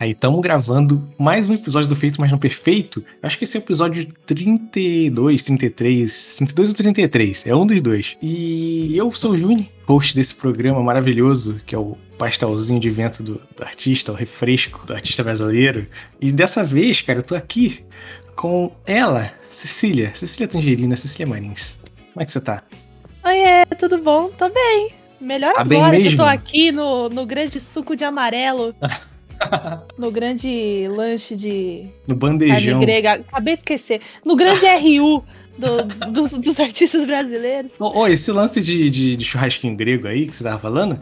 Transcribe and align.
Aí 0.00 0.12
estamos 0.12 0.40
gravando 0.40 1.06
mais 1.18 1.46
um 1.46 1.52
episódio 1.52 1.86
do 1.86 1.94
Feito 1.94 2.22
Mas 2.22 2.30
Não 2.30 2.38
Perfeito. 2.38 3.04
Acho 3.22 3.36
que 3.36 3.44
esse 3.44 3.58
é 3.58 3.60
o 3.60 3.62
episódio 3.62 4.10
32, 4.24 5.42
33, 5.42 6.34
32 6.36 6.68
ou 6.70 6.74
33, 6.74 7.46
é 7.46 7.54
um 7.54 7.66
dos 7.66 7.82
dois. 7.82 8.16
E 8.22 8.96
eu 8.96 9.12
sou 9.12 9.32
o 9.32 9.36
Juni, 9.36 9.70
host 9.84 10.14
desse 10.14 10.34
programa 10.34 10.82
maravilhoso, 10.82 11.60
que 11.66 11.74
é 11.74 11.78
o 11.78 11.98
pastelzinho 12.16 12.80
de 12.80 12.88
vento 12.88 13.22
do, 13.22 13.42
do 13.54 13.62
artista, 13.62 14.10
o 14.10 14.14
refresco 14.14 14.86
do 14.86 14.94
artista 14.94 15.22
brasileiro. 15.22 15.86
E 16.18 16.32
dessa 16.32 16.64
vez, 16.64 17.02
cara, 17.02 17.18
eu 17.18 17.22
tô 17.22 17.34
aqui 17.34 17.84
com 18.34 18.72
ela, 18.86 19.30
Cecília, 19.52 20.12
Cecília 20.14 20.48
Tangerina, 20.48 20.96
Cecília 20.96 21.26
Marins. 21.26 21.76
Como 22.14 22.22
é 22.22 22.24
que 22.24 22.32
você 22.32 22.40
tá? 22.40 22.62
Oiê, 23.22 23.66
tudo 23.78 23.98
bom? 23.98 24.30
Tô 24.30 24.48
bem. 24.48 24.92
Melhor 25.20 25.52
Tá 25.52 25.60
agora 25.60 26.00
que 26.00 26.06
eu 26.06 26.16
tô 26.16 26.22
aqui 26.22 26.72
no, 26.72 27.10
no 27.10 27.26
grande 27.26 27.60
suco 27.60 27.94
de 27.94 28.02
amarelo. 28.02 28.74
no 29.98 30.10
grande 30.10 30.86
lanche 30.88 31.34
de 31.36 31.84
No 32.06 32.14
bandejão. 32.14 32.80
grega. 32.80 33.12
Acabei 33.14 33.54
de 33.54 33.60
esquecer. 33.60 34.00
No 34.24 34.36
grande 34.36 34.66
RU 34.80 35.24
do- 35.58 35.84
dos, 36.10 36.32
dos 36.32 36.60
artistas 36.60 37.04
brasileiros. 37.04 37.72
Ô, 37.78 38.00
ô, 38.00 38.06
esse 38.06 38.30
lance 38.32 38.60
de, 38.60 38.90
de- 38.90 39.16
de 39.16 39.24
churrasquinho 39.24 39.74
grego 39.76 40.06
aí 40.06 40.26
que 40.26 40.36
você 40.36 40.44
tava 40.44 40.58
falando, 40.58 40.98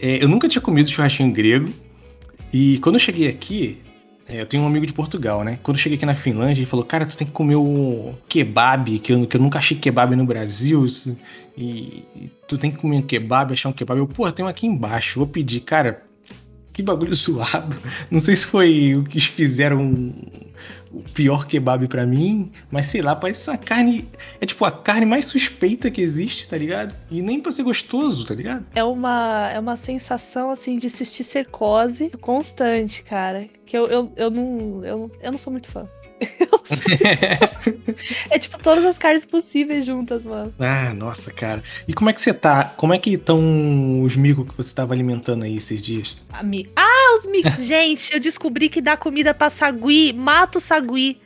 é, 0.00 0.22
eu 0.22 0.28
nunca 0.28 0.48
tinha 0.48 0.62
comido 0.62 0.88
churrasquinho 0.90 1.32
grego. 1.32 1.68
E 2.52 2.78
quando 2.78 2.94
eu 2.96 3.00
cheguei 3.00 3.28
aqui, 3.28 3.78
é, 4.28 4.40
eu 4.40 4.46
tenho 4.46 4.62
um 4.62 4.66
amigo 4.66 4.86
de 4.86 4.92
Portugal, 4.92 5.44
né? 5.44 5.58
Quando 5.62 5.76
eu 5.76 5.82
cheguei 5.82 5.96
aqui 5.96 6.06
na 6.06 6.14
Finlândia, 6.14 6.60
ele 6.60 6.66
falou: 6.66 6.84
Cara, 6.84 7.04
tu 7.06 7.16
tem 7.16 7.26
que 7.26 7.32
comer 7.32 7.56
um 7.56 8.14
kebab, 8.28 8.98
que 9.00 9.12
eu, 9.12 9.26
que 9.26 9.36
eu 9.36 9.40
nunca 9.40 9.58
achei 9.58 9.76
kebab 9.76 10.14
no 10.16 10.24
Brasil. 10.24 10.86
E, 11.56 12.02
e 12.16 12.30
tu 12.46 12.56
tem 12.58 12.70
que 12.70 12.76
comer 12.78 12.96
um 12.98 13.02
kebab, 13.02 13.52
achar 13.52 13.68
um 13.68 13.72
kebab. 13.72 13.98
Eu, 13.98 14.06
pô, 14.06 14.30
tem 14.32 14.44
um 14.44 14.48
aqui 14.48 14.66
embaixo, 14.66 15.18
vou 15.18 15.26
pedir. 15.28 15.60
Cara, 15.60 16.02
que 16.76 16.82
bagulho 16.82 17.16
suado. 17.16 17.78
Não 18.10 18.20
sei 18.20 18.36
se 18.36 18.46
foi 18.46 18.92
o 18.94 19.02
que 19.02 19.18
fizeram 19.18 20.12
o 20.92 21.02
pior 21.14 21.46
kebab 21.46 21.88
pra 21.88 22.06
mim, 22.06 22.52
mas 22.70 22.86
sei 22.86 23.00
lá, 23.00 23.16
parece 23.16 23.48
uma 23.48 23.56
carne. 23.56 24.06
É 24.40 24.46
tipo 24.46 24.64
a 24.64 24.70
carne 24.70 25.06
mais 25.06 25.26
suspeita 25.26 25.90
que 25.90 26.00
existe, 26.00 26.46
tá 26.46 26.56
ligado? 26.56 26.94
E 27.10 27.22
nem 27.22 27.40
pra 27.40 27.50
ser 27.50 27.62
gostoso, 27.62 28.24
tá 28.26 28.34
ligado? 28.34 28.64
É 28.74 28.84
uma, 28.84 29.50
é 29.50 29.58
uma 29.58 29.76
sensação, 29.76 30.50
assim, 30.50 30.78
de 30.78 30.88
cisticercose 30.90 32.10
constante, 32.20 33.02
cara. 33.02 33.48
Que 33.64 33.76
eu, 33.76 33.86
eu, 33.86 34.12
eu, 34.16 34.30
não, 34.30 34.84
eu, 34.84 35.10
eu 35.20 35.30
não 35.30 35.38
sou 35.38 35.50
muito 35.50 35.70
fã. 35.70 35.88
É 38.30 38.38
tipo 38.38 38.58
todas 38.58 38.84
as 38.84 38.98
carnes 38.98 39.24
possíveis 39.24 39.84
juntas, 39.86 40.24
mano. 40.26 40.52
ah, 40.58 40.92
nossa, 40.94 41.30
cara. 41.30 41.62
E 41.86 41.92
como 41.94 42.10
é 42.10 42.12
que 42.12 42.20
você 42.20 42.32
tá? 42.34 42.64
Como 42.76 42.92
é 42.92 42.98
que 42.98 43.10
estão 43.14 44.02
os 44.02 44.16
micos 44.16 44.46
que 44.48 44.56
você 44.56 44.74
tava 44.74 44.92
alimentando 44.94 45.44
aí 45.44 45.56
esses 45.56 45.80
dias? 45.80 46.16
Ami- 46.32 46.68
Ah, 46.76 47.16
os 47.18 47.26
mix. 47.30 47.62
Gente, 47.64 48.12
eu 48.12 48.20
descobri 48.20 48.68
que 48.68 48.80
dá 48.80 48.96
comida 48.96 49.32
pra 49.34 49.48
sagui. 49.50 50.12
Mata 50.12 50.58
o 50.58 50.60
sagui. 50.60 51.18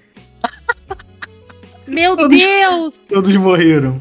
Meu 1.86 2.16
Todos- 2.16 2.36
Deus! 2.38 3.00
Todos 3.08 3.34
morreram. 3.36 4.00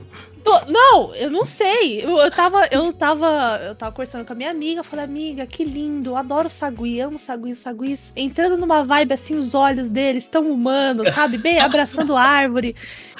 Tô- 0.50 0.72
Não, 0.72 1.14
eu 1.14 1.30
não 1.30 1.45
sei. 1.45 2.03
Eu, 2.03 2.17
eu 2.17 2.31
tava, 2.31 2.67
eu 2.72 2.92
tava, 2.92 3.59
eu 3.64 3.75
tava 3.75 3.92
conversando 3.92 4.25
com 4.25 4.33
a 4.33 4.36
minha 4.36 4.50
amiga, 4.50 4.80
eu 4.80 4.83
falei, 4.83 5.06
amiga, 5.06 5.45
que 5.45 5.64
lindo, 5.64 6.09
eu 6.11 6.17
adoro 6.17 6.50
sagui, 6.50 7.00
amo 7.00 7.19
sagui, 7.19 7.53
saguis. 7.53 8.11
Entrando 8.16 8.58
numa 8.58 8.83
vibe 8.83 9.14
assim, 9.14 9.36
os 9.36 9.53
olhos 9.53 9.91
deles 9.91 10.28
tão 10.28 10.50
humanos, 10.50 11.08
sabe? 11.14 11.38
Bem 11.38 11.59
abraçando 11.61 12.17
árvore. 12.17 12.75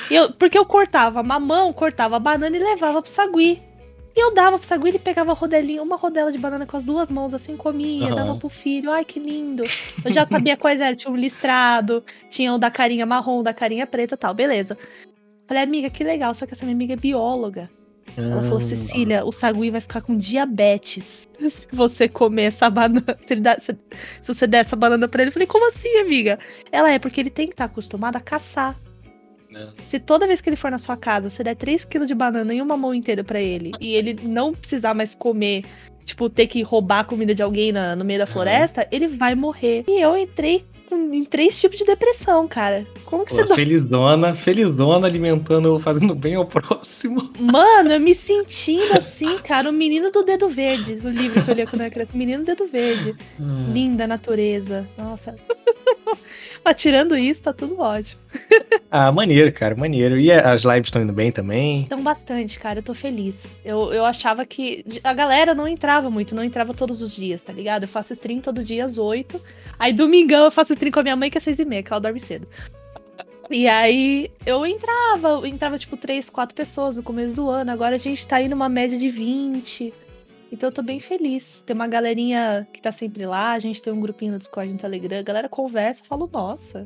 Eu, 0.10 0.32
porque 0.32 0.58
eu 0.58 0.66
cortava 0.66 1.22
mamão, 1.22 1.72
cortava 1.72 2.16
a 2.16 2.20
banana 2.20 2.58
e 2.58 2.60
levava 2.60 3.00
pro 3.00 3.12
sagui. 3.12 3.62
E 4.16 4.20
eu 4.20 4.34
dava 4.34 4.58
pro 4.58 4.68
sagui, 4.68 4.90
ele 4.90 5.00
pegava 5.00 5.32
rodelinha, 5.34 5.84
uma 5.84 5.96
rodela 5.96 6.32
de 6.32 6.38
banana 6.40 6.66
com 6.66 6.76
as 6.76 6.84
duas 6.84 7.12
mãos, 7.12 7.32
assim, 7.32 7.56
comia, 7.56 8.08
Aham. 8.08 8.16
dava 8.16 8.36
pro 8.38 8.50
filho. 8.50 8.92
Ai, 8.92 9.06
que 9.06 9.20
lindo. 9.20 9.64
Eu 10.04 10.12
já 10.12 10.26
sabia 10.26 10.58
quais 10.58 10.82
eram. 10.82 10.96
Tinha 10.96 11.14
um 11.14 11.16
listrado, 11.16 12.04
tinha 12.28 12.52
o 12.54 12.58
da 12.58 12.72
carinha 12.72 13.06
marrom, 13.06 13.40
o 13.42 13.44
da 13.44 13.54
carinha 13.54 13.86
preta 13.86 14.16
e 14.16 14.18
tal, 14.18 14.34
beleza. 14.34 14.76
Falei, 15.50 15.64
amiga, 15.64 15.90
que 15.90 16.04
legal, 16.04 16.34
só 16.34 16.46
que 16.46 16.54
essa 16.54 16.64
minha 16.64 16.76
amiga 16.76 16.94
é 16.94 16.96
bióloga. 16.96 17.70
Ela 18.18 18.42
falou, 18.44 18.58
Ah, 18.58 18.62
Cecília, 18.62 19.26
o 19.26 19.32
sagui 19.32 19.70
vai 19.72 19.82
ficar 19.82 20.02
com 20.02 20.16
diabetes 20.16 21.28
se 21.38 21.68
você 21.72 22.08
comer 22.08 22.44
essa 22.44 22.70
banana. 22.70 23.18
Se, 23.26 23.36
dá- 23.36 23.58
se- 23.60 23.78
se 24.22 24.34
você 24.34 24.48
der 24.48 24.60
essa 24.60 24.76
banana 24.76 25.08
pra 25.08 25.22
ele. 25.22 25.30
Eu 25.30 25.34
falei, 25.34 25.48
como 25.48 25.68
assim, 25.68 25.90
amiga? 26.00 26.40
Ela 26.72 26.92
é, 26.92 26.98
porque 27.00 27.20
ele 27.20 27.30
tem 27.30 27.48
que 27.48 27.54
estar 27.54 27.66
acostumado 27.66 28.16
a 28.16 28.20
caçar. 28.20 28.76
Não. 29.50 29.74
Se 29.84 30.00
toda 30.00 30.28
vez 30.28 30.40
que 30.42 30.50
ele 30.50 30.56
for 30.56 30.70
na 30.70 30.78
sua 30.78 30.96
casa, 30.96 31.30
você 31.30 31.44
der 31.44 31.56
3kg 31.56 32.06
de 32.06 32.14
banana 32.14 32.54
e 32.54 32.62
uma 32.62 32.78
mão 32.78 32.94
inteira 32.94 33.24
pra 33.24 33.42
ele, 33.42 33.72
e 33.82 33.96
ele 33.96 34.20
não 34.24 34.54
precisar 34.54 34.94
mais 34.94 35.16
comer, 35.16 35.64
tipo, 36.06 36.30
ter 36.30 36.46
que 36.46 36.62
roubar 36.62 37.00
a 37.00 37.04
comida 37.04 37.34
de 37.34 37.42
alguém 37.42 37.72
na- 37.72 37.96
no 37.96 38.06
meio 38.06 38.20
da 38.20 38.28
floresta, 38.28 38.88
ele 38.92 39.08
vai 39.08 39.34
morrer. 39.34 39.84
E 39.88 40.00
eu 40.00 40.16
entrei 40.16 40.64
com- 40.90 41.14
em 41.14 41.24
três 41.24 41.60
tipos 41.60 41.78
de 41.78 41.86
depressão, 41.86 42.48
cara. 42.48 42.86
Como 43.06 43.26
que 43.26 43.34
você 43.34 43.46
Pô, 43.46 43.56
felizona, 43.56 44.36
felizona 44.36 45.08
alimentando, 45.08 45.80
fazendo 45.80 46.14
bem 46.16 46.36
ao 46.36 46.46
próximo. 46.46 47.30
Mano, 47.40 47.92
eu 47.92 48.00
me 48.00 48.14
sentindo 48.14 48.94
assim, 48.94 49.38
cara, 49.40 49.70
o 49.70 49.74
menino 49.74 50.12
do 50.12 50.24
dedo 50.24 50.48
verde, 50.50 50.96
do 50.96 51.10
livro 51.10 51.44
que 51.44 51.52
eu 51.52 51.56
li 51.56 51.66
quando 51.66 51.82
eu 51.82 51.86
era 51.86 51.92
criança. 51.94 52.18
Menino 52.18 52.44
do 52.44 52.46
dedo 52.48 52.68
verde. 52.68 53.16
Linda 53.72 54.08
natureza. 54.08 54.88
Nossa. 54.98 55.36
Mas 56.64 56.76
tirando 56.76 57.18
isso, 57.18 57.44
tá 57.44 57.54
tudo 57.54 57.80
ótimo. 57.80 58.20
Ah, 58.92 59.12
maneiro, 59.12 59.54
cara, 59.54 59.76
maneiro. 59.76 60.20
E 60.20 60.32
as 60.32 60.64
lives 60.64 60.88
estão 60.88 61.04
indo 61.04 61.14
bem 61.14 61.32
também? 61.32 61.84
Então, 61.84 62.02
bastante, 62.02 62.60
cara. 62.60 62.80
Eu 62.80 62.84
tô 62.84 62.96
feliz. 62.96 63.54
Eu, 63.64 63.94
eu 63.94 64.04
achava 64.04 64.44
que. 64.48 64.84
A 65.04 65.14
galera 65.14 65.54
não 65.54 65.68
entrava 65.68 66.10
muito, 66.10 66.34
não 66.34 66.44
entrava 66.44 66.74
todos 66.74 67.04
os 67.04 67.16
dias, 67.16 67.44
tá 67.44 67.54
ligado? 67.54 67.84
Eu 67.84 67.88
faço 67.88 68.14
stream 68.14 68.42
todo 68.42 68.64
dia 68.64 68.84
às 68.84 68.98
8. 68.98 69.40
Aí, 69.78 69.94
domingão, 69.94 70.46
eu 70.46 70.52
faço 70.52 70.74
stream 70.74 70.92
com 70.92 71.02
a 71.02 71.04
minha 71.04 71.16
mãe, 71.16 71.30
que 71.30 71.38
é 71.38 71.42
6 71.42 71.60
e 71.60 71.66
meia, 71.66 71.84
que 71.84 71.94
ela 71.94 72.02
dorme 72.02 72.20
cedo. 72.20 72.48
E 73.52 73.68
aí, 73.68 74.32
eu 74.44 74.66
entrava, 74.66 75.48
entrava 75.48 75.78
tipo 75.78 75.96
3, 75.96 76.28
4 76.28 76.56
pessoas 76.56 76.98
no 76.98 77.04
começo 77.04 77.36
do 77.36 77.48
ano. 77.48 77.72
Agora 77.72 77.94
a 77.96 78.00
gente 78.00 78.26
tá 78.26 78.38
aí 78.38 78.50
numa 78.50 78.70
média 78.70 78.98
de 78.98 79.10
20. 79.10 79.94
Então 80.52 80.70
eu 80.70 80.74
tô 80.74 80.82
bem 80.82 81.00
feliz. 81.00 81.64
Tem 81.66 81.76
uma 81.76 81.88
galerinha 81.88 82.68
que 82.74 82.82
tá 82.82 82.92
sempre 82.92 83.26
lá, 83.26 83.52
a 83.52 83.60
gente 83.60 83.82
tem 83.82 83.94
um 83.94 84.00
grupinho 84.00 84.34
no 84.34 84.40
Discord, 84.40 84.72
no 84.72 84.80
Telegram, 84.80 85.20
a 85.20 85.24
galera 85.24 85.50
conversa, 85.50 86.04
falo, 86.08 86.30
nossa, 86.32 86.84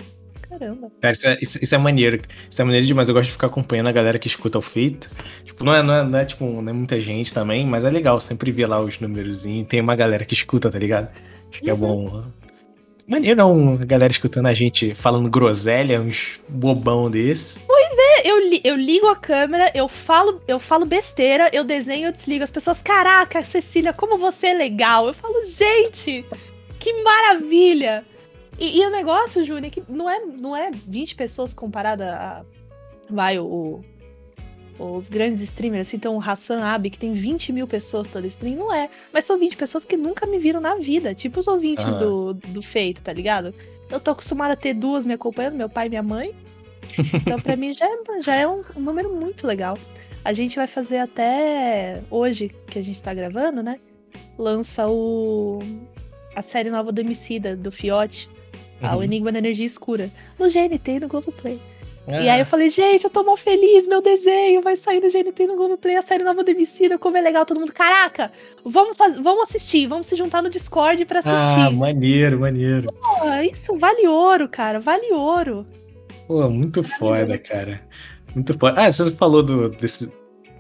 caramba. 0.50 0.92
Cara, 1.02 1.14
isso 1.14 1.28
é, 1.28 1.38
isso, 1.42 1.64
isso 1.64 1.76
é 1.76 1.78
maneiro. 1.78 2.22
Isso 2.50 2.62
é 2.62 2.66
maneiro 2.66 2.86
demais. 2.86 3.08
Eu 3.08 3.14
gosto 3.14 3.28
de 3.28 3.32
ficar 3.32 3.48
acompanhando 3.48 3.88
a 3.88 3.92
galera 3.92 4.20
que 4.20 4.28
escuta 4.28 4.60
o 4.60 4.62
feito. 4.62 5.10
Tipo, 5.44 5.64
não 5.64 5.74
é, 5.74 5.82
não 5.82 5.94
é, 5.94 6.04
não 6.04 6.20
é, 6.20 6.26
tipo, 6.26 6.46
não 6.46 6.70
é 6.70 6.74
muita 6.74 7.00
gente 7.00 7.34
também, 7.34 7.66
mas 7.66 7.84
é 7.84 7.90
legal 7.90 8.20
sempre 8.20 8.52
ver 8.52 8.68
lá 8.68 8.80
os 8.80 9.00
númerozinhos. 9.00 9.68
Tem 9.68 9.82
uma 9.82 9.96
galera 9.96 10.26
que 10.26 10.34
escuta, 10.34 10.70
tá 10.70 10.78
ligado? 10.78 11.10
Acho 11.52 11.62
que 11.62 11.70
é 11.70 11.76
bom. 11.76 12.24
Maneiro 13.08 13.36
não, 13.36 13.74
a 13.82 13.86
galera 13.86 14.12
escutando 14.12 14.46
a 14.46 14.54
gente 14.54 14.94
falando 14.96 15.30
groselha, 15.30 16.02
uns 16.02 16.40
bobão 16.48 17.12
desse. 17.12 17.60
Eu, 18.24 18.40
li- 18.50 18.62
eu 18.64 18.76
ligo 18.76 19.08
a 19.08 19.16
câmera, 19.16 19.72
eu 19.76 19.88
falo, 19.88 20.42
eu 20.48 20.60
falo 20.60 20.86
besteira, 20.86 21.50
eu 21.54 21.64
desenho, 21.64 22.08
eu 22.08 22.12
desligo. 22.12 22.44
As 22.44 22.52
pessoas, 22.52 22.82
caraca, 22.82 23.44
Cecília, 23.44 23.94
como 23.94 24.18
você 24.18 24.48
é 24.48 24.54
legal. 24.54 25.08
Eu 25.08 25.14
falo, 25.14 25.44
gente, 25.46 26.26
que 26.80 26.94
maravilha. 27.04 28.06
E, 28.60 28.80
e 28.80 28.86
o 28.86 28.90
negócio, 28.90 29.44
Júnior, 29.44 29.66
é 29.66 29.70
que 29.70 29.84
não 29.90 30.10
é, 30.10 30.20
não 30.20 30.56
é 30.56 30.72
20 30.72 31.16
pessoas 31.16 31.54
comparada 31.54 32.16
a. 32.16 32.46
Vai, 33.10 33.38
o. 33.40 33.82
Os 34.80 35.08
grandes 35.08 35.40
streamers, 35.44 35.88
assim, 35.88 35.98
então 35.98 36.18
o 36.18 36.20
Hassan 36.20 36.64
Abi, 36.64 36.90
que 36.90 36.98
tem 36.98 37.14
20 37.14 37.54
mil 37.54 37.68
pessoas 37.68 38.08
toda 38.08 38.26
stream, 38.26 38.56
não 38.56 38.74
é. 38.74 38.90
Mas 39.14 39.24
são 39.24 39.38
20 39.38 39.56
pessoas 39.56 39.86
que 39.86 39.96
nunca 39.96 40.26
me 40.26 40.40
viram 40.40 40.60
na 40.60 40.76
vida. 40.76 41.14
Tipo 41.14 41.40
os 41.40 41.48
ouvintes 41.48 41.86
Aham. 41.86 42.00
do, 42.00 42.34
do 42.34 42.62
feito, 42.64 43.02
tá 43.04 43.14
ligado? 43.14 43.54
Eu 43.90 44.00
tô 44.00 44.10
acostumada 44.12 44.54
a 44.54 44.56
ter 44.58 44.74
duas 44.74 45.06
me 45.06 45.14
acompanhando, 45.14 45.54
meu 45.56 45.70
pai 45.70 45.86
e 45.86 45.90
minha 45.90 46.02
mãe. 46.02 46.34
Então, 47.14 47.40
pra 47.40 47.56
mim, 47.56 47.74
já 47.74 47.86
é, 47.86 48.22
já 48.22 48.36
é 48.36 48.48
um, 48.48 48.62
um 48.76 48.80
número 48.82 49.14
muito 49.14 49.46
legal. 49.48 49.78
A 50.24 50.32
gente 50.34 50.56
vai 50.56 50.68
fazer 50.68 51.00
até 51.00 52.02
hoje, 52.10 52.52
que 52.68 52.80
a 52.80 52.82
gente 52.82 53.02
tá 53.02 53.14
gravando, 53.14 53.62
né? 53.62 53.80
Lança 54.38 54.88
o 54.88 55.60
a 56.36 56.42
série 56.42 56.70
nova 56.70 56.92
do 56.92 57.00
Emicida, 57.00 57.56
do 57.56 57.72
Fiote, 57.72 58.30
a 58.82 58.96
O 58.96 58.98
Uhum. 58.98 59.04
Enigma 59.04 59.32
da 59.32 59.38
Energia 59.40 59.66
Escura, 59.66 60.10
no 60.40 60.48
GNT 60.48 60.92
e 60.94 61.00
no 61.00 61.08
Globoplay. 61.08 61.60
Ah, 62.08 62.22
E 62.22 62.28
aí 62.28 62.40
eu 62.40 62.46
falei, 62.46 62.70
gente, 62.70 63.06
eu 63.06 63.10
tô 63.10 63.24
mó 63.24 63.38
feliz, 63.38 63.88
meu 63.88 64.02
desenho 64.02 64.62
vai 64.62 64.76
sair 64.76 65.00
no 65.00 65.10
GNT 65.10 65.48
no 65.48 65.56
Globoplay, 65.56 65.96
a 65.96 66.02
série 66.02 66.24
nova 66.24 66.44
do 66.44 66.52
Emicida, 66.52 66.98
como 66.98 67.16
é 67.16 67.22
legal, 67.22 67.46
todo 67.46 67.60
mundo, 67.60 67.72
caraca, 67.72 68.32
vamos, 68.66 68.98
faz... 68.98 69.18
vamos 69.18 69.44
assistir, 69.44 69.88
vamos 69.88 70.08
se 70.08 70.16
juntar 70.16 70.42
no 70.42 70.50
Discord 70.50 71.06
pra 71.06 71.22
ah, 71.24 71.62
assistir. 71.62 71.78
maneiro, 71.78 72.40
maneiro. 72.40 72.92
Pô, 72.92 73.30
isso 73.50 73.76
vale 73.78 74.08
ouro, 74.08 74.50
cara, 74.50 74.80
vale 74.80 75.14
ouro. 75.14 75.66
Pô, 76.28 76.50
muito 76.50 76.84
foda, 76.84 77.12
Maravilhoso. 77.28 77.48
cara. 77.50 77.82
Muito 78.34 78.58
foda. 78.58 78.82
Ah, 78.82 78.92
você 78.92 79.12
falou 79.12 79.44
do, 79.44 79.70
desse, 79.70 80.12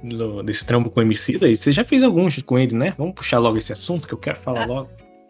do- 0.04 0.44
desse 0.44 0.65
trampo 0.65 0.89
com 0.89 1.00
o 1.00 1.04
Emicida 1.04 1.45
aí. 1.45 1.56
Você 1.56 1.71
já 1.71 1.83
fez 1.83 2.04
alguns 2.04 2.42
com 2.44 2.60
ele, 2.60 2.75
né? 2.75 2.94
Vamos 2.98 3.15
puxar 3.15 3.39
logo 3.39 3.57
esse 3.57 3.71
assunto 3.74 4.07
que 4.07 4.13
eu 4.13 4.18
quero 4.18 4.38
falar 4.39 4.63
Ah. 4.63 4.65
logo. 4.65 4.89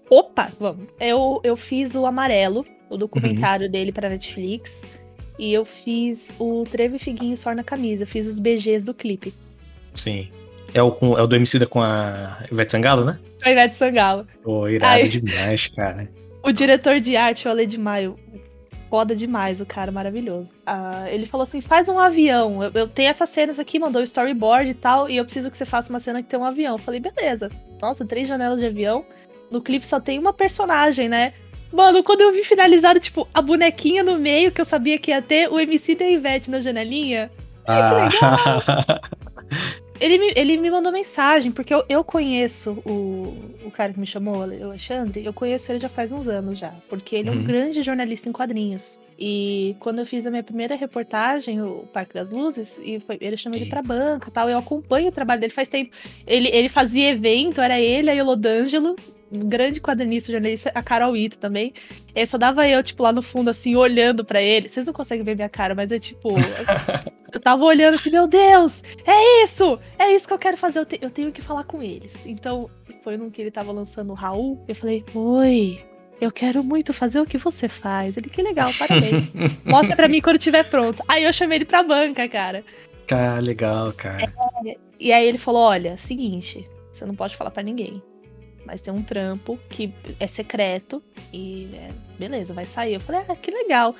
Opa, 0.09 0.51
vamos. 0.59 0.88
Eu, 1.00 1.39
eu 1.44 1.56
fiz 1.56 1.95
o 1.95 2.06
Amarelo, 2.06 2.65
o 2.89 2.97
documentário 2.97 3.69
dele 3.69 3.91
pra 3.91 4.09
Netflix. 4.09 4.83
E 5.39 5.51
eu 5.51 5.65
fiz 5.65 6.35
o 6.38 6.63
Trevo 6.69 6.95
e 6.95 7.00
Figuinho 7.00 7.35
Só 7.35 7.53
na 7.56 7.63
Camisa. 7.63 8.03
Eu 8.03 8.07
fiz 8.07 8.27
os 8.27 8.38
BGs 8.38 8.85
do 8.85 8.94
clipe. 8.94 9.33
Sim. 9.95 10.27
É 10.74 10.81
o, 10.81 10.91
com, 10.91 11.18
é 11.18 11.21
o 11.21 11.27
do 11.27 11.35
Emicida 11.35 11.65
com 11.65 11.81
a 11.81 12.44
Ivete 12.51 12.71
Sangalo, 12.71 13.06
né? 13.06 13.18
A 13.44 13.51
Ivete 13.51 13.75
Sangalo. 13.75 14.27
Pô, 14.44 14.68
irado 14.68 14.94
Ai. 15.01 15.07
demais, 15.07 15.68
cara. 15.68 16.09
O 16.44 16.51
diretor 16.51 17.00
de 17.00 17.15
arte, 17.15 17.47
o 17.47 17.51
Ale 17.51 17.65
de 17.65 17.77
Maio, 17.80 18.15
foda 18.94 19.16
demais, 19.16 19.60
o 19.60 19.66
cara 19.66 19.92
maravilhoso. 19.92 20.54
Ah, 20.68 21.06
ele 21.10 21.25
falou 21.25 21.42
assim: 21.42 21.62
faz 21.62 21.90
um 21.90 21.98
avião. 21.98 22.63
Eu, 22.63 22.72
eu, 22.75 22.88
tenho 22.88 23.10
essas 23.10 23.28
cenas 23.28 23.57
aqui, 23.57 23.80
mandou 23.80 24.00
o 24.00 24.04
storyboard 24.04 24.69
e 24.69 24.74
tal, 24.75 25.10
e 25.10 25.18
eu 25.18 25.24
preciso 25.24 25.50
que 25.50 25.57
você 25.57 25.66
faça 25.66 25.92
uma 25.92 26.00
cena 26.00 26.22
que 26.22 26.30
tem 26.30 26.40
um 26.40 26.45
avião. 26.45 26.75
Eu 26.75 26.78
falei, 26.78 27.00
beleza. 27.00 27.50
Nossa, 27.81 28.06
três 28.06 28.28
janelas 28.28 28.60
de 28.60 28.68
avião. 28.68 29.04
No 29.50 29.62
clipe 29.62 29.88
só 29.88 30.00
tem 30.00 30.19
uma 30.19 30.31
personagem, 30.31 31.10
né? 31.10 31.34
Mano, 31.72 32.04
quando 32.04 32.22
eu 32.22 32.31
vi 32.31 32.44
finalizado, 32.44 33.00
tipo, 33.00 33.28
a 33.34 33.42
bonequinha 33.42 34.04
no 34.04 34.19
meio, 34.19 34.51
que 34.51 34.62
eu 34.62 34.66
sabia 34.66 35.00
que 35.00 35.10
ia 35.10 35.24
ter, 35.24 35.51
o 35.51 35.60
MC 35.60 35.95
da 35.95 36.06
Ivete 36.06 36.51
na 36.51 36.62
janelinha. 36.62 37.31
Ai, 37.66 37.90
que 37.90 38.16
legal! 38.16 38.63
ele, 40.00 40.19
me, 40.19 40.34
ele 40.36 40.57
me 40.57 40.69
mandou 40.69 40.92
mensagem, 40.92 41.51
porque 41.51 41.74
eu, 41.74 41.84
eu 41.90 42.04
conheço 42.04 42.74
o 42.86 43.43
cara 43.73 43.91
que 43.91 43.99
me 43.99 44.05
chamou, 44.05 44.37
o 44.37 44.41
Alexandre, 44.41 45.25
eu 45.25 45.33
conheço 45.33 45.71
ele 45.71 45.79
já 45.79 45.89
faz 45.89 46.11
uns 46.11 46.27
anos 46.27 46.57
já, 46.57 46.73
porque 46.89 47.15
ele 47.15 47.29
é 47.29 47.31
um 47.31 47.35
uhum. 47.35 47.43
grande 47.43 47.81
jornalista 47.81 48.29
em 48.29 48.31
quadrinhos. 48.31 48.99
E 49.19 49.75
quando 49.79 49.99
eu 49.99 50.05
fiz 50.05 50.25
a 50.25 50.31
minha 50.31 50.43
primeira 50.43 50.75
reportagem, 50.75 51.61
o 51.61 51.85
Parque 51.93 52.13
das 52.13 52.29
Luzes, 52.29 52.79
e 52.83 52.99
foi, 52.99 53.17
ele 53.21 53.37
chamou 53.37 53.57
ele 53.57 53.69
pra 53.69 53.81
banca 53.81 54.31
tal, 54.31 54.49
eu 54.49 54.57
acompanho 54.57 55.09
o 55.09 55.11
trabalho 55.11 55.41
dele 55.41 55.53
faz 55.53 55.69
tempo. 55.69 55.91
Ele, 56.25 56.49
ele 56.49 56.69
fazia 56.69 57.09
evento, 57.09 57.61
era 57.61 57.79
ele, 57.79 58.09
a 58.09 58.15
Elodângelo, 58.15 58.95
um 59.22 59.22
grande 59.33 59.81
quadrinista, 59.81 60.31
jornalista, 60.31 60.71
a 60.74 60.83
Carol 60.83 61.18
Ito 61.18 61.39
também. 61.39 61.74
E 62.13 62.25
só 62.25 62.38
dava 62.38 62.68
eu, 62.68 62.83
tipo, 62.83 63.03
lá 63.03 63.12
no 63.12 63.21
fundo, 63.21 63.50
assim, 63.50 63.75
olhando 63.75 64.24
para 64.24 64.41
ele. 64.41 64.69
Vocês 64.69 64.85
não 64.85 64.94
conseguem 64.94 65.24
ver 65.24 65.35
minha 65.35 65.50
cara, 65.50 65.74
mas 65.74 65.91
é 65.91 66.00
tipo. 66.00 66.30
eu 67.31 67.39
tava 67.39 67.63
olhando 67.63 67.95
assim, 67.95 68.12
meu 68.12 68.27
Deus, 68.27 68.83
é 69.06 69.44
isso! 69.44 69.80
É 69.97 70.12
isso 70.13 70.27
que 70.27 70.33
eu 70.33 70.39
quero 70.39 70.57
fazer, 70.57 70.80
eu, 70.80 70.85
te, 70.85 71.00
eu 71.01 71.09
tenho 71.09 71.31
que 71.31 71.41
falar 71.41 71.63
com 71.63 71.81
eles. 71.81 72.13
Então, 72.25 72.69
foi 73.03 73.18
num 73.18 73.30
que 73.30 73.41
ele 73.41 73.51
tava 73.51 73.71
lançando 73.71 74.12
o 74.12 74.15
Raul, 74.15 74.63
eu 74.68 74.75
falei, 74.75 75.03
oi, 75.15 75.83
eu 76.21 76.31
quero 76.31 76.63
muito 76.63 76.94
fazer 76.94 77.19
o 77.19 77.25
que 77.25 77.38
você 77.38 77.68
faz. 77.68 78.15
Ele, 78.18 78.30
que 78.30 78.41
legal, 78.41 78.71
parabéns. 78.77 79.31
Mostra 79.65 79.95
pra 79.95 80.07
mim 80.07 80.21
quando 80.21 80.38
tiver 80.38 80.63
pronto. 80.63 81.03
Aí 81.07 81.24
eu 81.24 81.33
chamei 81.33 81.57
ele 81.57 81.65
pra 81.65 81.81
banca, 81.81 82.27
cara. 82.30 82.63
Cara, 83.07 83.39
legal, 83.39 83.91
cara. 83.94 84.24
É, 84.65 84.77
e 85.00 85.12
aí 85.12 85.27
ele 85.27 85.38
falou: 85.38 85.63
olha, 85.63 85.97
seguinte, 85.97 86.69
você 86.91 87.06
não 87.06 87.15
pode 87.15 87.35
falar 87.35 87.51
para 87.51 87.63
ninguém 87.63 88.01
mas 88.65 88.81
tem 88.81 88.94
um 88.94 89.04
trampo 89.04 89.60
que 89.69 89.94
é 90.19 90.27
secreto 90.27 91.01
e 91.31 91.69
é, 91.74 91.92
beleza, 92.18 92.54
vai 92.54 92.65
sair. 92.65 92.95
Eu 92.95 93.00
falei, 93.00 93.21
ah, 93.27 93.36
que 93.36 93.51
legal. 93.51 93.95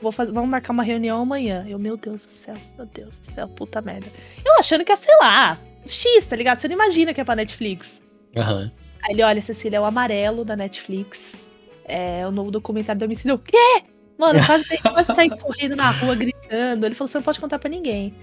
Vou 0.00 0.12
fazer, 0.12 0.32
vamos 0.32 0.50
marcar 0.50 0.72
uma 0.72 0.82
reunião 0.82 1.22
amanhã. 1.22 1.64
Eu, 1.68 1.78
meu 1.78 1.96
Deus 1.96 2.24
do 2.26 2.32
céu, 2.32 2.56
meu 2.76 2.86
Deus 2.86 3.18
do 3.18 3.26
céu, 3.26 3.48
puta 3.48 3.80
merda. 3.80 4.06
Eu 4.44 4.58
achando 4.58 4.84
que 4.84 4.92
é, 4.92 4.96
sei 4.96 5.16
lá, 5.18 5.58
X, 5.86 6.26
tá 6.26 6.36
ligado? 6.36 6.58
Você 6.58 6.68
não 6.68 6.74
imagina 6.74 7.14
que 7.14 7.20
é 7.20 7.24
pra 7.24 7.36
Netflix. 7.36 8.00
Uhum. 8.34 8.70
Aí 9.02 9.10
ele, 9.10 9.22
olha, 9.22 9.40
Cecília, 9.40 9.78
é 9.78 9.80
o 9.80 9.84
amarelo 9.84 10.44
da 10.44 10.56
Netflix. 10.56 11.34
É 11.84 12.26
o 12.26 12.30
novo 12.30 12.50
documentário 12.50 12.98
do 12.98 13.04
homicídio. 13.04 13.36
O 13.36 13.38
quê? 13.38 13.82
Mano, 14.18 14.44
quase, 14.44 14.64
quase 14.78 15.14
sair 15.14 15.30
correndo 15.38 15.76
na 15.76 15.90
rua, 15.90 16.14
gritando. 16.14 16.84
Ele 16.84 16.94
falou, 16.94 17.08
você 17.08 17.18
não 17.18 17.22
pode 17.22 17.40
contar 17.40 17.58
pra 17.58 17.70
ninguém. 17.70 18.14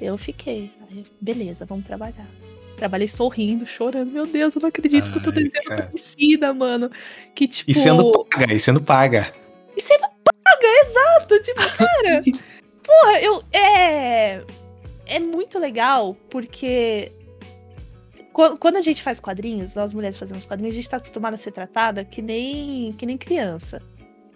Eu 0.00 0.18
fiquei. 0.18 0.70
Aí, 0.90 1.04
beleza, 1.20 1.64
vamos 1.64 1.86
trabalhar. 1.86 2.26
Trabalhei 2.76 3.08
sorrindo, 3.08 3.66
chorando. 3.66 4.10
Meu 4.10 4.26
Deus, 4.26 4.54
eu 4.54 4.60
não 4.60 4.68
acredito 4.68 5.06
Ai, 5.06 5.12
que 5.12 5.18
eu 5.18 5.22
tô 5.22 5.30
desenhando 5.30 5.88
homicida, 5.88 6.52
mano. 6.52 6.90
Que 7.34 7.48
tipo. 7.48 7.70
E 7.70 7.74
sendo 7.74 8.10
paga, 8.24 8.52
e 8.52 8.60
sendo 8.60 8.82
paga. 8.82 9.32
E 9.76 9.80
sendo 9.80 10.06
paga, 10.22 10.66
exato. 10.84 11.42
Tipo, 11.42 11.60
cara. 11.76 12.22
porra, 12.84 13.20
eu. 13.20 13.42
É. 13.52 14.42
É 15.06 15.18
muito 15.18 15.58
legal, 15.58 16.16
porque. 16.28 17.10
Quando 18.60 18.76
a 18.76 18.82
gente 18.82 19.02
faz 19.02 19.18
quadrinhos, 19.18 19.74
nós 19.74 19.94
mulheres 19.94 20.18
fazemos 20.18 20.44
quadrinhos, 20.44 20.74
a 20.74 20.76
gente 20.76 20.90
tá 20.90 20.98
acostumada 20.98 21.36
a 21.36 21.38
ser 21.38 21.52
tratada 21.52 22.04
que 22.04 22.20
nem, 22.20 22.92
que 22.92 23.06
nem 23.06 23.16
criança. 23.16 23.80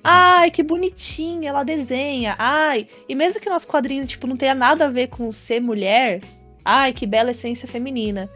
Ai, 0.03 0.51
que 0.51 0.63
bonitinha, 0.63 1.51
ela 1.51 1.63
desenha. 1.63 2.35
Ai, 2.39 2.89
e 3.07 3.15
mesmo 3.15 3.39
que 3.39 3.51
nosso 3.51 3.69
quadrinho, 3.69 4.07
tipo, 4.07 4.27
não 4.27 4.39
tenha 4.39 4.55
nada 4.55 4.87
a 4.87 4.89
ver 4.89 5.09
com 5.09 5.31
ser 5.31 5.61
mulher, 5.61 6.23
Ai, 6.65 6.93
que 6.93 7.07
bela 7.07 7.31
essência 7.31 7.67
feminina. 7.67 8.29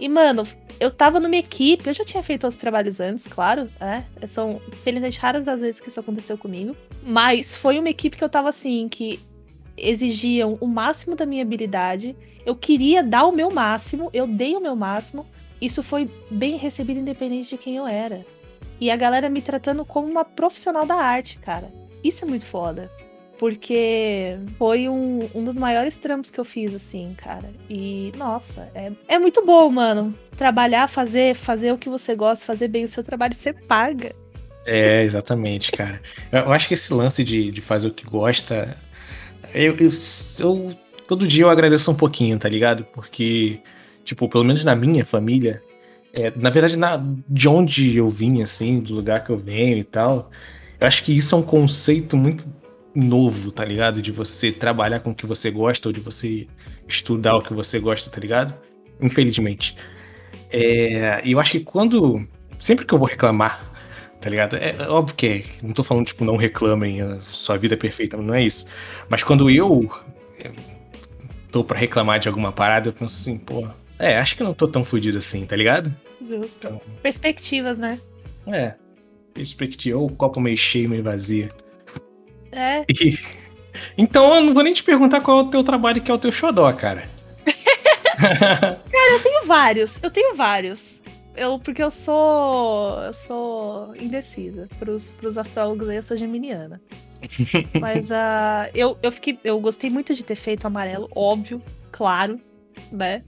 E, 0.00 0.08
mano, 0.08 0.46
eu 0.78 0.90
tava 0.90 1.18
numa 1.18 1.36
equipe, 1.36 1.88
eu 1.88 1.92
já 1.92 2.04
tinha 2.04 2.22
feito 2.22 2.44
outros 2.44 2.60
trabalhos 2.60 3.00
antes, 3.00 3.26
claro, 3.26 3.68
né? 3.80 4.04
São, 4.26 4.60
felizmente, 4.84 5.18
raras 5.18 5.48
as 5.48 5.60
vezes 5.60 5.80
que 5.80 5.88
isso 5.88 5.98
aconteceu 5.98 6.38
comigo. 6.38 6.76
Mas 7.02 7.56
foi 7.56 7.78
uma 7.78 7.90
equipe 7.90 8.16
que 8.16 8.22
eu 8.22 8.28
tava 8.28 8.48
assim, 8.48 8.88
que 8.88 9.18
exigiam 9.76 10.56
o 10.60 10.66
máximo 10.66 11.16
da 11.16 11.26
minha 11.26 11.42
habilidade. 11.42 12.14
Eu 12.46 12.54
queria 12.54 13.02
dar 13.02 13.24
o 13.26 13.32
meu 13.32 13.50
máximo, 13.50 14.08
eu 14.12 14.26
dei 14.26 14.54
o 14.54 14.60
meu 14.60 14.76
máximo. 14.76 15.26
Isso 15.60 15.82
foi 15.82 16.08
bem 16.30 16.56
recebido, 16.56 17.00
independente 17.00 17.50
de 17.50 17.58
quem 17.58 17.76
eu 17.76 17.86
era. 17.86 18.24
E 18.80 18.90
a 18.90 18.96
galera 18.96 19.28
me 19.28 19.42
tratando 19.42 19.84
como 19.84 20.06
uma 20.06 20.24
profissional 20.24 20.86
da 20.86 20.94
arte, 20.94 21.38
cara. 21.40 21.72
Isso 22.04 22.24
é 22.24 22.28
muito 22.28 22.46
foda. 22.46 22.88
Porque 23.38 24.36
foi 24.58 24.88
um, 24.88 25.28
um 25.34 25.44
dos 25.44 25.54
maiores 25.54 25.96
trampos 25.96 26.30
que 26.30 26.40
eu 26.40 26.44
fiz, 26.44 26.74
assim, 26.74 27.14
cara. 27.16 27.48
E, 27.70 28.12
nossa, 28.16 28.68
é, 28.74 28.90
é 29.06 29.18
muito 29.18 29.44
bom, 29.44 29.70
mano. 29.70 30.14
Trabalhar, 30.36 30.88
fazer, 30.88 31.34
fazer 31.34 31.72
o 31.72 31.78
que 31.78 31.88
você 31.88 32.14
gosta, 32.16 32.44
fazer 32.44 32.68
bem 32.68 32.84
o 32.84 32.88
seu 32.88 33.04
trabalho, 33.04 33.34
você 33.34 33.52
paga. 33.52 34.12
É, 34.66 35.02
exatamente, 35.02 35.70
cara. 35.70 36.02
Eu 36.32 36.52
acho 36.52 36.66
que 36.66 36.74
esse 36.74 36.92
lance 36.92 37.22
de, 37.22 37.50
de 37.50 37.60
fazer 37.60 37.86
o 37.86 37.94
que 37.94 38.04
gosta. 38.04 38.76
Eu, 39.54 39.76
eu, 39.76 39.90
eu, 40.40 40.76
Todo 41.08 41.26
dia 41.26 41.44
eu 41.44 41.48
agradeço 41.48 41.90
um 41.90 41.94
pouquinho, 41.94 42.38
tá 42.38 42.50
ligado? 42.50 42.84
Porque, 42.92 43.60
tipo, 44.04 44.28
pelo 44.28 44.44
menos 44.44 44.62
na 44.62 44.76
minha 44.76 45.06
família, 45.06 45.62
é, 46.12 46.30
na 46.36 46.50
verdade, 46.50 46.76
na, 46.76 47.02
de 47.26 47.48
onde 47.48 47.96
eu 47.96 48.10
vim, 48.10 48.42
assim, 48.42 48.78
do 48.78 48.96
lugar 48.96 49.24
que 49.24 49.30
eu 49.30 49.38
venho 49.38 49.78
e 49.78 49.84
tal, 49.84 50.30
eu 50.78 50.86
acho 50.86 51.02
que 51.02 51.16
isso 51.16 51.34
é 51.34 51.38
um 51.38 51.42
conceito 51.42 52.14
muito 52.14 52.46
novo, 52.98 53.52
tá 53.52 53.64
ligado? 53.64 54.02
De 54.02 54.10
você 54.10 54.50
trabalhar 54.50 55.00
com 55.00 55.10
o 55.10 55.14
que 55.14 55.26
você 55.26 55.50
gosta 55.50 55.88
ou 55.88 55.92
de 55.92 56.00
você 56.00 56.46
estudar 56.86 57.36
o 57.36 57.42
que 57.42 57.54
você 57.54 57.78
gosta, 57.78 58.10
tá 58.10 58.20
ligado? 58.20 58.54
Infelizmente. 59.00 59.76
É, 60.50 61.20
e 61.24 61.32
eu 61.32 61.40
acho 61.40 61.52
que 61.52 61.60
quando. 61.60 62.26
Sempre 62.58 62.84
que 62.84 62.92
eu 62.92 62.98
vou 62.98 63.06
reclamar, 63.06 63.64
tá 64.20 64.28
ligado? 64.28 64.56
É, 64.56 64.74
é 64.76 64.88
óbvio 64.88 65.14
que 65.14 65.26
é, 65.26 65.44
não 65.62 65.72
tô 65.72 65.84
falando, 65.84 66.06
tipo, 66.06 66.24
não 66.24 66.36
reclamem, 66.36 67.00
a 67.00 67.20
sua 67.20 67.56
vida 67.56 67.74
é 67.74 67.76
perfeita, 67.76 68.16
não 68.16 68.34
é 68.34 68.42
isso. 68.42 68.66
Mas 69.08 69.22
quando 69.22 69.48
eu 69.48 69.88
é, 70.40 70.50
tô 71.52 71.62
pra 71.62 71.78
reclamar 71.78 72.18
de 72.18 72.26
alguma 72.26 72.50
parada, 72.50 72.88
eu 72.88 72.92
penso 72.92 73.14
assim, 73.14 73.38
pô, 73.38 73.68
é, 73.96 74.18
acho 74.18 74.34
que 74.34 74.42
eu 74.42 74.46
não 74.46 74.54
tô 74.54 74.66
tão 74.66 74.84
fodido 74.84 75.18
assim, 75.18 75.46
tá 75.46 75.54
ligado? 75.54 75.94
Justo. 76.26 76.66
Então, 76.66 76.80
Perspectivas, 77.00 77.78
né? 77.78 78.00
É. 78.48 78.74
Perspectiva, 79.32 79.96
ou 79.96 80.10
copo 80.10 80.40
meio 80.40 80.58
cheio, 80.58 80.88
meio 80.88 81.04
vazio. 81.04 81.48
É. 82.58 82.84
E... 82.88 83.18
Então 83.96 84.34
eu 84.34 84.42
não 84.42 84.54
vou 84.54 84.62
nem 84.62 84.72
te 84.72 84.82
perguntar 84.82 85.20
qual 85.20 85.38
é 85.38 85.42
o 85.42 85.50
teu 85.50 85.62
trabalho 85.62 86.02
que 86.02 86.10
é 86.10 86.14
o 86.14 86.18
teu 86.18 86.32
xodó, 86.32 86.72
cara. 86.72 87.08
cara, 88.18 89.12
eu 89.12 89.22
tenho 89.22 89.46
vários. 89.46 90.02
Eu 90.02 90.10
tenho 90.10 90.34
vários. 90.34 91.00
Eu, 91.36 91.58
porque 91.60 91.82
eu 91.82 91.90
sou. 91.90 93.00
Eu 93.00 93.14
sou 93.14 93.94
indecisa. 93.96 94.68
Pros, 94.78 95.10
pros 95.10 95.38
astrólogos 95.38 95.88
aí, 95.88 95.96
eu 95.96 96.02
sou 96.02 96.16
geminiana. 96.16 96.80
Mas 97.80 98.10
uh, 98.10 98.70
eu, 98.74 98.98
eu 99.02 99.12
fiquei. 99.12 99.38
Eu 99.44 99.60
gostei 99.60 99.88
muito 99.88 100.14
de 100.14 100.24
ter 100.24 100.36
feito 100.36 100.66
amarelo, 100.66 101.08
óbvio, 101.14 101.62
claro, 101.92 102.40
né? 102.90 103.22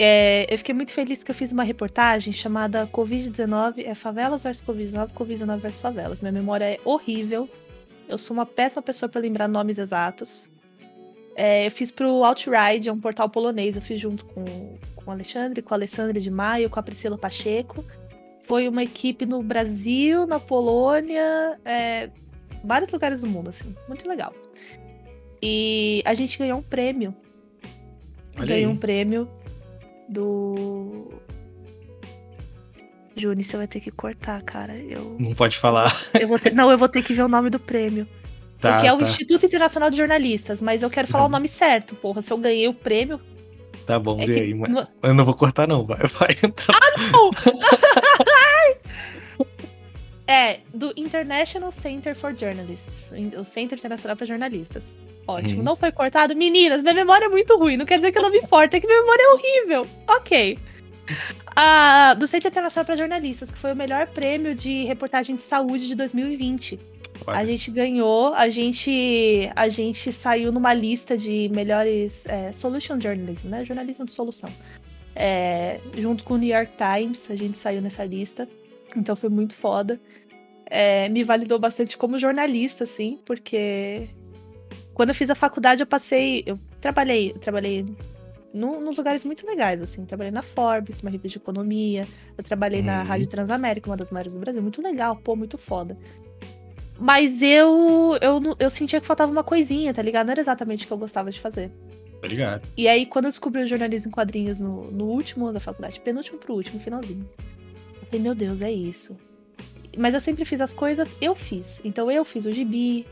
É, 0.00 0.46
eu 0.48 0.56
fiquei 0.58 0.74
muito 0.74 0.92
feliz 0.92 1.24
que 1.24 1.30
eu 1.30 1.34
fiz 1.34 1.50
uma 1.50 1.64
reportagem 1.64 2.32
chamada 2.32 2.86
Covid-19 2.86 3.84
é 3.84 3.96
Favelas 3.96 4.44
versus 4.44 4.64
Covid-19, 4.64 5.10
Covid-19 5.10 5.56
versus 5.58 5.80
Favelas. 5.80 6.20
Minha 6.20 6.32
memória 6.32 6.64
é 6.64 6.80
horrível. 6.84 7.48
Eu 8.08 8.18
sou 8.18 8.34
uma 8.34 8.46
péssima 8.46 8.82
pessoa 8.82 9.08
para 9.08 9.20
lembrar 9.20 9.46
nomes 9.46 9.78
exatos. 9.78 10.50
É, 11.36 11.66
eu 11.66 11.70
fiz 11.70 11.90
pro 11.90 12.24
Outride, 12.24 12.88
é 12.88 12.92
um 12.92 12.98
portal 12.98 13.28
polonês. 13.28 13.76
Eu 13.76 13.82
fiz 13.82 14.00
junto 14.00 14.24
com, 14.24 14.44
com 14.96 15.10
o 15.10 15.10
Alexandre, 15.10 15.62
com 15.62 15.74
a 15.74 15.76
Alessandra 15.76 16.20
de 16.20 16.30
Maio, 16.30 16.70
com 16.70 16.80
a 16.80 16.82
Priscila 16.82 17.18
Pacheco. 17.18 17.84
Foi 18.44 18.66
uma 18.66 18.82
equipe 18.82 19.26
no 19.26 19.42
Brasil, 19.42 20.26
na 20.26 20.40
Polônia, 20.40 21.60
é, 21.64 22.08
vários 22.64 22.90
lugares 22.90 23.20
do 23.20 23.26
mundo, 23.26 23.48
assim. 23.50 23.74
Muito 23.86 24.08
legal. 24.08 24.34
E 25.42 26.02
a 26.04 26.14
gente 26.14 26.38
ganhou 26.38 26.58
um 26.58 26.62
prêmio. 26.62 27.14
Ganhou 28.36 28.72
um 28.72 28.76
prêmio 28.76 29.28
do 30.08 31.12
Juni, 33.18 33.42
você 33.42 33.56
vai 33.56 33.66
ter 33.66 33.80
que 33.80 33.90
cortar, 33.90 34.40
cara. 34.42 34.76
Eu... 34.76 35.16
Não 35.18 35.34
pode 35.34 35.58
falar. 35.58 35.94
Eu 36.18 36.28
vou 36.28 36.38
ter... 36.38 36.54
Não, 36.54 36.70
eu 36.70 36.78
vou 36.78 36.88
ter 36.88 37.02
que 37.02 37.12
ver 37.12 37.22
o 37.22 37.28
nome 37.28 37.50
do 37.50 37.58
prêmio. 37.58 38.06
Tá, 38.60 38.72
porque 38.72 38.88
é 38.88 38.92
o 38.92 38.98
tá. 38.98 39.04
Instituto 39.04 39.46
Internacional 39.46 39.88
de 39.88 39.96
Jornalistas, 39.96 40.60
mas 40.60 40.82
eu 40.82 40.90
quero 40.90 41.06
falar 41.06 41.24
uhum. 41.24 41.28
o 41.28 41.32
nome 41.32 41.46
certo, 41.46 41.94
porra. 41.94 42.20
Se 42.20 42.32
eu 42.32 42.38
ganhei 42.38 42.66
o 42.66 42.74
prêmio. 42.74 43.20
Tá 43.86 43.98
bom, 43.98 44.20
é 44.20 44.26
vê 44.26 44.34
que... 44.34 44.40
aí. 44.40 44.54
Mas... 44.54 44.88
Eu 45.00 45.14
não 45.14 45.24
vou 45.24 45.34
cortar, 45.34 45.68
não. 45.68 45.86
Vai, 45.86 45.98
vai 46.18 46.36
entrar. 46.42 46.76
Ah, 46.76 47.00
não! 47.12 47.30
é, 50.26 50.58
do 50.74 50.92
International 50.96 51.70
Center 51.70 52.16
for 52.16 52.34
Journalists. 52.34 53.12
O 53.38 53.44
Centro 53.44 53.78
Internacional 53.78 54.16
para 54.16 54.26
Jornalistas. 54.26 54.96
Ótimo. 55.26 55.60
Hum. 55.60 55.64
Não 55.64 55.76
foi 55.76 55.92
cortado? 55.92 56.34
Meninas, 56.34 56.82
minha 56.82 56.94
memória 56.94 57.26
é 57.26 57.28
muito 57.28 57.56
ruim. 57.56 57.76
Não 57.76 57.86
quer 57.86 57.98
dizer 57.98 58.10
que 58.10 58.18
eu 58.18 58.22
não 58.22 58.30
me 58.30 58.38
importo, 58.38 58.76
é 58.76 58.80
que 58.80 58.86
minha 58.86 59.00
memória 59.00 59.22
é 59.22 59.28
horrível. 59.28 59.86
Ok. 60.08 60.58
a, 61.54 62.14
do 62.14 62.26
Centro 62.26 62.48
Internacional 62.48 62.84
para 62.84 62.96
Jornalistas, 62.96 63.50
que 63.50 63.58
foi 63.58 63.72
o 63.72 63.76
melhor 63.76 64.06
prêmio 64.08 64.54
de 64.54 64.84
reportagem 64.84 65.36
de 65.36 65.42
saúde 65.42 65.86
de 65.86 65.94
2020. 65.94 66.78
A 67.26 67.44
gente 67.44 67.70
ganhou, 67.70 68.32
a 68.34 68.48
gente, 68.48 69.50
a 69.56 69.68
gente 69.68 70.12
saiu 70.12 70.52
numa 70.52 70.72
lista 70.72 71.16
de 71.16 71.48
melhores 71.52 72.26
é, 72.26 72.52
solution 72.52 73.00
journalism, 73.00 73.48
né? 73.48 73.64
Jornalismo 73.64 74.04
de 74.04 74.12
solução. 74.12 74.50
É, 75.16 75.80
junto 75.96 76.22
com 76.22 76.34
o 76.34 76.36
New 76.38 76.48
York 76.48 76.72
Times, 76.76 77.28
a 77.30 77.34
gente 77.34 77.58
saiu 77.58 77.82
nessa 77.82 78.04
lista. 78.04 78.48
Então 78.96 79.16
foi 79.16 79.28
muito 79.28 79.54
foda. 79.56 80.00
É, 80.66 81.08
me 81.08 81.24
validou 81.24 81.58
bastante 81.58 81.96
como 81.98 82.18
jornalista, 82.18 82.84
assim, 82.84 83.18
porque 83.24 84.08
quando 84.94 85.08
eu 85.10 85.14
fiz 85.14 85.30
a 85.30 85.34
faculdade 85.34 85.82
eu 85.82 85.86
passei, 85.86 86.44
eu 86.46 86.58
trabalhei, 86.80 87.30
eu 87.30 87.38
trabalhei 87.38 87.86
num, 88.52 88.80
nos 88.80 88.96
lugares 88.96 89.24
muito 89.24 89.46
legais, 89.46 89.80
assim. 89.80 90.04
Trabalhei 90.04 90.30
na 90.30 90.42
Forbes, 90.42 91.00
uma 91.00 91.10
revista 91.10 91.38
de 91.38 91.42
economia. 91.42 92.06
Eu 92.36 92.44
trabalhei 92.44 92.80
uhum. 92.80 92.86
na 92.86 93.02
Rádio 93.02 93.26
Transamérica, 93.26 93.90
uma 93.90 93.96
das 93.96 94.10
maiores 94.10 94.34
do 94.34 94.40
Brasil. 94.40 94.62
Muito 94.62 94.82
legal, 94.82 95.16
pô, 95.16 95.36
muito 95.36 95.58
foda. 95.58 95.96
Mas 96.98 97.42
eu, 97.42 98.18
eu, 98.20 98.56
eu 98.58 98.70
sentia 98.70 99.00
que 99.00 99.06
faltava 99.06 99.30
uma 99.30 99.44
coisinha, 99.44 99.94
tá 99.94 100.02
ligado? 100.02 100.26
Não 100.26 100.32
era 100.32 100.40
exatamente 100.40 100.84
o 100.84 100.88
que 100.88 100.92
eu 100.92 100.98
gostava 100.98 101.30
de 101.30 101.38
fazer. 101.38 101.70
Obrigado. 102.18 102.66
E 102.76 102.88
aí, 102.88 103.06
quando 103.06 103.26
eu 103.26 103.30
descobri 103.30 103.62
o 103.62 103.66
jornalismo 103.66 104.08
em 104.08 104.12
quadrinhos 104.12 104.60
no, 104.60 104.90
no 104.90 105.04
último 105.04 105.46
ano 105.46 105.54
da 105.54 105.60
faculdade, 105.60 106.00
penúltimo 106.00 106.38
pro 106.38 106.54
último, 106.54 106.80
finalzinho. 106.80 107.28
Eu 108.00 108.06
falei, 108.06 108.20
meu 108.20 108.34
Deus, 108.34 108.62
é 108.62 108.72
isso. 108.72 109.16
Mas 109.96 110.14
eu 110.14 110.20
sempre 110.20 110.44
fiz 110.44 110.60
as 110.60 110.74
coisas, 110.74 111.14
eu 111.20 111.36
fiz. 111.36 111.80
Então 111.84 112.10
eu 112.10 112.24
fiz 112.24 112.44
o 112.46 112.52
gibi, 112.52 113.06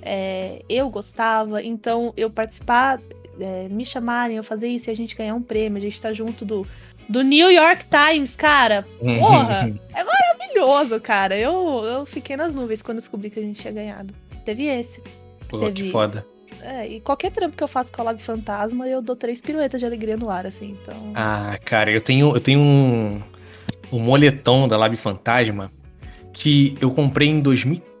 é, 0.00 0.62
eu 0.68 0.88
gostava, 0.88 1.62
então 1.62 2.12
eu 2.16 2.30
participar, 2.30 3.00
é, 3.40 3.68
me 3.68 3.84
chamarem, 3.84 4.36
eu 4.36 4.44
fazer 4.44 4.68
isso 4.68 4.88
e 4.88 4.92
a 4.92 4.96
gente 4.96 5.16
ganhar 5.16 5.34
um 5.34 5.42
prêmio, 5.42 5.78
a 5.78 5.80
gente 5.80 6.00
tá 6.00 6.12
junto 6.12 6.44
do, 6.44 6.66
do 7.08 7.22
New 7.22 7.50
York 7.50 7.84
Times, 7.86 8.36
cara. 8.36 8.84
Porra! 8.98 9.72
é 9.94 10.04
maravilhoso, 10.04 11.00
cara. 11.00 11.36
Eu, 11.36 11.84
eu 11.84 12.06
fiquei 12.06 12.36
nas 12.36 12.54
nuvens 12.54 12.82
quando 12.82 12.98
descobri 12.98 13.30
que 13.30 13.38
a 13.38 13.42
gente 13.42 13.60
tinha 13.60 13.72
ganhado. 13.72 14.14
Teve 14.44 14.66
esse. 14.66 15.02
Pô, 15.48 15.60
Teve... 15.60 15.72
que 15.72 15.92
foda. 15.92 16.26
É, 16.62 16.86
e 16.86 17.00
qualquer 17.00 17.32
trampo 17.32 17.56
que 17.56 17.62
eu 17.62 17.68
faço 17.68 17.92
com 17.92 18.00
a 18.02 18.04
Lab 18.04 18.22
Fantasma, 18.22 18.86
eu 18.86 19.02
dou 19.02 19.16
três 19.16 19.40
piruetas 19.40 19.80
de 19.80 19.86
alegria 19.86 20.16
no 20.16 20.30
ar, 20.30 20.46
assim, 20.46 20.76
então... 20.80 20.94
Ah, 21.12 21.58
cara, 21.64 21.90
eu 21.90 22.00
tenho, 22.00 22.36
eu 22.36 22.40
tenho 22.40 22.60
um, 22.60 23.20
um 23.92 23.98
moletom 23.98 24.68
da 24.68 24.76
Lab 24.76 24.96
Fantasma 24.96 25.72
que 26.32 26.76
eu 26.80 26.92
comprei 26.92 27.28
em 27.28 27.40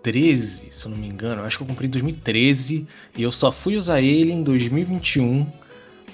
2013, 0.02 0.62
se 0.70 0.86
eu 0.86 0.90
não 0.90 0.98
me 0.98 1.06
engano. 1.06 1.42
Eu 1.42 1.46
acho 1.46 1.56
que 1.56 1.62
eu 1.62 1.66
comprei 1.66 1.88
em 1.88 1.90
2013 1.90 2.86
e 3.16 3.22
eu 3.22 3.30
só 3.32 3.52
fui 3.52 3.76
usar 3.76 4.00
ele 4.00 4.32
em 4.32 4.42
2021 4.42 5.46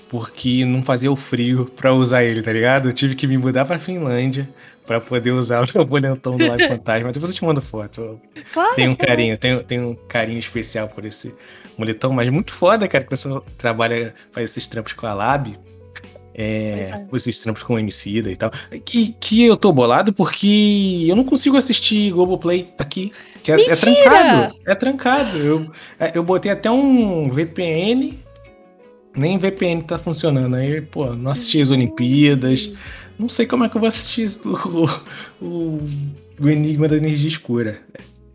porque 0.09 0.65
não 0.65 0.83
fazia 0.83 1.11
o 1.11 1.17
frio 1.17 1.67
pra 1.77 1.93
usar 1.93 2.25
ele, 2.25 2.43
tá 2.43 2.53
ligado? 2.53 2.89
Eu 2.89 2.93
tive 2.93 3.15
que 3.15 3.27
me 3.27 3.37
mudar 3.37 3.65
pra 3.65 3.79
Finlândia 3.79 4.49
pra 4.87 5.01
poder 5.01 5.33
usar 5.33 5.69
o 5.75 5.85
boletão 5.85 6.37
do 6.37 6.47
Live 6.47 6.69
Fantasma. 6.69 7.13
Depois 7.13 7.31
eu 7.31 7.37
te 7.37 7.45
mando 7.45 7.61
foto. 7.61 8.21
Claro, 8.53 8.75
tem 8.75 8.89
um 8.89 8.97
carinho, 8.97 9.37
tem, 9.37 9.63
tem 9.63 9.81
um 9.81 9.95
carinho 9.95 10.39
especial 10.39 10.89
por 10.89 11.05
esse 11.05 11.35
moletom, 11.77 12.13
mas 12.13 12.29
muito 12.31 12.55
foda, 12.55 12.89
cara, 12.89 13.05
que 13.05 13.11
você 13.11 13.29
trabalha, 13.59 14.15
faz 14.33 14.51
esses 14.51 14.67
trampos 14.67 14.95
com 14.95 15.07
a 15.07 15.13
Lab. 15.13 15.59
É, 16.41 16.91
é. 16.93 17.17
esses 17.17 17.41
trampos 17.41 17.65
com 17.65 17.77
Emicida 17.77 18.31
e 18.31 18.37
tal. 18.37 18.53
Que, 18.85 19.13
que 19.19 19.45
eu 19.45 19.57
tô 19.57 19.73
bolado 19.73 20.13
porque 20.13 21.05
eu 21.09 21.17
não 21.17 21.25
consigo 21.25 21.57
assistir 21.57 22.13
Globoplay 22.13 22.73
aqui. 22.79 23.11
Que 23.43 23.51
é, 23.51 23.61
é 23.61 23.75
trancado. 23.75 24.57
É 24.65 24.75
trancado. 24.77 25.37
Eu, 25.37 25.73
é, 25.99 26.13
eu 26.15 26.23
botei 26.23 26.53
até 26.53 26.71
um 26.71 27.29
VPN. 27.29 28.17
Nem 29.17 29.37
VPN 29.37 29.83
tá 29.83 29.99
funcionando. 29.99 30.55
Aí, 30.55 30.81
pô, 30.81 31.07
não 31.07 31.33
assisti 31.33 31.61
as 31.61 31.73
Olimpíadas. 31.73 32.71
Não 33.19 33.29
sei 33.29 33.45
como 33.45 33.65
é 33.65 33.69
que 33.69 33.77
eu 33.77 33.81
vou 33.81 33.89
assistir 33.89 34.31
o, 34.47 35.45
o, 35.45 35.81
o 36.41 36.49
Enigma 36.49 36.87
da 36.87 36.97
Energia 36.97 37.27
Escura. 37.27 37.81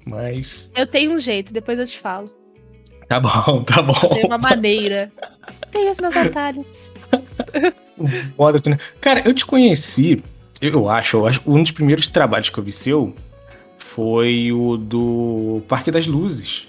Mas. 0.06 0.70
Eu 0.76 0.86
tenho 0.86 1.14
um 1.14 1.20
jeito, 1.20 1.54
depois 1.54 1.80
eu 1.80 1.88
te 1.88 1.98
falo. 1.98 2.30
Tá 3.08 3.18
bom, 3.18 3.64
tá 3.64 3.82
bom. 3.82 4.10
Tem 4.14 4.26
uma 4.26 4.38
maneira. 4.38 5.10
Tem 5.72 5.90
os 5.90 6.00
meus 6.00 6.18
atalhos. 6.18 6.92
Cara, 9.02 9.22
eu 9.26 9.34
te 9.34 9.46
conheci, 9.46 10.24
eu 10.62 10.90
acho, 10.90 11.18
eu 11.18 11.28
acho, 11.28 11.42
um 11.46 11.62
dos 11.62 11.72
primeiros 11.72 12.08
trabalhos 12.08 12.50
que 12.50 12.58
eu 12.58 12.64
vi 12.64 12.72
seu 12.72 13.14
foi 13.78 14.52
o 14.52 14.78
do 14.78 15.62
Parque 15.68 15.92
das 15.92 16.08
Luzes. 16.08 16.68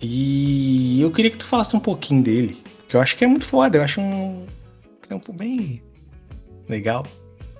E 0.00 1.00
eu 1.00 1.10
queria 1.10 1.30
que 1.30 1.38
tu 1.38 1.46
falasse 1.46 1.74
um 1.74 1.80
pouquinho 1.80 2.22
dele, 2.22 2.62
que 2.88 2.96
eu 2.96 3.00
acho 3.00 3.16
que 3.16 3.24
é 3.24 3.26
muito 3.26 3.46
foda, 3.46 3.78
eu 3.78 3.82
acho 3.82 4.00
um 4.00 4.46
trampo 5.02 5.32
bem 5.32 5.82
legal. 6.68 7.06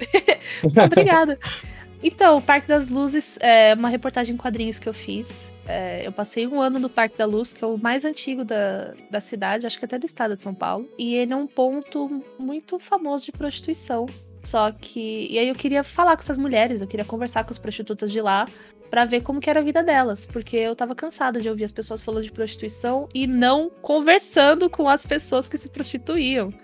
Obrigada. 0.62 1.38
Então, 2.02 2.38
o 2.38 2.42
Parque 2.42 2.68
das 2.68 2.88
Luzes 2.88 3.38
é 3.40 3.74
uma 3.74 3.88
reportagem 3.88 4.34
em 4.34 4.38
quadrinhos 4.38 4.78
que 4.78 4.88
eu 4.88 4.94
fiz. 4.94 5.52
É, 5.66 6.06
eu 6.06 6.12
passei 6.12 6.46
um 6.46 6.60
ano 6.60 6.78
no 6.78 6.88
Parque 6.88 7.16
da 7.16 7.24
Luz, 7.24 7.52
que 7.52 7.64
é 7.64 7.66
o 7.66 7.76
mais 7.76 8.04
antigo 8.04 8.44
da, 8.44 8.94
da 9.10 9.20
cidade, 9.20 9.66
acho 9.66 9.78
que 9.78 9.84
até 9.84 9.98
do 9.98 10.06
estado 10.06 10.36
de 10.36 10.42
São 10.42 10.54
Paulo. 10.54 10.88
E 10.98 11.14
ele 11.14 11.32
é 11.32 11.36
um 11.36 11.46
ponto 11.46 12.22
muito 12.38 12.78
famoso 12.78 13.24
de 13.24 13.32
prostituição. 13.32 14.06
Só 14.44 14.70
que. 14.70 15.26
E 15.28 15.38
aí 15.38 15.48
eu 15.48 15.54
queria 15.56 15.82
falar 15.82 16.16
com 16.16 16.22
essas 16.22 16.38
mulheres, 16.38 16.80
eu 16.80 16.86
queria 16.86 17.04
conversar 17.04 17.44
com 17.44 17.50
as 17.50 17.58
prostitutas 17.58 18.12
de 18.12 18.20
lá 18.20 18.46
para 18.88 19.04
ver 19.04 19.22
como 19.22 19.40
que 19.40 19.50
era 19.50 19.58
a 19.58 19.62
vida 19.62 19.82
delas, 19.82 20.24
porque 20.24 20.56
eu 20.56 20.76
tava 20.76 20.94
cansada 20.94 21.40
de 21.40 21.48
ouvir 21.48 21.64
as 21.64 21.72
pessoas 21.72 22.00
falando 22.00 22.22
de 22.22 22.30
prostituição 22.30 23.08
e 23.12 23.26
não 23.26 23.68
conversando 23.82 24.70
com 24.70 24.88
as 24.88 25.04
pessoas 25.04 25.48
que 25.48 25.58
se 25.58 25.68
prostituíam. 25.68 26.54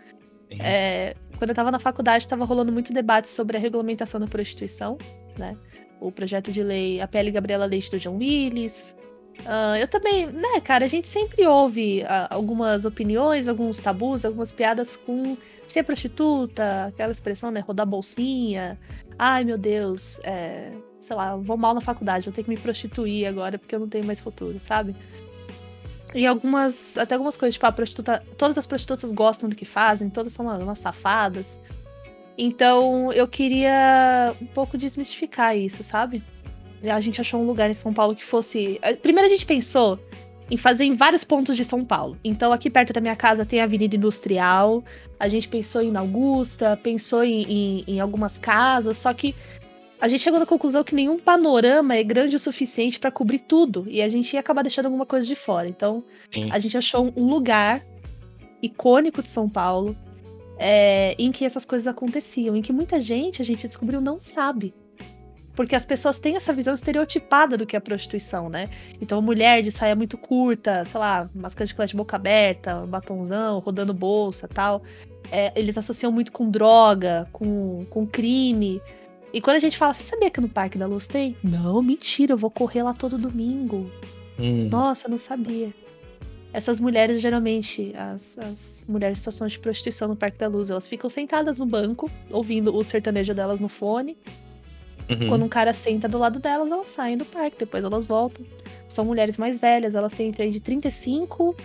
É, 0.61 1.15
quando 1.39 1.51
eu 1.51 1.55
tava 1.55 1.71
na 1.71 1.79
faculdade, 1.79 2.29
tava 2.29 2.45
rolando 2.45 2.73
muito 2.73 2.93
debate 2.93 3.29
sobre 3.29 3.57
a 3.57 3.61
regulamentação 3.61 4.21
da 4.21 4.27
prostituição, 4.27 4.99
né? 5.39 5.57
O 6.01 6.11
projeto 6.11 6.51
de 6.53 6.63
lei, 6.63 7.01
a 7.01 7.07
PL 7.07 7.31
Gabriela 7.31 7.67
Leite 7.67 7.91
do 7.91 7.99
John 7.99 8.17
Willis. 8.17 8.97
Uh, 9.41 9.77
eu 9.81 9.89
também, 9.89 10.27
né, 10.27 10.61
cara, 10.63 10.85
a 10.85 10.89
gente 10.89 11.09
sempre 11.09 11.47
ouve 11.47 12.03
uh, 12.03 12.29
algumas 12.31 12.85
opiniões, 12.85 13.49
alguns 13.49 13.81
tabus, 13.81 14.25
algumas 14.25 14.53
piadas 14.53 14.95
com 14.95 15.37
ser 15.67 15.83
prostituta, 15.83 16.87
aquela 16.87 17.11
expressão, 17.11 17.51
né, 17.51 17.61
rodar 17.61 17.87
bolsinha. 17.87 18.79
Ai, 19.19 19.43
meu 19.45 19.57
Deus, 19.57 20.21
é, 20.23 20.71
sei 21.01 21.17
lá, 21.17 21.37
vou 21.37 21.57
mal 21.57 21.75
na 21.75 21.81
faculdade, 21.81 22.27
vou 22.27 22.33
ter 22.33 22.45
que 22.45 22.51
me 22.51 22.57
prostituir 22.57 23.27
agora 23.27 23.59
porque 23.59 23.75
eu 23.75 23.81
não 23.81 23.89
tenho 23.89 24.05
mais 24.05 24.21
futuro, 24.21 24.61
sabe? 24.61 24.95
E 26.15 26.27
algumas, 26.27 26.99
até 26.99 27.15
algumas 27.15 27.37
coisas, 27.37 27.55
tipo, 27.55 27.67
a 27.67 27.73
prostituta, 27.73 28.23
todas 28.37 28.59
as 28.59 28.67
prostitutas 28.67 29.11
gostam 29.13 29.49
do 29.49 29.57
que 29.57 29.65
fazem, 29.65 30.11
todas 30.11 30.33
são 30.33 30.47
umas 30.47 30.79
safadas. 30.79 31.61
Então, 32.37 33.13
eu 33.13 33.27
queria 33.29 34.35
um 34.41 34.47
pouco 34.47 34.77
desmistificar 34.77 35.57
isso, 35.57 35.83
sabe? 35.83 36.23
A 36.83 37.01
gente 37.01 37.21
achou 37.21 37.41
um 37.41 37.47
lugar 37.47 37.71
em 37.71 37.75
São 37.75 37.93
Paulo 37.93 38.15
que 38.15 38.25
fosse. 38.25 38.79
Eh, 38.83 38.95
primeiro 38.95 39.27
a 39.27 39.31
gente 39.31 39.47
pensou 39.47 39.99
em 40.51 40.57
fazer 40.57 40.85
em 40.85 40.95
vários 40.95 41.25
pontos 41.25 41.57
de 41.57 41.65
São 41.65 41.85
Paulo. 41.85 42.19
Então, 42.25 42.53
aqui 42.53 42.69
perto 42.69 42.93
da 42.93 43.01
minha 43.01 43.17
casa 43.17 43.47
tem 43.47 43.61
a 43.61 43.65
Avenida 43.65 43.97
Industrial. 43.97 44.83
A 45.19 45.29
gente 45.29 45.49
pensou 45.49 45.81
em 45.81 45.97
Augusta, 45.97 46.79
pensou 46.83 47.23
em, 47.23 47.43
em, 47.45 47.85
em 47.87 48.01
algumas 48.01 48.39
casas, 48.39 48.99
só 48.99 49.15
que 49.15 49.35
a 50.03 50.09
gente 50.09 50.25
chegou 50.25 50.41
na 50.41 50.47
conclusão 50.47 50.83
que 50.83 50.97
nenhum 50.97 51.17
panorama 51.17 51.95
é 51.95 52.03
grande 52.03 52.35
o 52.35 52.39
suficiente 52.39 52.99
para 52.99 53.09
cobrir 53.09 53.39
tudo 53.39 53.87
e 53.89 54.03
a 54.03 54.09
gente 54.09 54.35
ia 54.35 54.41
acabar 54.41 54.63
deixando 54.63 54.87
alguma 54.87 55.07
coisa 55.07 55.25
de 55.25 55.37
fora. 55.37 55.69
Então, 55.69 56.03
Sim. 56.35 56.51
a 56.51 56.59
gente 56.59 56.77
achou 56.77 57.13
um 57.15 57.29
lugar 57.29 57.87
icônico 58.61 59.23
de 59.23 59.29
São 59.29 59.49
Paulo 59.49 59.97
é, 60.59 61.15
em 61.17 61.31
que 61.31 61.45
essas 61.45 61.65
coisas 61.65 61.87
aconteciam, 61.87 62.57
em 62.57 62.63
que 62.63 62.73
muita 62.73 63.01
gente, 63.01 63.41
a 63.41 63.45
gente 63.45 63.65
descobriu, 63.65 64.01
não 64.01 64.19
sabe. 64.19 64.75
Porque 65.55 65.77
as 65.77 65.87
pessoas 65.87 66.19
têm 66.19 66.35
essa 66.35 66.53
visão 66.53 66.75
estereotipada 66.75 67.57
do 67.57 67.65
que 67.65 67.77
é 67.77 67.81
prostituição, 67.81 68.49
né? 68.49 68.69
Então, 69.01 69.23
mulher 69.23 69.63
de 69.63 69.71
saia 69.71 69.95
muito 69.95 70.19
curta, 70.19 70.85
sei 70.85 70.99
lá, 70.99 71.31
máscara 71.33 71.65
de 71.65 71.87
de 71.87 71.97
boca 71.97 72.17
aberta, 72.17 72.85
batonzão, 72.89 73.61
rodando 73.61 73.95
bolsa 73.95 74.49
tal. 74.49 74.83
É, 75.31 75.53
eles 75.55 75.79
associam 75.79 76.11
muito 76.11 76.33
com 76.33 76.51
droga, 76.51 77.29
com, 77.33 77.85
com 77.89 78.05
crime. 78.05 78.83
E 79.33 79.41
quando 79.41 79.57
a 79.57 79.61
gente 79.61 79.79
fala, 79.79 79.95
você 79.95 80.03
sabia 80.03 80.31
que 80.31 80.41
no 80.41 80.49
Parque 80.49 80.77
da 80.77 80.87
Luz 80.87 81.07
tem? 81.07 81.37
Não, 81.43 81.83
mentira, 81.83 82.35
eu 82.35 82.37
vou 82.37 82.51
correr 82.51 82.83
lá 82.83 82.93
todo 82.93 83.17
domingo. 83.17 83.91
Hum. 84.39 84.69
Nossa, 84.69 85.09
não 85.09 85.19
sabia. 85.19 85.73
Essas 86.53 86.79
mulheres, 86.79 87.21
geralmente, 87.21 87.95
as, 87.97 88.39
as 88.39 88.85
mulheres 88.87 89.19
em 89.19 89.21
situações 89.21 89.53
de 89.53 89.59
prostituição 89.59 90.09
no 90.09 90.17
Parque 90.17 90.39
da 90.39 90.49
Luz, 90.49 90.71
elas 90.71 90.87
ficam 90.87 91.09
sentadas 91.09 91.59
no 91.59 91.65
banco, 91.65 92.11
ouvindo 92.31 92.77
o 92.77 92.85
sertanejo 92.85 93.33
delas 93.33 93.59
no 93.59 93.71
fone. 93.71 94.19
Uhum. 95.09 95.29
Quando 95.29 95.45
um 95.45 95.49
cara 95.49 95.73
senta 95.73 96.07
do 96.07 96.19
lado 96.19 96.39
delas, 96.39 96.71
elas 96.71 96.89
saem 96.89 97.17
do 97.17 97.25
parque, 97.25 97.57
depois 97.59 97.85
elas 97.85 98.05
voltam. 98.05 98.45
São 98.87 99.05
mulheres 99.05 99.39
mais 99.39 99.59
velhas, 99.59 99.95
elas 99.95 100.13
têm 100.13 100.29
entre 100.29 100.51
de 100.51 100.61
35 100.61 101.57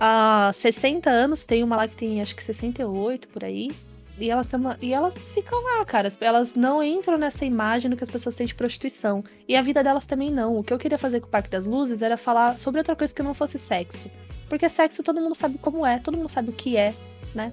a 0.00 0.50
60 0.54 1.10
anos. 1.10 1.44
Tem 1.44 1.62
uma 1.62 1.76
lá 1.76 1.86
que 1.86 1.94
tem 1.94 2.22
acho 2.22 2.34
que 2.34 2.42
68 2.42 3.28
por 3.28 3.44
aí. 3.44 3.70
E 4.18 4.30
elas, 4.30 4.48
e 4.80 4.92
elas 4.92 5.30
ficam 5.30 5.62
lá, 5.62 5.84
cara. 5.84 6.08
Elas 6.20 6.54
não 6.54 6.82
entram 6.82 7.18
nessa 7.18 7.44
imagem 7.44 7.90
do 7.90 7.96
que 7.96 8.04
as 8.04 8.10
pessoas 8.10 8.36
têm 8.36 8.46
de 8.46 8.54
prostituição. 8.54 9.24
E 9.48 9.56
a 9.56 9.62
vida 9.62 9.82
delas 9.82 10.06
também 10.06 10.30
não. 10.30 10.56
O 10.56 10.62
que 10.62 10.72
eu 10.72 10.78
queria 10.78 10.98
fazer 10.98 11.20
com 11.20 11.26
o 11.26 11.30
Parque 11.30 11.50
das 11.50 11.66
Luzes 11.66 12.00
era 12.00 12.16
falar 12.16 12.58
sobre 12.58 12.78
outra 12.78 12.94
coisa 12.94 13.14
que 13.14 13.22
não 13.22 13.34
fosse 13.34 13.58
sexo. 13.58 14.10
Porque 14.48 14.68
sexo 14.68 15.02
todo 15.02 15.20
mundo 15.20 15.34
sabe 15.34 15.58
como 15.58 15.84
é, 15.84 15.98
todo 15.98 16.16
mundo 16.16 16.28
sabe 16.28 16.50
o 16.50 16.52
que 16.52 16.76
é, 16.76 16.94
né? 17.34 17.52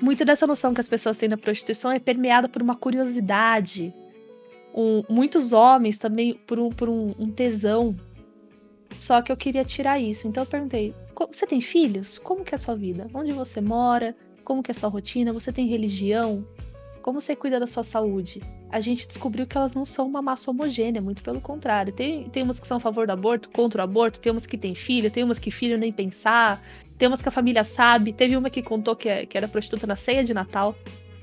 muito 0.00 0.24
dessa 0.24 0.46
noção 0.46 0.74
que 0.74 0.80
as 0.80 0.88
pessoas 0.88 1.18
têm 1.18 1.28
da 1.28 1.36
prostituição 1.36 1.90
é 1.92 1.98
permeada 1.98 2.48
por 2.48 2.62
uma 2.62 2.74
curiosidade. 2.74 3.92
Um, 4.74 5.02
muitos 5.08 5.52
homens 5.52 5.98
também 5.98 6.34
por, 6.34 6.58
um, 6.58 6.70
por 6.70 6.88
um, 6.88 7.14
um, 7.18 7.30
tesão. 7.30 7.96
Só 8.98 9.22
que 9.22 9.30
eu 9.30 9.36
queria 9.36 9.64
tirar 9.64 9.98
isso. 10.00 10.26
Então 10.26 10.42
eu 10.42 10.46
perguntei: 10.46 10.94
você 11.32 11.46
tem 11.46 11.60
filhos? 11.60 12.18
Como 12.18 12.44
que 12.44 12.54
é 12.54 12.56
a 12.56 12.58
sua 12.58 12.74
vida? 12.74 13.08
Onde 13.14 13.32
você 13.32 13.60
mora? 13.60 14.14
Como 14.44 14.62
que 14.62 14.70
é 14.70 14.72
a 14.72 14.74
sua 14.74 14.88
rotina? 14.88 15.32
Você 15.32 15.52
tem 15.52 15.66
religião? 15.66 16.46
Como 17.02 17.20
você 17.20 17.36
cuida 17.36 17.60
da 17.60 17.66
sua 17.66 17.82
saúde? 17.82 18.42
A 18.70 18.80
gente 18.80 19.06
descobriu 19.06 19.46
que 19.46 19.56
elas 19.56 19.74
não 19.74 19.84
são 19.84 20.06
uma 20.06 20.22
massa 20.22 20.50
homogênea, 20.50 21.02
muito 21.02 21.22
pelo 21.22 21.40
contrário. 21.40 21.92
Tem, 21.92 22.28
tem 22.30 22.42
umas 22.42 22.58
que 22.58 22.66
são 22.66 22.78
a 22.78 22.80
favor 22.80 23.06
do 23.06 23.12
aborto, 23.12 23.50
contra 23.50 23.82
o 23.82 23.84
aborto, 23.84 24.18
tem 24.18 24.32
umas 24.32 24.46
que 24.46 24.56
têm 24.56 24.74
filho, 24.74 25.10
tem 25.10 25.22
umas 25.22 25.38
que 25.38 25.50
filho 25.50 25.76
nem 25.76 25.92
pensar, 25.92 26.62
tem 26.96 27.06
umas 27.06 27.20
que 27.20 27.28
a 27.28 27.32
família 27.32 27.62
sabe. 27.62 28.12
Teve 28.12 28.36
uma 28.36 28.48
que 28.48 28.62
contou 28.62 28.96
que, 28.96 29.26
que 29.26 29.36
era 29.36 29.46
prostituta 29.46 29.86
na 29.86 29.96
ceia 29.96 30.24
de 30.24 30.32
Natal. 30.32 30.74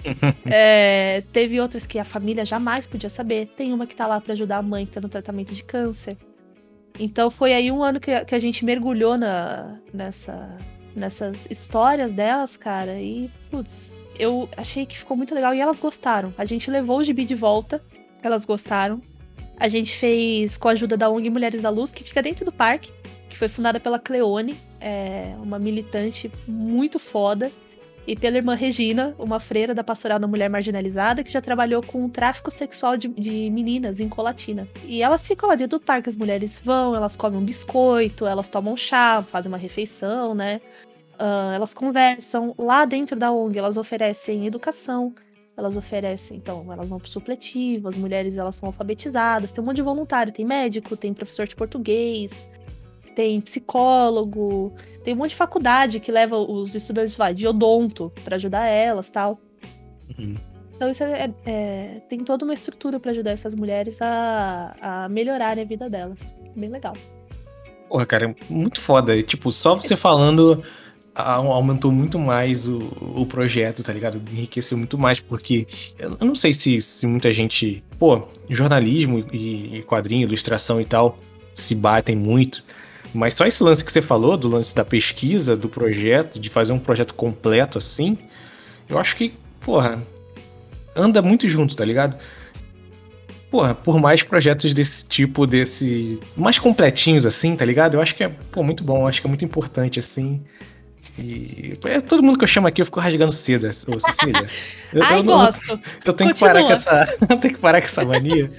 é, 0.46 1.24
teve 1.32 1.60
outras 1.60 1.88
que 1.88 2.00
a 2.00 2.06
família 2.06 2.46
jamais 2.46 2.86
podia 2.86 3.10
saber. 3.10 3.48
Tem 3.48 3.74
uma 3.74 3.88
que 3.88 3.96
tá 3.96 4.06
lá 4.06 4.22
para 4.22 4.34
ajudar 4.34 4.58
a 4.58 4.62
mãe 4.62 4.86
que 4.86 4.92
tá 4.92 5.01
no 5.01 5.10
tratamento 5.10 5.54
de 5.54 5.63
câncer. 5.63 6.18
Então 7.00 7.32
foi 7.32 7.54
aí 7.54 7.72
um 7.72 7.82
ano 7.84 8.00
que, 8.00 8.24
que 8.25 8.36
a 8.36 8.40
gente 8.40 8.63
mergulhou 8.63 9.18
na, 9.18 9.80
nessa, 9.94 10.58
nessas 10.95 11.48
histórias 11.50 12.12
delas, 12.13 12.57
cara. 12.57 13.00
E, 13.00 13.29
putz, 13.50 13.93
eu 14.17 14.50
achei 14.55 14.86
que 14.86 14.98
ficou 14.98 15.15
muito 15.17 15.33
legal 15.33 15.53
e 15.53 15.60
elas 15.60 15.79
gostaram. 15.79 16.33
A 16.38 16.45
gente 16.45 16.69
levou 16.69 17.00
o 17.00 17.03
gibi 17.03 17.25
de 17.25 17.36
volta, 17.36 17.81
elas 18.21 18.45
gostaram. 18.45 19.01
A 19.57 19.67
gente 19.67 19.95
fez 19.95 20.57
com 20.57 20.67
a 20.69 20.71
ajuda 20.71 20.98
da 20.98 21.10
ONG 21.10 21.29
Mulheres 21.29 21.62
da 21.62 21.69
Luz, 21.69 21.91
que 21.91 22.03
fica 22.03 22.21
dentro 22.21 22.43
do 22.43 22.51
parque, 22.51 22.91
que 23.29 23.38
foi 23.38 23.48
fundada 23.48 23.79
pela 23.79 24.00
Cleone, 24.00 24.57
é 24.79 25.36
uma 25.41 25.60
militante 25.60 26.31
muito 26.48 26.98
foda, 26.98 27.51
e 28.08 28.15
pela 28.15 28.38
irmã 28.38 28.55
Regina, 28.55 29.15
uma 29.20 29.39
freira 29.39 29.74
da 29.74 29.84
Pastoral 29.84 30.17
da 30.17 30.27
Mulher 30.27 30.50
Marginalizada, 30.50 31.24
que 31.24 31.31
já 31.31 31.39
trabalhou 31.39 31.84
com 31.84 32.05
o 32.05 32.10
tráfico 32.10 32.50
sexual 32.50 32.98
de, 32.98 33.08
de 33.10 33.50
meninas 33.51 34.00
em 34.00 34.10
Colatina. 34.10 34.67
E 34.86 35.01
elas 35.03 35.25
ficam 35.27 35.48
lá 35.48 35.55
dentro 35.55 35.77
do 35.77 35.86
parque, 35.86 36.10
as 36.10 36.15
mulheres 36.15 36.60
vão, 36.63 36.96
elas 36.96 37.15
comem 37.15 37.39
um 37.39 37.46
biscoito, 37.46 38.25
elas 38.25 38.50
tomam 38.50 38.75
chá, 38.75 39.22
fazem 39.22 39.51
uma 39.51 39.58
refeição, 39.58 40.34
né? 40.34 40.60
Uh, 41.13 41.53
elas 41.53 41.74
conversam. 41.74 42.55
Lá 42.58 42.86
dentro 42.86 43.15
da 43.15 43.31
ONG, 43.31 43.60
elas 43.60 43.77
oferecem 43.77 44.48
educação, 44.48 45.13
elas 45.55 45.77
oferecem, 45.77 46.38
então, 46.38 46.74
elas 46.74 46.89
vão 46.89 47.00
pro 47.00 47.08
supletivo, 47.08 47.88
as 47.88 47.96
mulheres 47.96 48.36
elas 48.38 48.55
são 48.55 48.67
alfabetizadas, 48.67 49.51
tem 49.51 49.62
um 49.63 49.67
monte 49.67 49.75
de 49.75 49.81
voluntário, 49.84 50.34
tem 50.34 50.43
médico, 50.43 50.98
tem 50.98 51.13
professor 51.13 51.46
de 51.46 51.55
português, 51.55 52.50
tem 53.15 53.39
psicólogo, 53.41 54.74
tem 55.03 55.13
um 55.13 55.18
monte 55.18 55.32
de 55.32 55.36
faculdade 55.36 56.00
que 56.00 56.12
leva 56.12 56.38
os 56.38 56.75
estudantes 56.75 57.15
vai, 57.15 57.34
de 57.34 57.48
odonto 57.48 58.12
para 58.24 58.36
ajudar 58.36 58.65
elas 58.65 59.12
tal. 59.12 59.39
Uhum. 60.18 60.36
Então 60.75 60.89
isso 60.89 61.03
é, 61.03 61.25
é, 61.25 61.34
é, 61.46 62.01
tem 62.10 62.24
toda 62.24 62.44
uma 62.44 62.53
estrutura 62.53 63.00
para 63.00 63.12
ajudar 63.12 63.32
essas 63.32 63.53
mulheres 63.53 64.01
a, 64.01 64.75
a 64.82 65.10
melhorarem 65.10 65.63
a 65.63 65.68
vida 65.68 65.89
delas. 65.89 66.34
Bem 66.56 66.70
legal. 66.70 66.96
Porra, 67.88 68.06
cara, 68.06 68.36
muito 68.50 68.80
foda. 68.80 69.15
E, 69.15 69.22
tipo, 69.22 69.51
só 69.51 69.75
você 69.75 69.96
falando 69.96 70.63
aumentou 71.13 71.91
muito 71.91 72.18
mais 72.18 72.65
o, 72.65 72.80
o 73.15 73.25
projeto, 73.25 73.84
tá 73.84 73.91
ligado? 73.91 74.22
Enriqueceu 74.32 74.77
muito 74.77 74.98
mais, 74.98 75.20
porque 75.20 75.68
eu, 76.00 76.18
não 76.22 76.34
sei 76.34 76.53
se, 76.53 76.82
se 76.82 77.06
muita 77.06 77.32
gente. 77.32 77.84
Pô, 78.00 78.24
jornalismo 78.50 79.20
e, 79.32 79.80
e 79.80 79.84
quadrinho, 79.84 80.24
ilustração 80.24 80.80
e 80.80 80.86
tal 80.86 81.20
se 81.56 81.75
batem 81.75 82.15
muito. 82.15 82.63
Mas 83.13 83.36
só 83.36 83.46
esse 83.46 83.62
lance 83.62 83.84
que 83.84 83.91
você 83.91 84.01
falou, 84.01 84.38
do 84.38 84.48
lance 84.48 84.74
da 84.74 84.86
pesquisa, 84.86 85.56
do 85.56 85.68
projeto, 85.68 86.39
de 86.39 86.50
fazer 86.50 86.72
um 86.72 86.80
projeto 86.80 87.13
completo 87.13 87.77
assim, 87.77 88.18
eu 88.89 88.98
acho 88.98 89.15
que, 89.15 89.34
porra, 89.60 90.01
anda 90.96 91.22
muito 91.22 91.48
junto, 91.50 91.75
tá 91.75 91.84
ligado? 91.84 92.18
Porra, 93.50 93.75
por 93.75 94.00
mais 94.00 94.24
projetos 94.24 94.74
desse 94.74 95.06
tipo, 95.06 95.46
desse. 95.46 96.20
mais 96.38 96.58
completinhos 96.58 97.25
assim, 97.25 97.53
tá 97.56 97.65
ligado? 97.65 97.96
Eu 97.96 98.01
acho 98.01 98.16
que 98.16 98.24
é, 98.24 98.29
pô, 98.29 98.64
muito 98.64 98.81
bom, 98.81 99.01
eu 99.01 99.07
acho 99.07 99.20
que 99.20 99.27
é 99.27 99.29
muito 99.29 99.44
importante, 99.44 100.00
assim. 100.00 100.42
E 101.20 101.77
é, 101.83 102.00
todo 102.00 102.24
mundo 102.24 102.38
que 102.38 102.46
eu 102.46 102.48
chamo 102.48 102.68
aqui 102.68 102.81
eu 102.81 102.85
fico 102.85 103.01
rasgando 103.01 103.33
seda, 103.33 103.72
ô 103.88 104.00
Cecília. 104.00 104.46
Eu, 104.94 105.03
Ai, 105.03 105.20
eu, 105.20 105.24
gosto. 105.24 105.79
Eu 106.03 106.14
tenho 106.14 106.33
que 106.33 106.40
parar 106.40 106.64
com 106.64 106.72
essa. 106.72 107.18
Eu 107.29 107.38
tenho 107.38 107.53
que 107.53 107.59
parar 107.59 107.79
com 107.79 107.88
essa 107.88 108.03
mania. 108.03 108.51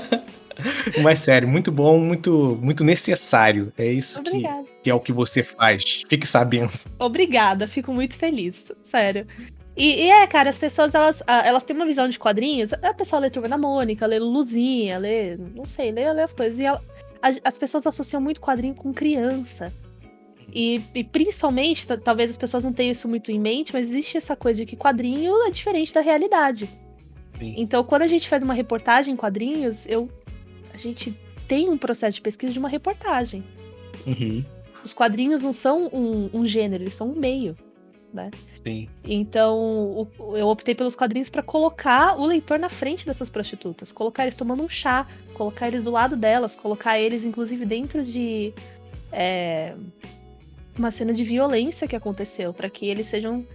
Mas 1.02 1.20
sério, 1.20 1.48
muito 1.48 1.70
bom, 1.70 1.98
muito, 1.98 2.58
muito 2.60 2.84
necessário. 2.84 3.72
É 3.76 3.86
isso 3.86 4.22
que, 4.22 4.42
que, 4.82 4.90
é 4.90 4.94
o 4.94 5.00
que 5.00 5.12
você 5.12 5.42
faz. 5.42 6.04
Fique 6.08 6.26
sabendo. 6.26 6.70
Obrigada, 6.98 7.66
fico 7.66 7.92
muito 7.92 8.16
feliz. 8.16 8.70
Sério. 8.82 9.26
E, 9.76 10.02
e, 10.04 10.10
é, 10.10 10.26
cara, 10.26 10.50
as 10.50 10.58
pessoas, 10.58 10.94
elas, 10.94 11.22
elas 11.26 11.62
têm 11.62 11.74
uma 11.74 11.86
visão 11.86 12.08
de 12.08 12.18
quadrinhos. 12.18 12.72
A 12.72 12.92
pessoa 12.92 13.20
lê 13.20 13.30
Turma 13.30 13.48
da 13.48 13.56
Mônica, 13.56 14.04
lê 14.06 14.18
Luzinha, 14.18 14.98
lê, 14.98 15.36
não 15.36 15.64
sei, 15.64 15.90
lê, 15.90 16.12
lê 16.12 16.22
as 16.22 16.32
coisas. 16.32 16.58
E 16.58 16.64
ela, 16.64 16.82
as 17.22 17.58
pessoas 17.58 17.86
associam 17.86 18.20
muito 18.20 18.40
quadrinho 18.40 18.74
com 18.74 18.92
criança. 18.92 19.72
E, 20.52 20.82
e, 20.94 21.04
principalmente, 21.04 21.86
talvez 21.98 22.30
as 22.30 22.36
pessoas 22.36 22.64
não 22.64 22.72
tenham 22.72 22.92
isso 22.92 23.08
muito 23.08 23.30
em 23.30 23.38
mente, 23.38 23.72
mas 23.72 23.88
existe 23.88 24.16
essa 24.16 24.34
coisa 24.34 24.60
de 24.60 24.66
que 24.66 24.76
quadrinho 24.76 25.46
é 25.46 25.50
diferente 25.50 25.94
da 25.94 26.00
realidade. 26.00 26.68
Sim. 27.38 27.54
Então, 27.56 27.84
quando 27.84 28.02
a 28.02 28.06
gente 28.06 28.28
faz 28.28 28.42
uma 28.42 28.54
reportagem 28.54 29.14
em 29.14 29.16
quadrinhos, 29.16 29.86
eu, 29.86 30.10
gente 30.80 31.14
tem 31.46 31.68
um 31.68 31.76
processo 31.76 32.14
de 32.14 32.20
pesquisa 32.20 32.52
de 32.52 32.58
uma 32.58 32.68
reportagem. 32.68 33.42
Uhum. 34.06 34.44
Os 34.84 34.92
quadrinhos 34.92 35.42
não 35.42 35.52
são 35.52 35.86
um, 35.92 36.30
um, 36.32 36.46
gênero, 36.46 36.82
eles 36.82 36.94
são 36.94 37.10
um 37.10 37.14
meio. 37.14 37.56
Né? 38.12 38.30
Sim. 38.64 38.88
Então, 39.04 40.08
eu 40.34 40.48
optei 40.48 40.74
pelos 40.74 40.96
quadrinhos 40.96 41.30
para 41.30 41.42
colocar 41.42 42.18
o 42.18 42.26
leitor 42.26 42.58
na 42.58 42.68
frente 42.68 43.06
dessas 43.06 43.30
prostitutas, 43.30 43.92
colocar 43.92 44.24
eles 44.24 44.34
tomando 44.34 44.62
um 44.62 44.68
chá, 44.68 45.06
colocar 45.34 45.68
eles 45.68 45.84
do 45.84 45.90
lado 45.90 46.16
delas, 46.16 46.56
colocar 46.56 46.98
eles, 46.98 47.24
inclusive, 47.24 47.64
dentro 47.64 48.02
de 48.02 48.52
é, 49.12 49.74
uma 50.76 50.90
cena 50.90 51.12
de 51.12 51.22
violência 51.22 51.86
que 51.86 51.94
aconteceu, 51.94 52.52
para 52.52 52.68
que 52.68 52.86
eles 52.86 53.06
sejam. 53.06 53.46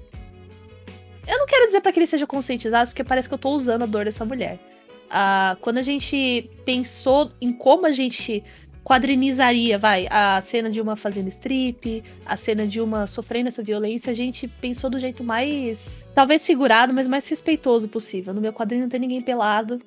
Eu 1.28 1.40
não 1.40 1.46
quero 1.48 1.68
dizer 1.68 1.82
para 1.82 1.92
que 1.92 2.00
eles 2.00 2.10
sejam 2.10 2.28
conscientizados, 2.28 2.92
porque 2.92 3.04
parece 3.04 3.28
que 3.28 3.34
eu 3.34 3.40
tô 3.40 3.50
usando 3.50 3.84
a 3.84 3.86
dor 3.86 4.06
dessa 4.06 4.24
mulher. 4.24 4.60
Ah, 5.10 5.58
quando 5.62 5.78
a 5.78 5.82
gente 5.82 6.50
pensou 6.66 7.32
em 7.40 7.52
como 7.52 7.86
a 7.86 7.92
gente 7.92 8.44
quadrinizaria, 8.84 9.80
vai, 9.80 10.08
a 10.12 10.40
cena 10.42 10.70
de 10.70 10.80
uma 10.80 10.96
fazendo 10.96 11.28
strip, 11.28 12.04
a 12.24 12.38
cena 12.38 12.68
de 12.68 12.80
uma 12.80 13.08
sofrendo 13.08 13.48
essa 13.48 13.64
violência, 13.64 14.12
a 14.12 14.16
gente 14.16 14.48
pensou 14.48 14.92
do 14.92 15.00
jeito 15.00 15.24
mais, 15.24 16.06
talvez 16.14 16.46
figurado, 16.46 16.94
mas 16.94 17.08
mais 17.08 17.28
respeitoso 17.28 17.88
possível. 17.90 18.32
No 18.32 18.40
meu 18.40 18.54
quadrinho 18.54 18.84
não 18.84 18.90
tem 18.90 19.00
ninguém 19.00 19.24
pelado, 19.24 19.82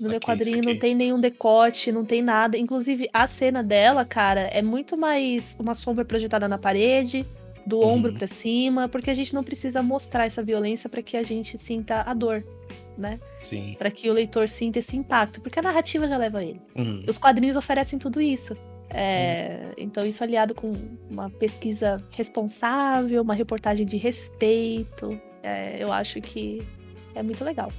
no 0.00 0.08
meu 0.08 0.20
quadrinho 0.20 0.62
não 0.64 0.78
tem 0.78 0.94
nenhum 0.94 1.20
decote, 1.20 1.92
não 1.92 2.06
tem 2.06 2.22
nada. 2.22 2.56
Inclusive, 2.56 3.10
a 3.12 3.26
cena 3.26 3.62
dela, 3.62 4.04
cara, 4.04 4.42
é 4.42 4.62
muito 4.62 4.96
mais 4.96 5.54
uma 5.60 5.74
sombra 5.74 6.04
projetada 6.04 6.48
na 6.48 6.56
parede, 6.56 7.26
do 7.66 7.80
uhum. 7.80 7.96
ombro 7.96 8.14
para 8.14 8.26
cima, 8.26 8.88
porque 8.88 9.10
a 9.10 9.14
gente 9.14 9.34
não 9.34 9.44
precisa 9.44 9.82
mostrar 9.82 10.24
essa 10.24 10.42
violência 10.42 10.88
para 10.88 11.02
que 11.02 11.18
a 11.18 11.22
gente 11.22 11.58
sinta 11.58 12.00
a 12.00 12.14
dor, 12.14 12.42
né? 12.98 13.20
Sim. 13.40 13.76
Para 13.78 13.90
que 13.90 14.10
o 14.10 14.12
leitor 14.12 14.48
sinta 14.48 14.80
esse 14.80 14.96
impacto, 14.96 15.40
porque 15.40 15.58
a 15.58 15.62
narrativa 15.62 16.08
já 16.08 16.16
leva 16.16 16.42
ele. 16.42 16.60
Uhum. 16.76 17.04
Os 17.08 17.16
quadrinhos 17.16 17.56
oferecem 17.56 17.98
tudo 17.98 18.20
isso. 18.20 18.56
É, 18.90 19.60
uhum. 19.62 19.72
Então, 19.78 20.04
isso 20.04 20.22
aliado 20.24 20.54
com 20.54 20.74
uma 21.10 21.30
pesquisa 21.30 22.02
responsável, 22.10 23.22
uma 23.22 23.34
reportagem 23.34 23.86
de 23.86 23.96
respeito, 23.96 25.18
é, 25.42 25.82
eu 25.82 25.92
acho 25.92 26.20
que 26.20 26.62
é 27.14 27.22
muito 27.22 27.44
legal. 27.44 27.70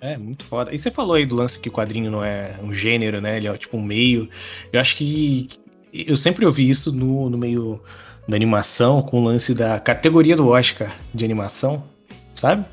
É, 0.00 0.16
muito 0.16 0.44
foda. 0.44 0.74
E 0.74 0.78
você 0.78 0.90
falou 0.90 1.14
aí 1.14 1.24
do 1.24 1.36
lance 1.36 1.58
que 1.58 1.68
o 1.68 1.72
quadrinho 1.72 2.10
não 2.10 2.24
é 2.24 2.56
um 2.62 2.74
gênero, 2.74 3.20
né? 3.20 3.36
Ele 3.36 3.46
é 3.46 3.56
tipo 3.56 3.76
um 3.76 3.82
meio. 3.82 4.28
Eu 4.72 4.80
acho 4.80 4.96
que. 4.96 5.48
Eu 5.92 6.16
sempre 6.16 6.44
ouvi 6.44 6.68
isso 6.68 6.92
no, 6.92 7.30
no 7.30 7.38
meio 7.38 7.80
da 8.26 8.36
animação, 8.36 9.00
com 9.02 9.20
o 9.20 9.24
lance 9.24 9.54
da 9.54 9.80
categoria 9.80 10.36
do 10.36 10.48
Oscar 10.48 10.94
de 11.14 11.24
animação, 11.24 11.82
sabe? 12.34 12.64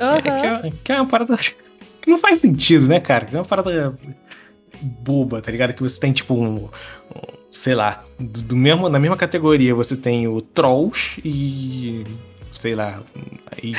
Uhum. 0.00 0.14
É, 0.16 0.22
que, 0.22 0.28
é, 0.28 0.70
que, 0.84 0.92
é, 0.92 0.96
uma 0.96 1.06
parada 1.06 1.36
que 2.02 2.10
não 2.10 2.18
faz 2.18 2.40
sentido, 2.40 2.86
né, 2.86 3.00
cara? 3.00 3.26
É 3.32 3.36
uma 3.36 3.44
parada 3.44 3.98
boba, 4.80 5.40
tá 5.40 5.50
ligado? 5.50 5.72
Que 5.72 5.82
você 5.82 5.98
tem, 5.98 6.12
tipo, 6.12 6.34
um. 6.34 6.64
um 6.64 7.36
sei 7.50 7.74
lá, 7.74 8.04
do, 8.18 8.42
do 8.42 8.56
mesmo, 8.56 8.88
na 8.88 8.98
mesma 8.98 9.16
categoria 9.16 9.74
você 9.74 9.96
tem 9.96 10.28
o 10.28 10.42
Trolls 10.42 11.20
e 11.24 12.04
sei 12.52 12.74
lá. 12.74 13.00
Aí... 13.50 13.74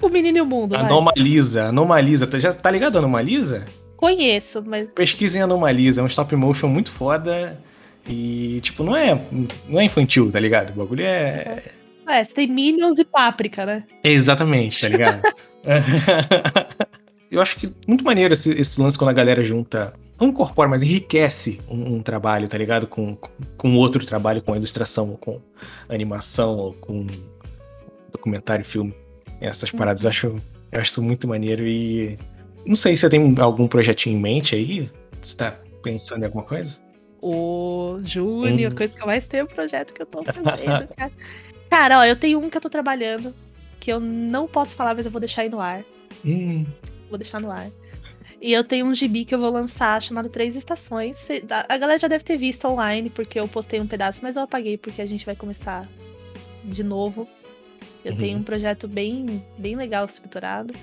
o 0.00 0.08
Menino 0.08 0.38
e 0.38 0.40
o 0.40 0.46
Mundo. 0.46 0.74
Anomaliza, 0.74 1.60
vai. 1.60 1.68
Anomaliza. 1.68 2.26
Tá, 2.26 2.38
já 2.38 2.52
tá 2.52 2.70
ligado 2.70 2.98
Anomaliza? 2.98 3.64
Conheço, 3.96 4.62
mas. 4.66 4.94
Pesquisem 4.94 5.42
Anomaliza, 5.42 6.00
é 6.00 6.04
um 6.04 6.08
stop 6.08 6.34
motion 6.36 6.68
muito 6.68 6.90
foda. 6.90 7.58
E, 8.06 8.60
tipo, 8.62 8.82
não 8.82 8.96
é, 8.96 9.20
não 9.68 9.80
é 9.80 9.84
infantil, 9.84 10.30
tá 10.30 10.40
ligado? 10.40 10.70
O 10.70 10.72
bagulho 10.74 11.04
é. 11.04 11.62
É, 12.06 12.22
você 12.22 12.34
tem 12.34 12.46
Minions 12.46 12.98
e 12.98 13.04
Páprica, 13.04 13.64
né? 13.64 13.84
Exatamente, 14.02 14.80
tá 14.80 14.88
ligado? 14.88 15.22
Eu 17.30 17.40
acho 17.40 17.56
que 17.56 17.72
muito 17.86 18.04
maneiro 18.04 18.34
esse, 18.34 18.50
esse, 18.50 18.80
lance 18.80 18.98
quando 18.98 19.10
a 19.10 19.14
galera 19.14 19.42
junta. 19.42 19.94
Não 20.20 20.28
incorpora, 20.28 20.68
mas 20.68 20.82
enriquece 20.82 21.58
um, 21.68 21.96
um 21.96 22.02
trabalho, 22.02 22.46
tá 22.46 22.58
ligado? 22.58 22.86
Com, 22.86 23.16
com 23.56 23.74
outro 23.76 24.04
trabalho, 24.04 24.42
com 24.42 24.54
ilustração, 24.54 25.10
ou 25.10 25.16
com 25.16 25.40
animação, 25.88 26.56
ou 26.56 26.74
com 26.74 27.06
documentário, 28.12 28.64
filme. 28.64 28.94
Essas 29.40 29.70
paradas 29.72 30.04
eu 30.04 30.10
acho, 30.10 30.26
eu 30.70 30.80
acho 30.80 30.90
isso 30.90 31.02
muito 31.02 31.26
maneiro 31.26 31.66
e. 31.66 32.18
Não 32.66 32.76
sei 32.76 32.96
se 32.96 33.00
você 33.00 33.08
tem 33.08 33.34
algum 33.40 33.66
projetinho 33.66 34.16
em 34.16 34.20
mente 34.20 34.54
aí. 34.54 34.90
Você 35.20 35.34
tá 35.34 35.56
pensando 35.82 36.22
em 36.22 36.26
alguma 36.26 36.44
coisa? 36.44 36.78
Ô, 37.20 37.98
Júnior, 38.02 38.72
hum. 38.72 38.76
coisa 38.76 38.94
que 38.94 39.02
eu 39.02 39.06
mais 39.06 39.26
tenho 39.26 39.42
é 39.42 39.44
o 39.44 39.48
projeto 39.48 39.94
que 39.94 40.02
eu 40.02 40.06
tô 40.06 40.22
fazendo, 40.22 40.88
cara. 40.94 41.12
Cara, 41.72 42.00
ó, 42.00 42.04
eu 42.04 42.14
tenho 42.14 42.38
um 42.38 42.50
que 42.50 42.56
eu 42.58 42.60
tô 42.60 42.68
trabalhando, 42.68 43.34
que 43.80 43.90
eu 43.90 43.98
não 43.98 44.46
posso 44.46 44.76
falar, 44.76 44.94
mas 44.94 45.06
eu 45.06 45.10
vou 45.10 45.18
deixar 45.18 45.40
aí 45.40 45.48
no 45.48 45.58
ar. 45.58 45.82
Hum. 46.22 46.66
Vou 47.08 47.16
deixar 47.16 47.40
no 47.40 47.50
ar. 47.50 47.66
E 48.42 48.52
eu 48.52 48.62
tenho 48.62 48.84
um 48.84 48.94
gibi 48.94 49.24
que 49.24 49.34
eu 49.34 49.38
vou 49.38 49.50
lançar 49.50 50.02
chamado 50.02 50.28
Três 50.28 50.54
Estações. 50.54 51.26
A 51.66 51.78
galera 51.78 51.98
já 51.98 52.08
deve 52.08 52.24
ter 52.24 52.36
visto 52.36 52.68
online, 52.68 53.08
porque 53.08 53.40
eu 53.40 53.48
postei 53.48 53.80
um 53.80 53.86
pedaço, 53.86 54.20
mas 54.22 54.36
eu 54.36 54.42
apaguei 54.42 54.76
porque 54.76 55.00
a 55.00 55.06
gente 55.06 55.24
vai 55.24 55.34
começar 55.34 55.88
de 56.62 56.84
novo. 56.84 57.26
Eu 58.04 58.12
uhum. 58.12 58.18
tenho 58.18 58.38
um 58.40 58.42
projeto 58.42 58.86
bem, 58.86 59.42
bem 59.56 59.74
legal 59.74 60.04
estruturado. 60.04 60.74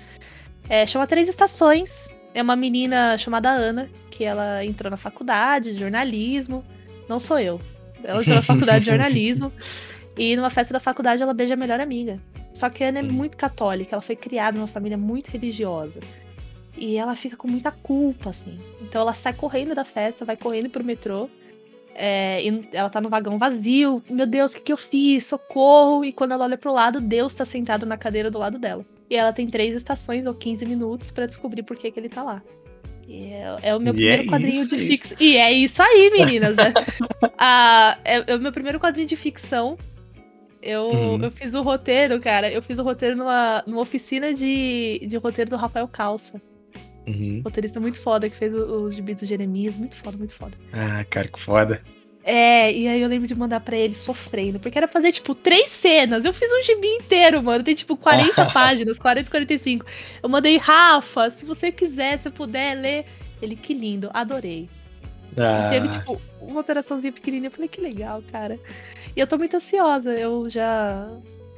É, 0.68 0.84
chama 0.88 1.06
Três 1.06 1.28
Estações. 1.28 2.08
É 2.34 2.42
uma 2.42 2.56
menina 2.56 3.16
chamada 3.16 3.48
Ana, 3.48 3.88
que 4.10 4.24
ela 4.24 4.64
entrou 4.64 4.90
na 4.90 4.96
faculdade 4.96 5.72
de 5.72 5.78
jornalismo. 5.78 6.64
Não 7.08 7.20
sou 7.20 7.38
eu. 7.38 7.60
Ela 8.02 8.22
entrou 8.22 8.34
na 8.34 8.42
faculdade 8.42 8.80
de 8.80 8.90
jornalismo. 8.90 9.52
E 10.16 10.36
numa 10.36 10.50
festa 10.50 10.72
da 10.72 10.80
faculdade 10.80 11.22
ela 11.22 11.34
beija 11.34 11.54
a 11.54 11.56
melhor 11.56 11.80
amiga. 11.80 12.20
Só 12.52 12.68
que 12.68 12.82
a 12.82 12.88
Ana 12.88 12.98
é 12.98 13.02
muito 13.02 13.36
católica, 13.36 13.94
ela 13.94 14.02
foi 14.02 14.16
criada 14.16 14.58
numa 14.58 14.66
família 14.66 14.98
muito 14.98 15.28
religiosa. 15.28 16.00
E 16.76 16.96
ela 16.96 17.14
fica 17.14 17.36
com 17.36 17.48
muita 17.48 17.70
culpa, 17.70 18.30
assim. 18.30 18.58
Então 18.80 19.02
ela 19.02 19.12
sai 19.12 19.32
correndo 19.32 19.74
da 19.74 19.84
festa, 19.84 20.24
vai 20.24 20.36
correndo 20.36 20.70
pro 20.70 20.84
metrô. 20.84 21.28
É, 21.94 22.42
e 22.42 22.68
ela 22.72 22.88
tá 22.88 23.00
no 23.00 23.08
vagão 23.08 23.38
vazio. 23.38 24.02
Meu 24.08 24.26
Deus, 24.26 24.52
o 24.52 24.56
que, 24.56 24.60
que 24.62 24.72
eu 24.72 24.76
fiz? 24.76 25.26
Socorro! 25.26 26.04
E 26.04 26.12
quando 26.12 26.32
ela 26.32 26.44
olha 26.44 26.56
pro 26.56 26.72
lado, 26.72 27.00
Deus 27.00 27.34
tá 27.34 27.44
sentado 27.44 27.84
na 27.84 27.96
cadeira 27.96 28.30
do 28.30 28.38
lado 28.38 28.58
dela. 28.58 28.84
E 29.08 29.16
ela 29.16 29.32
tem 29.32 29.48
três 29.48 29.74
estações 29.74 30.26
ou 30.26 30.34
15 30.34 30.64
minutos 30.64 31.10
para 31.10 31.26
descobrir 31.26 31.62
por 31.62 31.76
que, 31.76 31.90
que 31.90 31.98
ele 31.98 32.08
tá 32.08 32.22
lá. 32.22 32.42
É, 33.08 33.70
é, 33.70 33.76
o 33.76 33.80
meu 33.80 33.92
e 33.92 33.96
primeiro 33.96 34.22
é 34.22 34.26
quadrinho 34.26 34.66
de 34.66 34.78
ficção. 34.78 35.16
E 35.18 35.36
é 35.36 35.52
isso 35.52 35.82
aí, 35.82 36.10
meninas. 36.10 36.56
Né? 36.56 36.72
ah, 37.36 37.98
é, 38.04 38.32
é, 38.32 38.36
o 38.36 38.38
meu 38.38 38.52
primeiro 38.52 38.78
quadrinho 38.78 39.08
de 39.08 39.16
ficção. 39.16 39.76
Eu, 40.62 40.88
uhum. 40.88 41.22
eu 41.22 41.30
fiz 41.30 41.54
o 41.54 41.62
roteiro, 41.62 42.20
cara. 42.20 42.50
Eu 42.50 42.62
fiz 42.62 42.78
o 42.78 42.82
roteiro 42.82 43.16
numa, 43.16 43.62
numa 43.66 43.80
oficina 43.80 44.32
de, 44.34 45.00
de 45.06 45.16
roteiro 45.16 45.50
do 45.50 45.56
Rafael 45.56 45.88
Calça. 45.88 46.40
Uhum. 47.06 47.40
Roteirista 47.44 47.80
muito 47.80 47.98
foda 47.98 48.28
que 48.28 48.36
fez 48.36 48.52
o, 48.52 48.82
o 48.82 48.90
gibi 48.90 49.14
do 49.14 49.24
Jeremias. 49.24 49.76
Muito 49.76 49.96
foda, 49.96 50.16
muito 50.16 50.34
foda. 50.34 50.52
Ah, 50.72 51.04
cara, 51.04 51.28
que 51.28 51.40
foda. 51.40 51.82
É, 52.22 52.70
e 52.70 52.86
aí 52.86 53.00
eu 53.00 53.08
lembro 53.08 53.26
de 53.26 53.34
mandar 53.34 53.60
para 53.60 53.76
ele 53.76 53.94
sofrendo, 53.94 54.60
porque 54.60 54.76
era 54.76 54.86
fazer, 54.86 55.10
tipo, 55.10 55.34
três 55.34 55.70
cenas. 55.70 56.24
Eu 56.24 56.34
fiz 56.34 56.52
um 56.52 56.62
gibi 56.62 56.86
inteiro, 56.86 57.42
mano. 57.42 57.64
Tem, 57.64 57.74
tipo, 57.74 57.96
40 57.96 58.44
páginas, 58.52 58.98
40, 58.98 59.30
45. 59.30 59.86
Eu 60.22 60.28
mandei, 60.28 60.58
Rafa, 60.58 61.30
se 61.30 61.46
você 61.46 61.72
quiser, 61.72 62.18
se 62.18 62.30
puder 62.30 62.74
ler. 62.74 63.06
Ele, 63.40 63.56
que 63.56 63.72
lindo, 63.72 64.10
adorei. 64.12 64.68
Ah. 65.36 65.66
E 65.66 65.70
teve, 65.70 65.88
tipo, 65.88 66.20
uma 66.40 66.60
alteraçãozinha 66.60 67.12
pequenininha. 67.12 67.48
Eu 67.48 67.52
falei, 67.52 67.68
que 67.68 67.80
legal, 67.80 68.22
cara. 68.30 68.58
E 69.16 69.20
eu 69.20 69.26
tô 69.26 69.38
muito 69.38 69.56
ansiosa. 69.56 70.12
Eu 70.12 70.48
já. 70.48 71.08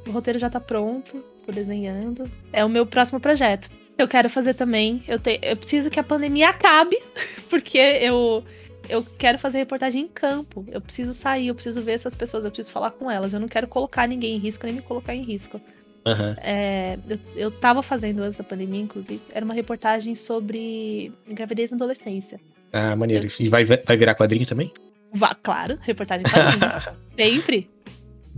O 0.07 0.11
roteiro 0.11 0.37
já 0.37 0.49
tá 0.49 0.59
pronto, 0.59 1.23
tô 1.45 1.51
desenhando. 1.51 2.29
É 2.51 2.63
o 2.63 2.69
meu 2.69 2.85
próximo 2.85 3.19
projeto. 3.19 3.69
Eu 3.97 4.07
quero 4.07 4.29
fazer 4.29 4.53
também. 4.53 5.03
Eu, 5.07 5.19
te, 5.19 5.39
eu 5.41 5.55
preciso 5.55 5.89
que 5.89 5.99
a 5.99 6.03
pandemia 6.03 6.49
acabe, 6.49 6.97
porque 7.49 7.77
eu, 7.77 8.43
eu 8.89 9.05
quero 9.17 9.37
fazer 9.37 9.59
reportagem 9.59 10.03
em 10.03 10.07
campo. 10.07 10.65
Eu 10.69 10.81
preciso 10.81 11.13
sair, 11.13 11.47
eu 11.47 11.55
preciso 11.55 11.81
ver 11.81 11.93
essas 11.93 12.15
pessoas, 12.15 12.43
eu 12.43 12.51
preciso 12.51 12.71
falar 12.71 12.91
com 12.91 13.09
elas. 13.09 13.33
Eu 13.33 13.39
não 13.39 13.47
quero 13.47 13.67
colocar 13.67 14.07
ninguém 14.07 14.35
em 14.35 14.39
risco, 14.39 14.65
nem 14.65 14.75
me 14.75 14.81
colocar 14.81 15.15
em 15.15 15.23
risco. 15.23 15.61
Uhum. 16.05 16.35
É, 16.37 16.97
eu, 17.07 17.19
eu 17.35 17.51
tava 17.51 17.81
fazendo 17.81 18.23
antes 18.23 18.37
da 18.37 18.43
pandemia, 18.43 18.81
inclusive. 18.81 19.21
Era 19.31 19.45
uma 19.45 19.53
reportagem 19.53 20.15
sobre 20.15 21.13
gravidez 21.27 21.71
na 21.71 21.77
adolescência. 21.77 22.39
Ah, 22.73 22.95
maneiro. 22.95 23.31
E 23.39 23.49
vai, 23.49 23.63
vai 23.65 23.97
virar 23.97 24.15
quadrinho 24.15 24.45
também? 24.45 24.73
Vá, 25.13 25.35
claro, 25.35 25.77
reportagem 25.81 26.25
em 26.25 26.29
quadrinhos. 26.29 26.83
Sempre. 27.17 27.69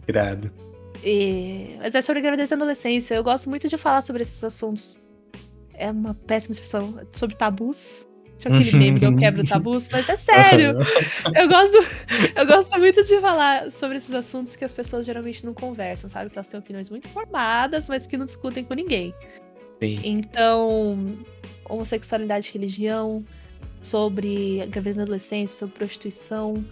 Irado. 0.08 0.52
E... 1.04 1.78
Mas 1.80 1.95
é 1.95 2.02
sobre 2.02 2.21
gravidez 2.21 2.50
na 2.50 2.58
adolescência. 2.58 3.15
Eu 3.15 3.24
gosto 3.24 3.50
muito 3.50 3.67
de 3.67 3.78
falar 3.78 4.02
sobre 4.02 4.21
esses 4.21 4.43
assuntos 4.43 5.00
é 5.78 5.91
uma 5.91 6.13
péssima 6.13 6.54
expressão 6.54 7.00
sobre 7.12 7.36
tabus. 7.36 8.06
Tinha 8.38 8.54
aquele 8.54 8.78
meme 8.78 9.00
que 9.00 9.06
eu 9.06 9.15
quebro 9.15 9.48
tabus, 9.48 9.88
mas 9.89 10.10
é 10.10 10.17
sério. 10.17 10.78
Eu 11.34 11.48
gosto, 11.48 11.78
eu 12.36 12.45
gosto 12.45 12.78
muito 12.78 13.02
de 13.04 13.19
falar 13.21 13.71
sobre 13.71 13.98
esses 13.98 14.13
assuntos 14.13 14.58
que 14.58 14.65
as 14.65 14.74
pessoas 14.74 15.06
geralmente 15.06 15.45
não 15.45 15.54
conversam, 15.54 16.10
sabe? 16.10 16.30
Que 16.30 16.38
elas 16.38 16.48
têm 16.48 16.60
opiniões 16.60 16.89
muito 16.89 17.08
formadas, 17.08 17.88
mas 17.88 18.06
que 18.06 18.17
não 18.17 18.26
discutem 18.26 18.63
com 18.63 18.74
ninguém. 18.74 19.13
Sim. 19.82 20.02
Então, 20.04 21.15
homossexualidade, 21.69 22.52
religião, 22.54 23.24
sobre 23.86 24.65
gravidez 24.67 24.95
na 24.95 25.04
adolescência, 25.04 25.58
sobre 25.58 25.76
prostituição. 25.76 26.65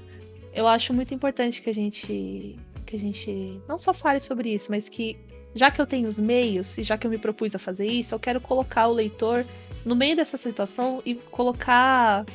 Eu 0.54 0.68
acho 0.68 0.94
muito 0.94 1.14
importante 1.14 1.62
que 1.62 1.70
a 1.70 1.74
gente 1.74 2.58
que 2.86 2.96
a 2.96 3.00
gente 3.00 3.60
não 3.68 3.78
só 3.78 3.94
fale 3.94 4.20
sobre 4.20 4.54
isso, 4.54 4.70
mas 4.70 4.90
que 4.90 5.18
já 5.56 5.72
que 5.72 5.80
eu 5.80 5.86
tenho 5.86 6.08
os 6.08 6.20
meios 6.20 6.78
e 6.78 6.84
já 6.84 6.98
que 6.98 7.08
eu 7.08 7.12
me 7.12 7.18
propus 7.18 7.56
a 7.56 7.60
fazer 7.60 7.88
isso, 7.88 8.14
eu 8.14 8.20
quero 8.20 8.42
colocar 8.42 8.88
o 8.88 8.94
leitor 8.94 9.46
no 9.86 9.96
meio 9.96 10.16
dessa 10.16 10.38
situação 10.38 11.02
e 11.06 11.16
colocar 11.16 12.26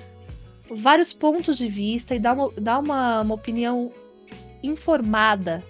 vários 0.70 1.12
pontos 1.12 1.56
de 1.56 1.68
vista 1.68 2.14
e 2.14 2.18
dar 2.18 2.34
uma, 2.34 2.50
dar 2.56 2.78
uma, 2.78 3.20
uma 3.22 3.34
opinião 3.34 3.92
informada 4.62 5.62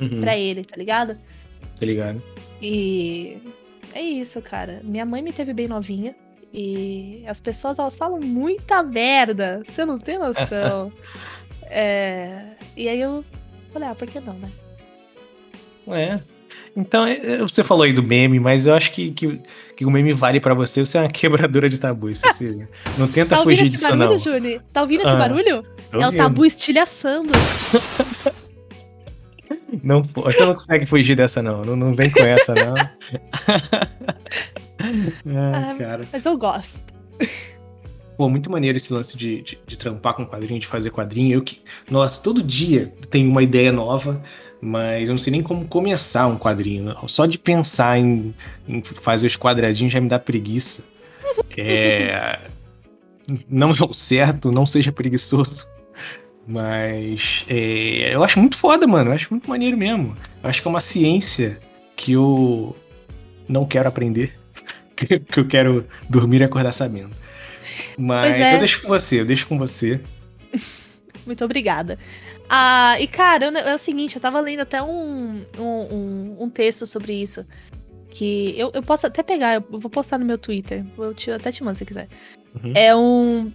uhum. 0.00 0.20
para 0.20 0.36
ele, 0.36 0.64
tá 0.64 0.76
ligado? 0.76 1.16
Tá 1.78 1.86
ligado. 1.86 2.22
E 2.60 3.38
é 3.94 4.00
isso, 4.00 4.40
cara. 4.42 4.80
Minha 4.82 5.04
mãe 5.04 5.22
me 5.22 5.32
teve 5.32 5.52
bem 5.52 5.68
novinha. 5.68 6.14
E 6.56 7.24
as 7.26 7.40
pessoas, 7.40 7.80
elas 7.80 7.96
falam 7.96 8.20
muita 8.20 8.80
merda. 8.80 9.62
Você 9.66 9.84
não 9.84 9.98
tem 9.98 10.18
noção. 10.18 10.92
é... 11.66 12.44
E 12.76 12.88
aí 12.88 13.00
eu 13.00 13.24
falei, 13.72 13.88
ah, 13.88 13.94
por 13.94 14.06
que 14.06 14.20
não, 14.20 14.34
né? 14.34 14.48
É, 15.88 16.20
então, 16.76 17.06
é, 17.06 17.14
é, 17.14 17.38
você 17.38 17.62
falou 17.62 17.84
aí 17.84 17.92
do 17.92 18.02
meme, 18.02 18.40
mas 18.40 18.66
eu 18.66 18.74
acho 18.74 18.90
que, 18.90 19.12
que, 19.12 19.40
que 19.76 19.84
o 19.84 19.90
meme 19.90 20.12
vale 20.12 20.40
para 20.40 20.54
você. 20.54 20.84
Você 20.84 20.98
é 20.98 21.02
uma 21.02 21.08
quebradora 21.10 21.68
de 21.68 21.78
tabus. 21.78 22.20
Você 22.20 22.66
não 22.98 23.06
tenta 23.06 23.36
tá 23.36 23.42
fugir 23.42 23.68
disso, 23.68 23.82
barulho, 23.82 24.10
não. 24.10 24.18
Júlia? 24.18 24.62
Tá 24.72 24.82
ouvindo 24.82 25.02
esse 25.02 25.10
ah, 25.10 25.16
barulho? 25.16 25.64
É 25.92 26.08
o 26.08 26.12
tabu 26.16 26.44
estilhaçando. 26.44 27.30
Não, 29.82 30.02
você 30.02 30.44
não 30.44 30.54
consegue 30.54 30.86
fugir 30.86 31.16
dessa, 31.16 31.42
não. 31.42 31.64
Não, 31.64 31.76
não 31.76 31.94
vem 31.94 32.10
com 32.10 32.20
essa, 32.20 32.54
não. 32.54 32.74
ah, 35.36 35.74
cara. 35.78 36.04
Mas 36.12 36.24
eu 36.24 36.36
gosto. 36.36 36.92
Pô, 38.16 38.28
muito 38.28 38.50
maneiro 38.50 38.76
esse 38.76 38.92
lance 38.92 39.16
de, 39.16 39.42
de, 39.42 39.58
de, 39.66 39.76
trampar 39.76 40.14
com 40.14 40.24
quadrinho, 40.24 40.60
de 40.60 40.66
fazer 40.66 40.90
quadrinho. 40.90 41.34
Eu 41.34 41.42
que, 41.42 41.60
nossa, 41.90 42.22
todo 42.22 42.42
dia 42.42 42.92
tem 43.10 43.26
uma 43.26 43.42
ideia 43.42 43.72
nova 43.72 44.22
mas 44.66 45.08
eu 45.08 45.10
não 45.10 45.18
sei 45.18 45.30
nem 45.30 45.42
como 45.42 45.66
começar 45.66 46.26
um 46.26 46.38
quadrinho. 46.38 46.96
Só 47.06 47.26
de 47.26 47.38
pensar 47.38 47.98
em, 47.98 48.34
em 48.66 48.82
fazer 48.82 49.26
os 49.26 49.36
quadradinhos 49.36 49.92
já 49.92 50.00
me 50.00 50.08
dá 50.08 50.18
preguiça. 50.18 50.82
É, 51.56 52.38
não 53.48 53.70
é 53.70 53.82
o 53.82 53.94
certo, 53.94 54.52
não 54.52 54.66
seja 54.66 54.92
preguiçoso. 54.92 55.66
Mas 56.46 57.44
é, 57.48 58.14
eu 58.14 58.22
acho 58.22 58.38
muito 58.38 58.56
foda, 58.56 58.86
mano. 58.86 59.10
Eu 59.10 59.14
acho 59.14 59.28
muito 59.30 59.48
maneiro 59.48 59.76
mesmo. 59.76 60.16
Eu 60.42 60.50
acho 60.50 60.60
que 60.60 60.68
é 60.68 60.70
uma 60.70 60.80
ciência 60.80 61.58
que 61.96 62.12
eu 62.12 62.76
não 63.48 63.66
quero 63.66 63.88
aprender. 63.88 64.32
Que, 64.96 65.18
que 65.18 65.40
eu 65.40 65.48
quero 65.48 65.84
dormir 66.08 66.40
e 66.40 66.44
acordar 66.44 66.72
sabendo. 66.72 67.10
Mas 67.98 68.38
é. 68.38 68.54
eu 68.54 68.58
deixo 68.60 68.80
com 68.80 68.86
você, 68.86 69.20
eu 69.20 69.24
deixo 69.24 69.44
com 69.48 69.58
você. 69.58 70.00
Muito 71.26 71.44
obrigada. 71.44 71.98
Ah, 72.48 72.96
e 73.00 73.08
cara, 73.08 73.46
é 73.46 73.74
o 73.74 73.78
seguinte, 73.78 74.14
eu 74.14 74.22
tava 74.22 74.40
lendo 74.40 74.60
até 74.60 74.80
um, 74.80 75.44
um, 75.58 76.36
um 76.38 76.48
texto 76.48 76.86
sobre 76.86 77.12
isso. 77.12 77.44
Que 78.08 78.54
eu, 78.56 78.70
eu 78.72 78.84
posso 78.84 79.06
até 79.06 79.22
pegar, 79.22 79.54
eu 79.54 79.64
vou 79.68 79.90
postar 79.90 80.18
no 80.18 80.24
meu 80.24 80.38
Twitter. 80.38 80.84
Eu 80.96 81.12
te, 81.12 81.30
até 81.32 81.50
te 81.50 81.64
mando 81.64 81.76
se 81.76 81.84
quiser. 81.84 82.06
Uhum. 82.62 82.72
É 82.74 82.94
um. 82.94 83.50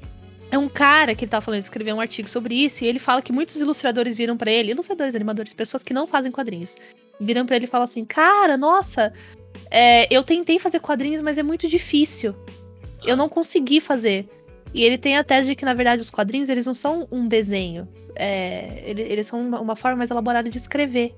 É 0.52 0.58
um 0.58 0.68
cara 0.68 1.14
que 1.14 1.26
ele 1.26 1.30
tava 1.30 1.46
falando, 1.46 1.62
escreveu 1.62 1.96
um 1.96 2.02
artigo 2.02 2.28
sobre 2.28 2.56
isso, 2.56 2.84
e 2.84 2.88
ele 2.88 2.98
fala 2.98 3.22
que 3.22 3.32
muitos 3.32 3.56
ilustradores 3.58 4.16
viram 4.16 4.36
para 4.36 4.52
ele, 4.52 4.72
ilustradores, 4.72 5.16
animadores, 5.16 5.54
pessoas 5.54 5.84
que 5.84 5.94
não 5.94 6.08
fazem 6.08 6.32
quadrinhos, 6.32 6.76
viram 7.20 7.46
para 7.46 7.56
ele 7.56 7.66
e 7.66 7.68
falam 7.68 7.84
assim: 7.84 8.04
Cara, 8.04 8.58
nossa, 8.58 9.14
é, 9.70 10.12
eu 10.14 10.24
tentei 10.24 10.58
fazer 10.58 10.80
quadrinhos, 10.80 11.22
mas 11.22 11.38
é 11.38 11.44
muito 11.44 11.68
difícil. 11.68 12.36
Eu 13.06 13.16
não 13.16 13.30
consegui 13.30 13.80
fazer. 13.80 14.28
E 14.74 14.84
ele 14.84 14.98
tem 14.98 15.18
a 15.18 15.24
tese 15.24 15.50
de 15.50 15.56
que, 15.56 15.66
na 15.66 15.74
verdade, 15.74 16.02
os 16.02 16.12
quadrinhos 16.12 16.50
eles 16.50 16.66
não 16.66 16.74
são 16.74 17.08
um 17.12 17.28
desenho. 17.28 17.88
É, 18.16 18.84
eles 18.86 19.28
são 19.28 19.40
uma 19.42 19.76
forma 19.76 19.98
mais 19.98 20.12
elaborada 20.12 20.50
de 20.50 20.58
escrever. 20.58 21.16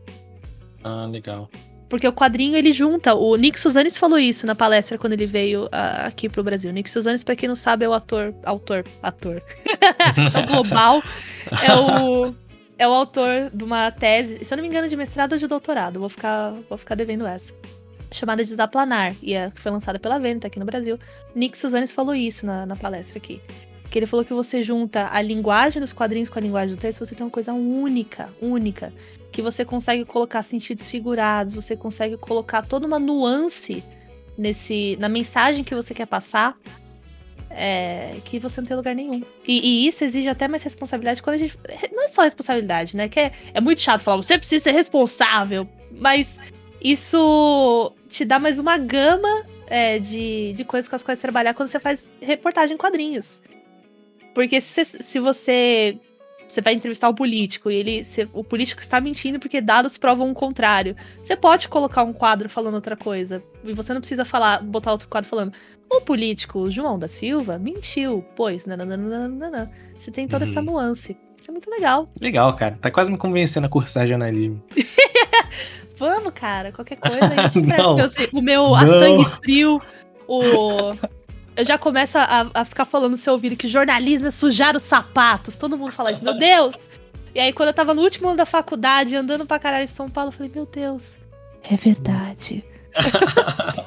Ah, 0.84 1.06
legal. 1.06 1.50
Porque 1.92 2.08
o 2.08 2.14
quadrinho 2.14 2.56
ele 2.56 2.72
junta. 2.72 3.14
O 3.14 3.36
Nick 3.36 3.60
Suzanes 3.60 3.98
falou 3.98 4.18
isso 4.18 4.48
na 4.48 4.56
palestra 4.56 4.98
quando 4.98 5.12
ele 5.12 5.26
veio 5.26 5.66
uh, 5.66 6.08
aqui 6.08 6.30
pro 6.30 6.42
Brasil. 6.42 6.72
Nick 6.72 6.90
Suzanes, 6.90 7.22
pra 7.22 7.36
quem 7.36 7.50
não 7.50 7.56
sabe, 7.56 7.84
é 7.84 7.90
o 7.90 7.92
ator. 7.92 8.34
Autor. 8.46 8.86
Ator. 9.04 9.44
é 10.34 10.40
o 10.40 10.48
global. 10.48 11.04
É 11.62 11.76
o. 11.76 12.34
É 12.78 12.88
o 12.88 12.94
autor 12.94 13.52
de 13.54 13.64
uma 13.66 13.92
tese, 13.92 14.44
se 14.44 14.54
eu 14.54 14.56
não 14.56 14.62
me 14.64 14.70
engano, 14.70 14.88
de 14.88 14.96
mestrado 14.96 15.34
ou 15.34 15.38
de 15.38 15.46
doutorado. 15.46 16.00
Vou 16.00 16.08
ficar, 16.08 16.54
vou 16.70 16.78
ficar 16.78 16.96
devendo 16.96 17.28
essa. 17.28 17.54
chamada 18.10 18.42
Desaplanar, 18.42 19.14
e 19.22 19.34
é, 19.34 19.52
foi 19.54 19.70
lançada 19.70 20.00
pela 20.00 20.18
Venta 20.18 20.48
aqui 20.48 20.58
no 20.58 20.66
Brasil. 20.66 20.98
Nick 21.36 21.58
Suzanes 21.58 21.92
falou 21.92 22.16
isso 22.16 22.46
na, 22.46 22.66
na 22.66 22.78
palestra 22.78 23.18
aqui. 23.18 23.42
Que 23.92 24.00
ele 24.00 24.08
falou 24.08 24.26
que 24.26 24.34
você 24.34 24.64
junta 24.64 25.10
a 25.12 25.22
linguagem 25.22 25.80
dos 25.80 25.94
quadrinhos 25.94 26.30
com 26.30 26.40
a 26.40 26.42
linguagem 26.42 26.76
do 26.76 26.80
texto, 26.80 27.06
você 27.06 27.14
tem 27.14 27.24
uma 27.24 27.32
coisa 27.32 27.54
única, 27.54 28.30
única. 28.42 28.92
Que 29.32 29.42
você 29.42 29.64
consegue 29.64 30.06
colocar 30.06 30.42
sentidos 30.42 30.88
figurados, 30.88 31.54
você 31.54 31.76
consegue 31.76 32.18
colocar 32.18 32.64
toda 32.64 32.88
uma 32.88 32.98
nuance 32.98 33.84
nesse 34.38 34.98
na 35.00 35.10
mensagem 35.10 35.64
que 35.64 35.76
você 35.76 35.94
quer 35.94 36.08
passar 36.08 36.58
é, 37.54 38.16
que 38.24 38.40
você 38.40 38.62
não 38.62 38.68
tem 38.68 38.78
lugar 38.78 38.96
nenhum. 38.96 39.22
E, 39.46 39.86
e, 39.86 39.88
isso 39.88 40.04
exige 40.04 40.30
até 40.30 40.48
mais 40.48 40.64
responsabilidade 40.64 41.22
quando 41.22 41.36
a 41.36 41.38
gente. 41.38 41.58
Não 41.92 42.06
é 42.06 42.10
só 42.10 42.24
responsabilidade, 42.24 42.96
né? 42.96 43.08
Que 43.08 43.20
é, 43.20 43.32
é 43.54 43.62
muito 43.62 43.82
chato 43.82 44.02
falar, 44.02 44.18
você 44.18 44.38
precisa 44.38 44.64
ser 44.64 44.72
responsável. 44.72 45.68
Mas 45.92 46.40
isso 46.82 47.94
te 48.10 48.26
dá 48.26 48.40
mais 48.40 48.58
uma 48.58 48.78
gama 48.78 49.46
é, 49.68 50.00
de, 50.00 50.54
de 50.54 50.64
coisas 50.66 50.88
com 50.88 50.96
as 50.96 51.04
quais 51.04 51.20
trabalhar 51.20 51.54
quando 51.54 51.70
você 51.70 51.80
faz 51.80 52.08
reportagem 52.22 52.76
em 52.76 52.78
quadrinhos. 52.78 53.42
Porque 54.34 54.62
se, 54.62 54.86
se 54.86 55.20
você 55.20 56.00
você 56.52 56.62
vai 56.62 56.74
entrevistar 56.74 57.08
um 57.08 57.14
político 57.14 57.72
e 57.72 57.76
ele, 57.76 58.04
se, 58.04 58.28
o 58.34 58.44
político 58.44 58.82
está 58.82 59.00
mentindo 59.00 59.40
porque 59.40 59.62
dados 59.62 59.98
provam 59.98 60.30
o 60.30 60.34
contrário. 60.34 60.96
Você 61.18 61.36
pode 61.36 61.70
colocar 61.70 62.04
um 62.04 62.12
quadro 62.12 62.50
falando 62.50 62.76
outra 62.76 62.98
coisa. 62.98 63.42
E 63.64 63.74
você 63.74 63.94
não 63.94 64.02
precisa 64.02 64.26
falar, 64.26 64.62
botar 64.62 64.92
outro 64.92 65.08
quadro 65.08 65.30
falando. 65.30 65.54
O 65.90 66.02
político 66.02 66.70
João 66.70 67.00
da 67.00 67.08
Silva 67.08 67.58
mentiu, 67.58 68.26
pois. 68.36 68.66
Nananana. 68.66 69.72
Você 69.96 70.12
tem 70.12 70.28
toda 70.28 70.44
uhum. 70.44 70.52
essa 70.52 70.62
nuance. 70.62 71.18
Isso 71.40 71.50
é 71.50 71.52
muito 71.52 71.70
legal. 71.70 72.10
Legal, 72.20 72.54
cara. 72.56 72.78
Tá 72.82 72.92
quase 72.92 73.10
me 73.10 73.18
convencendo 73.18 73.66
a 73.66 73.70
cursar 73.70 74.06
jornalismo. 74.06 74.62
Vamos, 75.98 76.34
cara. 76.34 76.72
Qualquer 76.72 76.98
coisa 76.98 77.26
a 77.26 77.50
gente 77.50 77.62
presta. 77.66 78.30
o 78.34 78.42
meu 78.42 78.76
a 78.76 78.86
sangue 78.88 79.26
frio, 79.38 79.82
o 80.28 80.94
eu 81.56 81.66
já 81.66 81.78
começo 81.78 82.18
a, 82.18 82.50
a 82.54 82.66
ficar 82.66 82.86
falando 82.86 83.12
no 83.12 83.18
seu 83.18 83.34
ouvido 83.34 83.56
que 83.56 83.68
jornalismo 83.68 84.28
é 84.28 84.32
sujar 84.32 84.76
os 84.76 84.84
sapatos. 84.84 85.58
Todo 85.58 85.78
mundo 85.78 85.92
fala 85.92 86.12
isso, 86.12 86.24
meu 86.24 86.38
Deus! 86.38 86.90
E 87.34 87.40
aí, 87.40 87.54
quando 87.54 87.70
eu 87.70 87.74
tava 87.74 87.94
no 87.94 88.02
último 88.02 88.28
ano 88.28 88.38
da 88.38 88.46
faculdade, 88.46 89.16
andando 89.16 89.46
pra 89.46 89.60
caralho 89.60 89.86
em 89.86 89.88
São 89.88 90.10
Paulo, 90.10 90.30
eu 90.30 90.34
falei, 90.34 90.52
meu 90.54 90.66
Deus, 90.66 91.18
é 91.70 91.76
verdade. 91.76 92.64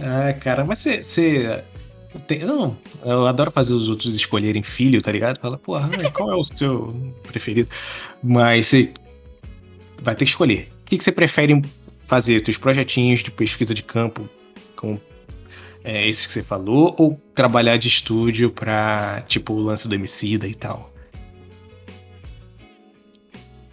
ah, 0.00 0.32
cara, 0.40 0.64
mas 0.64 0.80
você. 0.80 1.64
Não, 2.46 2.76
eu 3.04 3.26
adoro 3.26 3.50
fazer 3.50 3.72
os 3.72 3.88
outros 3.88 4.14
escolherem 4.14 4.62
filho, 4.62 5.02
tá 5.02 5.10
ligado? 5.10 5.40
Fala, 5.40 5.58
porra, 5.58 5.88
qual 6.12 6.30
é 6.30 6.36
o 6.36 6.44
seu 6.44 6.94
preferido? 7.24 7.68
Mas 8.22 8.68
você 8.68 8.92
vai 10.00 10.14
ter 10.14 10.24
que 10.24 10.30
escolher. 10.30 10.68
O 10.82 10.84
que, 10.84 10.98
que 10.98 11.04
você 11.04 11.10
prefere 11.10 11.60
fazer? 12.06 12.44
Seus 12.44 12.58
projetinhos 12.58 13.20
de 13.20 13.30
pesquisa 13.30 13.74
de 13.74 13.82
campo 13.82 14.28
com 14.76 14.98
é, 15.84 16.08
esses 16.08 16.26
que 16.26 16.32
você 16.32 16.42
falou, 16.42 16.94
ou 16.98 17.20
trabalhar 17.34 17.76
de 17.76 17.88
estúdio 17.88 18.50
pra, 18.50 19.22
tipo, 19.28 19.52
o 19.52 19.60
lance 19.60 19.86
do 19.86 19.94
Emicida 19.94 20.48
e 20.48 20.54
tal? 20.54 20.92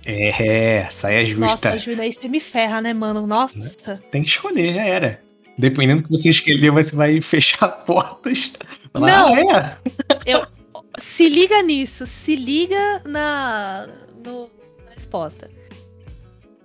É, 0.03 0.87
saia 0.89 1.25
justa. 1.25 1.45
Nossa, 1.45 1.77
Júlia, 1.77 2.05
isso 2.05 2.27
me 2.27 2.39
ferra, 2.39 2.81
né, 2.81 2.93
mano? 2.93 3.25
Nossa. 3.25 4.01
Tem 4.11 4.23
que 4.23 4.29
escolher, 4.29 4.73
já 4.73 4.83
era. 4.83 5.21
Dependendo 5.57 6.01
do 6.01 6.07
que 6.07 6.17
você 6.17 6.29
escolher, 6.29 6.71
você 6.71 6.95
vai 6.95 7.21
fechar 7.21 7.67
portas. 7.69 8.51
Não, 8.93 9.33
ah, 9.49 9.77
é. 9.85 10.17
eu, 10.25 10.45
se 10.97 11.29
liga 11.29 11.61
nisso, 11.61 12.05
se 12.05 12.35
liga 12.35 13.01
na, 13.05 13.87
no, 14.25 14.49
na 14.85 14.95
resposta. 14.95 15.49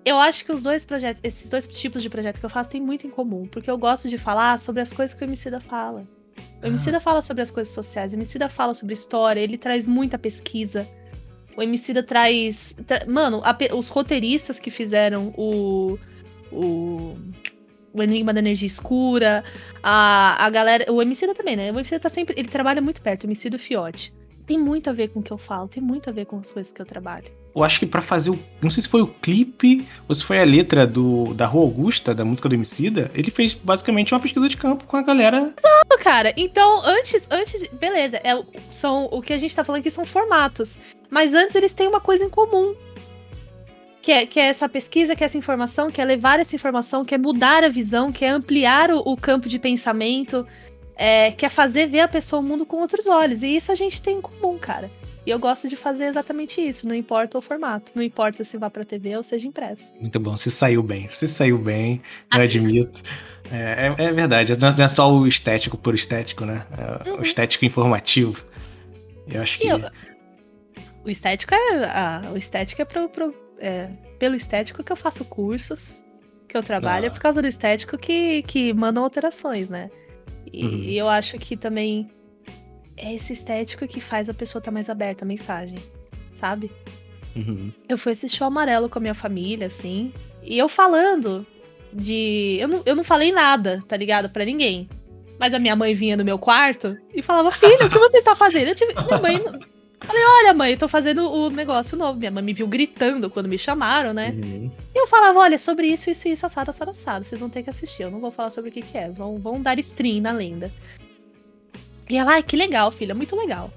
Eu 0.07 0.21
acho 0.21 0.45
que 0.45 0.53
os 0.53 0.63
dois 0.63 0.85
projetos, 0.85 1.21
esses 1.25 1.51
dois 1.51 1.67
tipos 1.67 2.01
de 2.01 2.09
projeto 2.09 2.39
que 2.39 2.47
eu 2.47 2.51
faço 2.51 2.71
têm 2.71 2.81
muito 2.81 3.05
em 3.09 3.11
comum, 3.11 3.45
porque 3.49 3.69
eu 3.69 3.77
gosto 3.77 4.09
de 4.09 4.17
falar 4.17 4.57
sobre 4.61 4.81
as 4.81 4.93
coisas 4.93 5.17
que 5.17 5.25
o 5.25 5.27
Emicida 5.27 5.59
fala. 5.59 6.07
O 6.63 6.67
Emicida 6.67 6.99
ah. 6.99 7.01
fala 7.01 7.21
sobre 7.21 7.43
as 7.43 7.51
coisas 7.51 7.75
sociais, 7.75 8.13
o 8.13 8.17
Emicida 8.17 8.49
fala 8.49 8.73
sobre 8.73 8.95
história, 8.95 9.41
ele 9.41 9.59
traz 9.59 9.85
muita 9.85 10.17
pesquisa. 10.17 10.87
O 11.57 11.63
Emicida 11.63 12.05
traz... 12.05 12.77
Tra... 12.87 13.05
Mano, 13.09 13.43
a, 13.45 13.57
os 13.75 13.89
roteiristas 13.89 14.61
que 14.61 14.71
fizeram 14.71 15.35
o... 15.37 15.99
o 16.53 17.17
o 17.93 18.03
Enigma 18.03 18.35
da 18.35 18.41
Energia 18.41 18.67
Escura, 18.67 19.43
a, 19.83 20.45
a 20.45 20.51
galera. 20.51 20.93
O 20.93 21.01
Emicida 21.01 21.35
também, 21.35 21.57
né? 21.57 21.73
O 21.73 21.79
Emicida 21.79 21.99
tá 21.99 22.11
sempre. 22.11 22.35
Ele 22.39 22.47
trabalha 22.47 22.83
muito 22.83 23.01
perto, 23.01 23.25
o 23.25 23.27
Emicida 23.27 23.59
Fiote. 23.59 24.13
Tem 24.47 24.59
muito 24.59 24.91
a 24.91 24.93
ver 24.93 25.09
com 25.09 25.21
o 25.21 25.23
que 25.23 25.33
eu 25.33 25.39
falo, 25.39 25.67
tem 25.67 25.83
muito 25.83 26.11
a 26.11 26.13
ver 26.13 26.27
com 26.27 26.39
as 26.39 26.53
coisas 26.53 26.71
que 26.71 26.83
eu 26.83 26.85
trabalho 26.85 27.33
eu 27.57 27.65
acho 27.65 27.81
que 27.81 27.87
para 27.87 28.03
fazer 28.03 28.29
o. 28.29 28.39
Não 28.61 28.71
sei 28.71 28.83
se 28.83 28.89
foi 28.89 29.01
o 29.01 29.07
clipe 29.07 29.89
ou 30.07 30.15
se 30.15 30.23
foi 30.23 30.39
a 30.39 30.45
letra 30.45 30.87
do, 30.87 31.33
da 31.33 31.47
Rua 31.47 31.63
Augusta, 31.65 32.15
da 32.15 32.23
música 32.23 32.51
do 32.51 32.55
Emicida. 32.55 33.11
Ele 33.15 33.31
fez 33.31 33.55
basicamente 33.55 34.13
uma 34.13 34.21
pesquisa 34.21 34.47
de 34.47 34.59
campo 34.59 34.85
com 34.85 34.97
a 34.97 35.03
galera. 35.03 35.55
Exato, 35.57 35.99
cara. 36.05 36.35
Então, 36.37 36.83
antes. 36.85 37.27
antes 37.31 37.67
beleza, 37.73 38.19
é, 38.19 38.39
são, 38.69 39.09
o 39.11 39.23
que 39.23 39.33
a 39.33 39.39
gente 39.39 39.57
tá 39.57 39.65
falando 39.65 39.81
aqui 39.81 39.91
são 39.91 40.05
formatos. 40.05 40.79
Mas 41.09 41.33
antes 41.33 41.55
eles 41.55 41.73
têm 41.73 41.89
uma 41.89 42.01
coisa 42.01 42.25
em 42.25 42.29
comum. 42.29 42.75
Que 44.03 44.13
é, 44.13 44.27
que 44.27 44.39
é 44.39 44.45
essa 44.45 44.69
pesquisa, 44.69 45.17
que 45.17 45.25
é 45.25 45.27
essa 45.27 45.39
informação, 45.39 45.91
que 45.91 46.01
é 46.01 46.05
levar 46.05 46.39
essa 46.39 46.55
informação, 46.55 47.05
que 47.05 47.15
é 47.15 47.19
mudar 47.19 47.65
a 47.65 47.69
visão, 47.69 48.13
que 48.13 48.25
é 48.25 48.29
ampliar 48.29 48.91
o, 48.91 48.99
o 48.99 49.17
campo 49.17 49.49
de 49.49 49.59
pensamento, 49.59 50.47
é, 50.95 51.33
que 51.33 51.45
é 51.45 51.49
fazer 51.49 51.87
ver 51.87 52.01
a 52.01 52.09
pessoa 52.09 52.41
o 52.41 52.45
mundo 52.45 52.67
com 52.67 52.77
outros 52.77 53.07
olhos. 53.07 53.43
E 53.43 53.57
isso 53.57 53.73
a 53.73 53.75
gente 53.75 54.01
tem 54.03 54.19
em 54.19 54.21
comum, 54.21 54.59
cara. 54.59 54.91
E 55.27 55.31
eu 55.31 55.41
gosto 55.41 55.69
de 55.69 55.75
fazer 55.75 56.05
exatamente 56.05 56.61
isso, 56.61 56.87
não 56.87 56.95
importa 56.95 57.37
o 57.37 57.41
formato, 57.41 57.91
não 57.97 58.03
importa 58.03 58.45
se 58.45 58.57
vá 58.57 58.71
para 58.71 58.85
TV 58.85 59.17
ou 59.17 59.25
seja 59.25 59.49
impresso. 59.49 59.93
Muito 60.01 60.21
bom, 60.21 60.37
você 60.37 60.53
saiu 60.53 60.85
bem, 60.85 61.09
você 61.13 61.27
saiu 61.27 61.59
bem, 61.59 62.01
eu 62.33 62.43
admito. 62.43 63.03
É, 63.51 63.93
é, 63.99 64.05
é, 64.05 64.13
verdade, 64.13 64.53
não 64.59 64.69
é 64.69 64.89
só 64.89 65.13
o 65.13 65.27
estético 65.27 65.77
por 65.77 65.97
estético, 65.97 66.45
né? 66.45 66.65
É 66.79 67.11
uhum. 67.11 67.19
O 67.19 67.23
estético 67.23 67.65
informativo. 67.65 68.45
Eu 69.27 69.43
acho 69.43 69.59
que. 69.59 69.67
Eu, 69.67 69.81
o 71.05 71.11
estético 71.11 71.55
é. 71.55 71.85
Ah, 71.87 72.23
o 72.33 72.37
estético 72.37 72.83
é, 72.83 72.85
pro, 72.85 73.09
pro 73.09 73.35
é, 73.59 73.89
pelo 74.21 74.37
estético 74.37 74.85
que 74.85 74.93
eu 74.93 74.97
faço 74.97 75.25
cursos, 75.25 76.05
que 76.49 76.57
eu 76.57 76.63
trabalho, 76.63 77.05
ah. 77.05 77.09
é 77.09 77.11
por 77.11 77.21
causa 77.21 77.43
do 77.43 77.49
estético 77.49 77.99
que, 77.99 78.43
que 78.43 78.73
mandam 78.73 79.03
alterações, 79.03 79.69
né? 79.69 79.91
E, 80.53 80.65
uhum. 80.65 80.71
e 80.71 80.99
eu 80.99 81.09
acho 81.09 81.37
que 81.39 81.57
também 81.57 82.09
é 82.97 83.15
esse 83.15 83.33
estético 83.33 83.87
que 83.87 84.01
faz 84.01 84.29
a 84.29 84.35
pessoa 84.35 84.61
estar 84.61 84.71
tá 84.71 84.75
mais 84.75 84.89
aberta 84.89 85.25
à 85.25 85.29
mensagem, 85.29 85.79
sabe? 86.33 86.71
Uhum. 87.35 87.71
Eu 87.89 87.99
fui 87.99 88.13
assistir 88.13 88.43
o 88.43 88.47
Amarelo 88.47 88.89
com 88.89 88.99
a 88.99 89.03
minha 89.03 89.15
família, 89.15 89.67
assim, 89.67 90.13
e 90.43 90.57
eu 90.57 90.69
falando 90.69 91.47
de. 91.93 92.57
Eu 92.61 92.69
não, 92.69 92.83
eu 92.87 92.97
não 92.97 93.05
falei 93.05 93.33
nada, 93.33 93.83
tá 93.87 93.97
ligado? 93.97 94.29
para 94.29 94.45
ninguém. 94.45 94.89
Mas 95.39 95.53
a 95.53 95.59
minha 95.59 95.77
mãe 95.77 95.95
vinha 95.95 96.17
no 96.17 96.25
meu 96.25 96.39
quarto 96.39 96.97
e 97.15 97.23
falava: 97.23 97.51
Filha, 97.51 97.87
o 97.87 97.91
que 97.91 97.99
você 97.99 98.19
está 98.19 98.35
fazendo? 98.35 98.69
Eu 98.69 98.75
tive. 98.75 98.95
Minha 98.95 99.21
mãe. 99.21 99.43
Falei, 99.99 100.23
olha, 100.23 100.55
mãe, 100.55 100.73
eu 100.73 100.79
tô 100.79 100.87
fazendo 100.87 101.29
o 101.29 101.51
negócio 101.51 101.97
novo. 101.97 102.19
Minha 102.19 102.31
mãe 102.31 102.45
me 102.45 102.53
viu 102.53 102.69
gritando 102.69 103.31
quando 103.31 103.49
me 103.49 103.59
chamaram, 103.59 104.13
né? 104.13 104.35
Uhum. 104.37 104.71
E 104.95 104.99
eu 104.99 105.07
falava, 105.07 105.39
olha, 105.39 105.59
sobre 105.59 105.89
isso, 105.89 106.11
isso, 106.11 106.29
isso, 106.29 106.45
assado, 106.45 106.71
assado, 106.71 106.91
assado. 106.91 107.25
Vocês 107.25 107.41
vão 107.41 107.49
ter 107.49 107.63
que 107.63 107.71
assistir. 107.71 108.03
Eu 108.03 108.11
não 108.11 108.21
vou 108.21 108.31
falar 108.31 108.51
sobre 108.51 108.71
o 108.71 108.73
que, 108.73 108.83
que 108.83 108.97
é. 108.97 109.11
Vão, 109.11 109.39
vão 109.39 109.61
dar 109.61 109.79
stream 109.79 110.21
na 110.21 110.33
lenda. 110.33 110.71
E 112.09 112.17
ela, 112.17 112.33
ai, 112.33 112.43
que 112.43 112.57
legal, 112.57 112.91
filha, 112.91 113.15
muito 113.15 113.35
legal. 113.37 113.73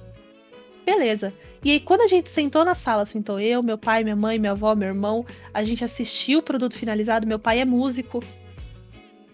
Beleza. 0.86 1.34
E 1.63 1.72
aí, 1.72 1.80
quando 1.80 2.02
a 2.02 2.08
gente 2.08 2.30
sentou 2.30 2.63
na 2.63 2.74
sala, 2.74 3.06
sentou 3.06 3.39
eu, 3.39 3.62
meu 3.62 3.78
pai, 3.78 4.04
minha 4.04 4.15
mãe, 4.15 4.39
minha 4.39 4.54
avó, 4.54 4.74
meu 4.76 4.88
irmão, 4.88 5.26
a 5.54 5.63
gente 5.63 5.84
assistiu 5.84 6.39
o 6.39 6.44
produto 6.44 6.78
finalizado, 6.78 7.28
meu 7.28 7.39
pai 7.39 7.60
é 7.60 7.65
músico. 7.65 8.24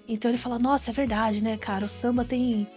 Então 0.08 0.30
ele 0.30 0.38
falou, 0.38 0.60
nossa, 0.60 0.92
é 0.92 0.94
verdade, 0.94 1.44
né, 1.44 1.58
cara? 1.58 1.86
O 1.86 1.90
samba 1.90 2.24
tem. 2.24 2.68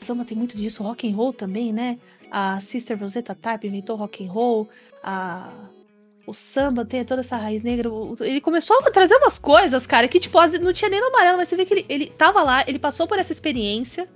O 0.00 0.04
samba 0.04 0.24
tem 0.24 0.36
muito 0.36 0.56
disso, 0.56 0.82
rock 0.82 1.10
and 1.10 1.14
roll 1.14 1.32
também, 1.32 1.72
né? 1.72 1.98
A 2.30 2.60
Sister 2.60 2.98
Rosetta 2.98 3.34
Tarp 3.34 3.64
inventou 3.64 3.96
rock 3.96 4.24
and 4.24 4.30
roll, 4.30 4.68
a 5.02 5.50
o 6.26 6.34
samba 6.34 6.84
tem 6.84 7.04
toda 7.04 7.22
essa 7.22 7.36
raiz 7.36 7.60
negra. 7.62 7.88
Ele 8.20 8.40
começou 8.40 8.78
a 8.78 8.90
trazer 8.90 9.16
umas 9.16 9.36
coisas, 9.36 9.84
cara, 9.84 10.06
que, 10.06 10.20
tipo, 10.20 10.38
não 10.60 10.72
tinha 10.72 10.88
nem 10.88 11.00
no 11.00 11.08
amarelo, 11.08 11.38
mas 11.38 11.48
você 11.48 11.56
vê 11.56 11.64
que 11.64 11.74
ele, 11.74 11.86
ele 11.88 12.06
tava 12.06 12.40
lá, 12.42 12.62
ele 12.68 12.78
passou 12.78 13.08
por 13.08 13.18
essa 13.18 13.32
experiência. 13.32 14.08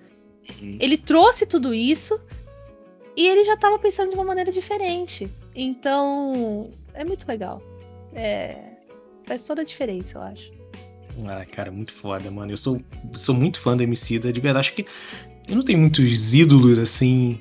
Uhum. 0.60 0.76
Ele 0.80 0.96
trouxe 0.96 1.46
tudo 1.46 1.74
isso 1.74 2.20
e 3.16 3.26
ele 3.26 3.44
já 3.44 3.54
estava 3.54 3.78
pensando 3.78 4.10
de 4.10 4.14
uma 4.14 4.24
maneira 4.24 4.50
diferente. 4.50 5.28
Então, 5.54 6.70
é 6.92 7.04
muito 7.04 7.26
legal. 7.26 7.62
É, 8.12 8.56
faz 9.24 9.44
toda 9.44 9.62
a 9.62 9.64
diferença, 9.64 10.18
eu 10.18 10.22
acho. 10.22 10.52
Ah, 11.26 11.44
cara, 11.44 11.70
muito 11.70 11.92
foda, 11.92 12.30
mano. 12.30 12.52
Eu 12.52 12.56
sou, 12.56 12.80
sou 13.16 13.34
muito 13.34 13.60
fã 13.60 13.76
do 13.76 13.82
MC 13.82 14.18
da, 14.18 14.30
de 14.30 14.40
verdade. 14.40 14.68
Acho 14.68 14.74
que 14.74 14.86
eu 15.48 15.54
não 15.54 15.62
tenho 15.62 15.78
muitos 15.78 16.34
ídolos 16.34 16.78
assim, 16.78 17.40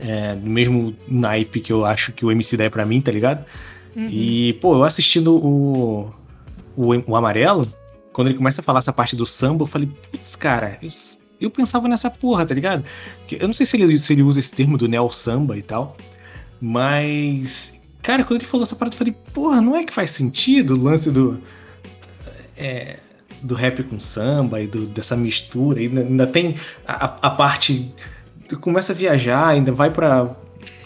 é, 0.00 0.34
no 0.34 0.50
mesmo 0.50 0.96
naipe 1.06 1.60
que 1.60 1.72
eu 1.72 1.84
acho 1.84 2.12
que 2.12 2.24
o 2.24 2.30
MC 2.30 2.56
da 2.56 2.64
é 2.64 2.70
pra 2.70 2.84
mim, 2.84 3.00
tá 3.00 3.12
ligado? 3.12 3.44
Uhum. 3.94 4.08
E, 4.10 4.54
pô, 4.54 4.74
eu 4.74 4.84
assistindo 4.84 5.34
o, 5.34 6.12
o, 6.76 6.94
o 7.06 7.16
Amarelo, 7.16 7.72
quando 8.12 8.28
ele 8.28 8.36
começa 8.36 8.60
a 8.60 8.64
falar 8.64 8.80
essa 8.80 8.92
parte 8.92 9.14
do 9.14 9.26
samba, 9.26 9.62
eu 9.62 9.66
falei, 9.66 9.88
putz, 10.10 10.34
cara, 10.34 10.78
eu 10.82 10.88
eu 11.40 11.50
pensava 11.50 11.88
nessa 11.88 12.10
porra, 12.10 12.44
tá 12.44 12.54
ligado? 12.54 12.84
Eu 13.30 13.46
não 13.46 13.54
sei 13.54 13.66
se 13.66 13.76
ele, 13.76 13.98
se 13.98 14.12
ele 14.12 14.22
usa 14.22 14.40
esse 14.40 14.52
termo 14.52 14.76
do 14.76 14.88
neo 14.88 15.10
samba 15.10 15.56
e 15.56 15.62
tal, 15.62 15.96
mas. 16.60 17.72
Cara, 18.02 18.24
quando 18.24 18.40
ele 18.40 18.48
falou 18.48 18.64
essa 18.64 18.76
parada, 18.76 18.94
eu 18.94 18.98
falei, 18.98 19.14
porra, 19.32 19.60
não 19.60 19.76
é 19.76 19.84
que 19.84 19.92
faz 19.92 20.10
sentido 20.10 20.74
o 20.74 20.82
lance 20.82 21.10
do. 21.10 21.38
É, 22.56 22.98
do 23.42 23.54
rap 23.54 23.84
com 23.84 24.00
samba 24.00 24.60
e 24.60 24.66
do, 24.66 24.86
dessa 24.86 25.16
mistura. 25.16 25.80
E 25.80 25.86
ainda 25.86 26.26
tem 26.26 26.56
a, 26.86 27.04
a 27.22 27.30
parte. 27.30 27.94
Começa 28.60 28.92
a 28.92 28.94
viajar, 28.94 29.48
ainda 29.48 29.70
vai 29.70 29.90
para 29.90 30.34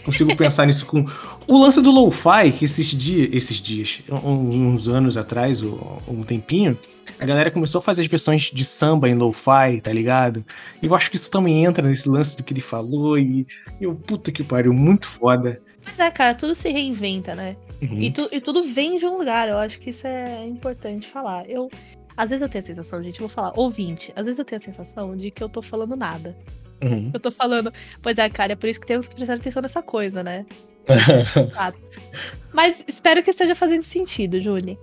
Consigo 0.03 0.35
pensar 0.37 0.65
nisso 0.65 0.85
com. 0.85 1.05
O 1.47 1.57
lance 1.57 1.81
do 1.81 1.91
lo-fi, 1.91 2.51
que 2.51 2.65
esses 2.65 2.87
dias, 2.87 3.29
esses 3.31 3.57
dias, 3.57 3.99
uns 4.09 4.87
anos 4.87 5.17
atrás, 5.17 5.61
um 5.61 6.23
tempinho, 6.23 6.77
a 7.19 7.25
galera 7.25 7.51
começou 7.51 7.79
a 7.79 7.81
fazer 7.81 8.01
as 8.01 8.07
versões 8.07 8.43
de 8.43 8.65
samba 8.65 9.09
em 9.09 9.15
lo-fi, 9.15 9.81
tá 9.81 9.91
ligado? 9.91 10.43
E 10.81 10.85
eu 10.85 10.95
acho 10.95 11.09
que 11.09 11.17
isso 11.17 11.29
também 11.29 11.63
entra 11.63 11.87
nesse 11.87 12.07
lance 12.07 12.35
do 12.35 12.43
que 12.43 12.53
ele 12.53 12.61
falou. 12.61 13.17
E 13.17 13.47
eu, 13.79 13.95
puta 13.95 14.31
que 14.31 14.43
pariu, 14.43 14.73
muito 14.73 15.07
foda. 15.07 15.61
Mas 15.85 15.99
é, 15.99 16.09
cara, 16.09 16.33
tudo 16.33 16.55
se 16.55 16.69
reinventa, 16.69 17.35
né? 17.35 17.55
Uhum. 17.81 17.99
E, 17.99 18.11
tu, 18.11 18.29
e 18.31 18.39
tudo 18.39 18.63
vem 18.63 18.97
de 18.97 19.05
um 19.05 19.17
lugar. 19.17 19.49
Eu 19.49 19.57
acho 19.57 19.79
que 19.79 19.89
isso 19.89 20.07
é 20.07 20.45
importante 20.45 21.07
falar. 21.07 21.49
Eu, 21.49 21.69
às 22.15 22.29
vezes 22.29 22.41
eu 22.41 22.49
tenho 22.49 22.63
a 22.63 22.67
sensação, 22.67 23.03
gente, 23.03 23.19
eu 23.19 23.27
vou 23.27 23.33
falar, 23.33 23.51
ouvinte, 23.55 24.13
às 24.15 24.25
vezes 24.25 24.39
eu 24.39 24.45
tenho 24.45 24.61
a 24.61 24.63
sensação 24.63 25.15
de 25.15 25.31
que 25.31 25.43
eu 25.43 25.49
tô 25.49 25.61
falando 25.61 25.95
nada. 25.95 26.35
Uhum. 26.81 27.11
Eu 27.13 27.19
tô 27.19 27.31
falando, 27.31 27.73
pois 28.01 28.17
é, 28.17 28.29
cara, 28.29 28.53
é 28.53 28.55
por 28.55 28.67
isso 28.67 28.79
que 28.79 28.87
temos 28.87 29.07
que 29.07 29.15
prestar 29.15 29.35
atenção 29.35 29.61
nessa 29.61 29.81
coisa, 29.81 30.21
né? 30.21 30.45
Mas 32.53 32.83
espero 32.87 33.23
que 33.23 33.29
esteja 33.29 33.55
fazendo 33.55 33.83
sentido, 33.83 34.41
Júlia. 34.41 34.77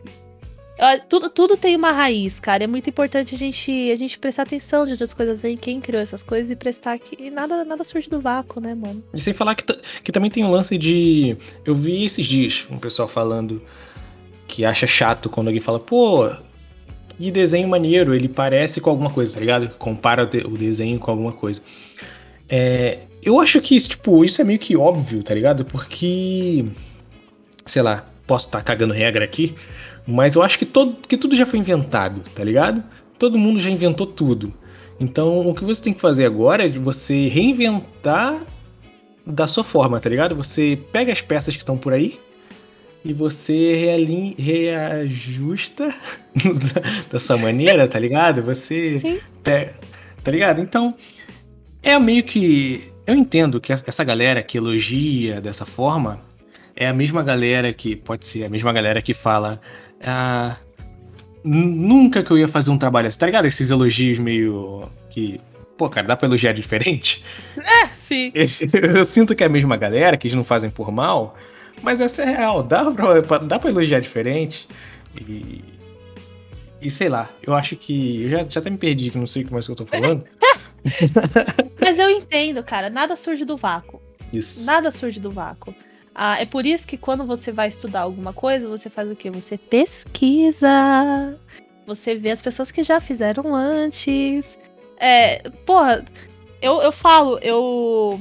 Tudo, 1.08 1.28
tudo 1.28 1.56
tem 1.56 1.76
uma 1.76 1.92
raiz, 1.92 2.40
cara. 2.40 2.64
É 2.64 2.66
muito 2.66 2.88
importante 2.88 3.34
a 3.34 3.38
gente, 3.38 3.90
a 3.90 3.96
gente 3.96 4.18
prestar 4.18 4.44
atenção 4.44 4.86
de 4.86 4.94
onde 4.94 5.02
as 5.02 5.12
coisas 5.12 5.42
vêm, 5.42 5.56
quem 5.56 5.80
criou 5.80 6.02
essas 6.02 6.22
coisas 6.22 6.50
e 6.50 6.56
prestar 6.56 6.98
que 6.98 7.30
nada, 7.30 7.64
nada 7.64 7.84
surge 7.84 8.08
do 8.08 8.20
vácuo, 8.20 8.60
né, 8.60 8.74
mano? 8.74 9.02
E 9.12 9.20
sem 9.20 9.34
falar 9.34 9.54
que, 9.54 9.64
que 10.02 10.10
também 10.10 10.30
tem 10.30 10.44
um 10.44 10.50
lance 10.50 10.78
de. 10.78 11.36
Eu 11.64 11.74
vi 11.74 12.04
esses 12.04 12.24
dias 12.24 12.66
um 12.70 12.78
pessoal 12.78 13.06
falando 13.06 13.62
que 14.48 14.64
acha 14.64 14.86
chato 14.86 15.28
quando 15.28 15.48
alguém 15.48 15.60
fala, 15.60 15.78
pô, 15.78 16.30
que 17.20 17.30
desenho 17.30 17.68
maneiro, 17.68 18.14
ele 18.14 18.28
parece 18.28 18.80
com 18.80 18.88
alguma 18.88 19.10
coisa, 19.10 19.34
tá 19.34 19.40
ligado? 19.40 19.68
Compara 19.78 20.24
o 20.24 20.56
desenho 20.56 20.98
com 20.98 21.10
alguma 21.10 21.32
coisa. 21.32 21.60
É, 22.48 23.00
eu 23.22 23.38
acho 23.38 23.60
que, 23.60 23.78
tipo, 23.78 24.24
isso 24.24 24.40
é 24.40 24.44
meio 24.44 24.58
que 24.58 24.76
óbvio, 24.76 25.22
tá 25.22 25.34
ligado? 25.34 25.64
Porque, 25.64 26.64
sei 27.66 27.82
lá, 27.82 28.06
posso 28.26 28.46
estar 28.46 28.58
tá 28.58 28.64
cagando 28.64 28.94
regra 28.94 29.24
aqui, 29.24 29.54
mas 30.10 30.34
eu 30.34 30.42
acho 30.42 30.58
que, 30.58 30.66
todo, 30.66 30.96
que 31.06 31.16
tudo 31.16 31.36
já 31.36 31.46
foi 31.46 31.58
inventado, 31.58 32.22
tá 32.34 32.42
ligado? 32.44 32.82
Todo 33.18 33.38
mundo 33.38 33.60
já 33.60 33.70
inventou 33.70 34.06
tudo. 34.06 34.52
Então, 34.98 35.48
o 35.48 35.54
que 35.54 35.64
você 35.64 35.82
tem 35.82 35.92
que 35.94 36.00
fazer 36.00 36.26
agora 36.26 36.66
é 36.66 36.68
de 36.68 36.78
você 36.78 37.28
reinventar 37.28 38.40
da 39.26 39.46
sua 39.46 39.64
forma, 39.64 40.00
tá 40.00 40.08
ligado? 40.08 40.34
Você 40.34 40.78
pega 40.92 41.12
as 41.12 41.22
peças 41.22 41.56
que 41.56 41.62
estão 41.62 41.78
por 41.78 41.92
aí, 41.92 42.18
e 43.04 43.12
você 43.12 43.74
realinha, 43.76 44.34
reajusta 44.38 45.94
dessa 47.10 47.36
maneira, 47.36 47.88
tá 47.88 47.98
ligado? 47.98 48.42
Você. 48.42 48.98
Sim. 48.98 49.18
Pega, 49.42 49.74
tá 50.22 50.30
ligado? 50.30 50.60
Então, 50.60 50.94
é 51.82 51.98
meio 51.98 52.22
que. 52.22 52.92
Eu 53.06 53.14
entendo 53.14 53.60
que 53.60 53.72
essa 53.72 54.04
galera 54.04 54.42
que 54.42 54.58
elogia 54.58 55.40
dessa 55.40 55.64
forma 55.64 56.20
é 56.76 56.86
a 56.86 56.92
mesma 56.92 57.22
galera 57.22 57.72
que. 57.72 57.96
Pode 57.96 58.26
ser 58.26 58.44
a 58.44 58.48
mesma 58.48 58.72
galera 58.72 59.00
que 59.00 59.14
fala. 59.14 59.60
Ah, 60.04 60.56
nunca 61.44 62.22
que 62.22 62.30
eu 62.30 62.38
ia 62.38 62.48
fazer 62.48 62.70
um 62.70 62.78
trabalho 62.78 63.08
assim, 63.08 63.18
tá 63.18 63.26
ligado? 63.26 63.46
Esses 63.46 63.70
elogios 63.70 64.18
meio. 64.18 64.88
que. 65.10 65.40
Pô, 65.76 65.88
cara, 65.88 66.06
dá 66.06 66.16
pra 66.16 66.26
elogiar 66.28 66.52
diferente? 66.52 67.24
É, 67.56 67.86
sim. 67.86 68.32
Eu 68.94 69.04
sinto 69.04 69.34
que 69.34 69.42
é 69.42 69.46
a 69.46 69.50
mesma 69.50 69.76
galera, 69.76 70.16
que 70.16 70.26
eles 70.26 70.36
não 70.36 70.44
fazem 70.44 70.68
por 70.68 70.92
mal, 70.92 71.34
mas 71.82 72.02
essa 72.02 72.20
é 72.20 72.26
real, 72.26 72.62
dá 72.62 72.90
pra, 72.90 73.38
dá 73.38 73.58
pra 73.58 73.70
elogiar 73.70 74.00
diferente. 74.00 74.68
E. 75.18 75.64
E 76.82 76.90
sei 76.90 77.08
lá, 77.08 77.28
eu 77.42 77.54
acho 77.54 77.76
que. 77.76 78.22
Eu 78.24 78.30
já, 78.30 78.46
já 78.48 78.60
até 78.60 78.70
me 78.70 78.78
perdi, 78.78 79.10
que 79.10 79.18
não 79.18 79.26
sei 79.26 79.42
o 79.42 79.46
que 79.46 79.52
mais 79.52 79.66
que 79.66 79.72
eu 79.72 79.76
tô 79.76 79.86
falando. 79.86 80.24
Mas 81.80 81.98
eu 81.98 82.08
entendo, 82.08 82.62
cara. 82.62 82.88
Nada 82.88 83.16
surge 83.16 83.44
do 83.44 83.56
vácuo. 83.56 84.00
Isso. 84.32 84.64
Nada 84.64 84.90
surge 84.90 85.20
do 85.20 85.30
vácuo. 85.30 85.74
Ah, 86.22 86.38
é 86.38 86.44
por 86.44 86.66
isso 86.66 86.86
que 86.86 86.98
quando 86.98 87.24
você 87.24 87.50
vai 87.50 87.68
estudar 87.68 88.00
alguma 88.00 88.30
coisa, 88.30 88.68
você 88.68 88.90
faz 88.90 89.10
o 89.10 89.16
quê? 89.16 89.30
Você 89.30 89.56
pesquisa. 89.56 90.68
Você 91.86 92.14
vê 92.14 92.30
as 92.30 92.42
pessoas 92.42 92.70
que 92.70 92.82
já 92.82 93.00
fizeram 93.00 93.54
antes. 93.54 94.58
É, 94.98 95.38
porra, 95.64 96.04
eu, 96.60 96.82
eu 96.82 96.92
falo, 96.92 97.38
eu 97.38 98.20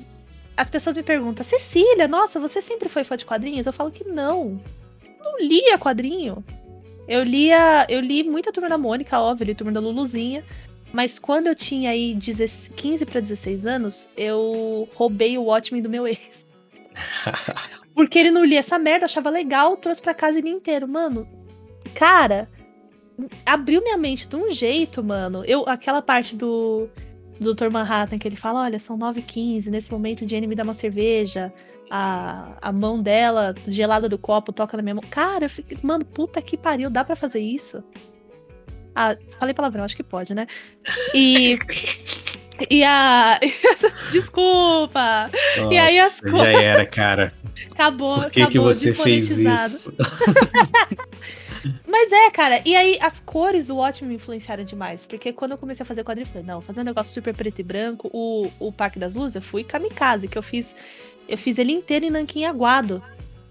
as 0.56 0.70
pessoas 0.70 0.96
me 0.96 1.04
perguntam, 1.04 1.44
Cecília, 1.44 2.08
nossa, 2.08 2.40
você 2.40 2.62
sempre 2.62 2.88
foi 2.88 3.04
fã 3.04 3.18
de 3.18 3.26
quadrinhos? 3.26 3.68
Eu 3.68 3.74
falo 3.74 3.92
que 3.92 4.06
não. 4.06 4.62
Não 5.22 5.38
lia 5.38 5.78
quadrinho. 5.78 6.42
Eu 7.06 7.22
lia, 7.22 7.86
eu 7.90 8.00
li 8.00 8.24
muita 8.24 8.54
Turma 8.54 8.70
da 8.70 8.78
Mônica, 8.78 9.20
óbvio, 9.20 9.48
li 9.48 9.54
Turma 9.54 9.74
da 9.74 9.82
Luluzinha. 9.82 10.42
Mas 10.94 11.20
quando 11.20 11.48
eu 11.48 11.56
tinha 11.56 11.90
aí 11.90 12.18
15 12.18 13.06
para 13.06 13.20
16 13.20 13.66
anos, 13.66 14.10
eu 14.16 14.88
roubei 14.96 15.38
o 15.38 15.44
Watchmen 15.44 15.82
do 15.82 15.90
meu 15.90 16.08
ex. 16.08 16.48
Porque 18.00 18.18
ele 18.18 18.32
não 18.32 18.46
lia 18.46 18.60
essa 18.60 18.80
merda, 18.80 19.04
achava 19.04 19.30
legal, 19.30 19.76
trouxe 19.76 20.02
pra 20.02 20.14
casa 20.14 20.38
ele 20.38 20.48
inteiro. 20.48 20.88
Mano, 20.88 21.28
cara, 21.94 22.50
abriu 23.46 23.84
minha 23.84 23.98
mente 23.98 24.26
de 24.26 24.38
um 24.38 24.50
jeito, 24.50 25.04
mano. 25.04 25.44
Eu, 25.46 25.68
aquela 25.68 26.02
parte 26.02 26.34
do 26.34 26.88
do 27.42 27.54
Dr. 27.54 27.70
Manhattan, 27.70 28.18
que 28.18 28.26
ele 28.26 28.38
fala: 28.38 28.62
olha, 28.62 28.80
são 28.80 28.98
9h15, 28.98 29.68
nesse 29.68 29.92
momento 29.92 30.26
Jenny 30.26 30.48
me 30.48 30.56
dá 30.56 30.64
uma 30.64 30.74
cerveja, 30.74 31.52
a, 31.92 32.58
a 32.62 32.72
mão 32.72 33.04
dela, 33.04 33.54
gelada 33.68 34.08
do 34.08 34.18
copo, 34.18 34.54
toca 34.54 34.78
na 34.78 34.84
minha 34.84 34.96
mão. 34.96 35.04
Cara, 35.10 35.44
eu 35.44 35.50
fiquei, 35.50 35.78
mano, 35.84 36.06
puta 36.06 36.42
que 36.42 36.56
pariu, 36.56 36.90
dá 36.90 37.04
para 37.04 37.18
fazer 37.18 37.42
isso? 37.42 37.84
Ah, 38.96 39.18
falei 39.38 39.54
palavrão, 39.54 39.84
acho 39.84 39.98
que 39.98 40.04
pode, 40.04 40.34
né? 40.34 40.48
E. 41.14 41.60
E 42.70 42.84
a. 42.84 43.40
Desculpa! 44.12 45.30
Nossa, 45.58 45.74
e 45.74 45.78
aí 45.78 46.00
as 46.00 46.20
coisas. 46.20 46.54
Já 46.54 46.62
era, 46.62 46.86
cara. 46.86 47.34
Acabou, 47.72 48.22
Por 48.22 48.32
que 48.32 48.42
acabou, 48.42 48.70
que 48.72 48.76
você 48.76 48.94
fez 48.94 49.30
isso? 49.30 49.94
Mas 51.86 52.12
é, 52.12 52.30
cara, 52.32 52.62
e 52.66 52.76
aí 52.76 52.98
as 53.02 53.20
cores 53.20 53.68
do 53.68 53.76
Watchmen 53.76 54.10
me 54.10 54.16
influenciaram 54.16 54.64
demais. 54.64 55.06
Porque 55.06 55.34
quando 55.34 55.52
eu 55.52 55.58
comecei 55.58 55.84
a 55.84 55.86
fazer 55.86 56.04
quadrinho, 56.04 56.28
eu 56.28 56.32
falei, 56.32 56.48
não, 56.48 56.62
fazer 56.62 56.82
um 56.82 56.86
negócio 56.86 57.14
super 57.14 57.34
preto 57.34 57.60
e 57.60 57.64
branco, 57.64 58.10
o, 58.14 58.50
o 58.60 58.72
Parque 58.72 58.98
das 58.98 59.16
Luzes, 59.16 59.36
eu 59.36 59.42
fui 59.42 59.64
kamikaze, 59.64 60.28
que 60.28 60.38
eu 60.38 60.44
fiz. 60.44 60.76
Eu 61.28 61.38
fiz 61.38 61.60
ele 61.60 61.72
inteiro 61.72 62.06
em 62.06 62.10
nanquim 62.10 62.46
aguado. 62.46 63.04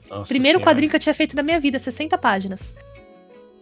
Nossa 0.09 0.29
Primeiro 0.29 0.59
senhora. 0.59 0.71
quadrinho 0.71 0.91
que 0.91 0.97
eu 0.97 1.01
tinha 1.01 1.15
feito 1.15 1.37
na 1.37 1.43
minha 1.43 1.61
vida, 1.61 1.79
60 1.79 2.17
páginas. 2.19 2.75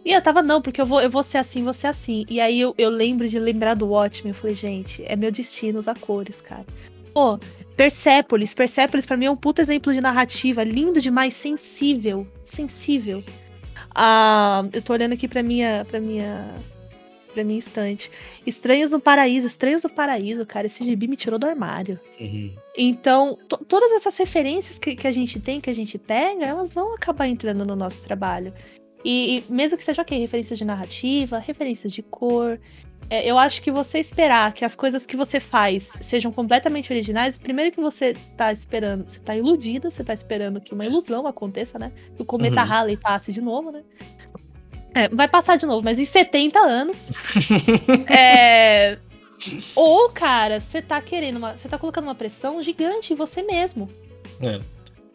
E 0.07 0.13
eu 0.13 0.21
tava, 0.21 0.41
não, 0.41 0.61
porque 0.61 0.79
eu 0.79 0.85
vou, 0.85 1.01
eu 1.01 1.09
vou 1.09 1.21
ser 1.21 1.37
assim, 1.37 1.65
vou 1.65 1.73
ser 1.73 1.87
assim. 1.87 2.25
E 2.29 2.39
aí 2.39 2.61
eu, 2.61 2.73
eu 2.77 2.89
lembro 2.89 3.27
de 3.27 3.37
lembrar 3.37 3.73
do 3.73 3.89
Watchmen. 3.89 4.29
Eu 4.29 4.35
falei, 4.35 4.55
gente, 4.55 5.03
é 5.05 5.17
meu 5.17 5.29
destino 5.29 5.77
usar 5.77 5.99
cores, 5.99 6.39
cara. 6.39 6.65
Pô, 7.13 7.37
Persepolis. 7.75 8.53
Persepolis 8.53 9.05
pra 9.05 9.17
mim 9.17 9.25
é 9.25 9.31
um 9.31 9.35
puto 9.35 9.59
exemplo 9.59 9.93
de 9.93 9.99
narrativa. 9.99 10.63
Lindo 10.63 11.01
demais, 11.01 11.33
sensível. 11.33 12.25
Sensível. 12.41 13.21
Ah, 13.93 14.63
eu 14.71 14.81
tô 14.81 14.93
olhando 14.93 15.11
aqui 15.11 15.27
pra 15.27 15.43
minha, 15.43 15.83
pra 15.89 15.99
minha, 15.99 16.55
pra 17.33 17.43
minha 17.43 17.59
estante. 17.59 18.09
Estranhos 18.45 18.91
no 18.91 19.01
Paraíso, 19.01 19.45
Estranhos 19.45 19.83
no 19.83 19.89
Paraíso, 19.89 20.45
cara, 20.45 20.67
esse 20.67 20.85
gibi 20.85 21.05
me 21.09 21.17
tirou 21.17 21.37
do 21.37 21.47
armário. 21.47 21.99
Uhum. 22.17 22.53
Então, 22.77 23.37
todas 23.67 23.91
essas 23.91 24.15
referências 24.15 24.79
que, 24.79 24.95
que, 24.95 25.05
a 25.05 25.11
gente 25.11 25.37
tem, 25.37 25.59
que 25.59 25.69
a 25.69 25.75
gente 25.75 25.97
pega, 25.97 26.45
elas 26.45 26.71
vão 26.71 26.95
acabar 26.95 27.27
entrando 27.27 27.65
no 27.65 27.75
nosso 27.75 28.01
trabalho. 28.03 28.53
E, 29.03 29.37
e 29.37 29.43
mesmo 29.51 29.77
que 29.77 29.83
seja 29.83 30.01
ok, 30.01 30.17
referências 30.19 30.57
de 30.57 30.65
narrativa, 30.65 31.39
referências 31.39 31.91
de 31.91 32.01
cor, 32.01 32.59
é, 33.09 33.29
eu 33.29 33.37
acho 33.37 33.61
que 33.61 33.71
você 33.71 33.99
esperar 33.99 34.51
que 34.53 34.65
as 34.65 34.75
coisas 34.75 35.05
que 35.05 35.15
você 35.15 35.39
faz 35.39 35.93
sejam 36.01 36.31
completamente 36.31 36.91
originais, 36.91 37.37
primeiro 37.37 37.71
que 37.71 37.79
você 37.79 38.15
tá 38.35 38.51
esperando, 38.51 39.09
você 39.09 39.19
tá 39.19 39.35
iludido, 39.35 39.89
você 39.89 40.03
tá 40.03 40.13
esperando 40.13 40.59
que 40.59 40.73
uma 40.73 40.85
ilusão 40.85 41.25
aconteça, 41.25 41.79
né? 41.79 41.91
Que 42.15 42.21
o 42.21 42.25
cometa 42.25 42.61
uhum. 42.61 42.67
Halley 42.67 42.97
passe 42.97 43.31
de 43.31 43.39
novo, 43.39 43.71
né? 43.71 43.83
É, 44.93 45.07
vai 45.09 45.27
passar 45.27 45.57
de 45.57 45.65
novo, 45.65 45.85
mas 45.85 45.99
em 45.99 46.05
70 46.05 46.59
anos. 46.59 47.13
é... 48.09 48.97
Ou, 49.75 50.09
cara, 50.09 50.59
você 50.59 50.81
tá 50.81 50.99
querendo 50.99 51.37
uma. 51.37 51.55
Você 51.55 51.69
tá 51.69 51.77
colocando 51.77 52.05
uma 52.05 52.15
pressão 52.15 52.61
gigante 52.61 53.13
em 53.13 53.15
você 53.15 53.41
mesmo. 53.41 53.87
É. 54.41 54.59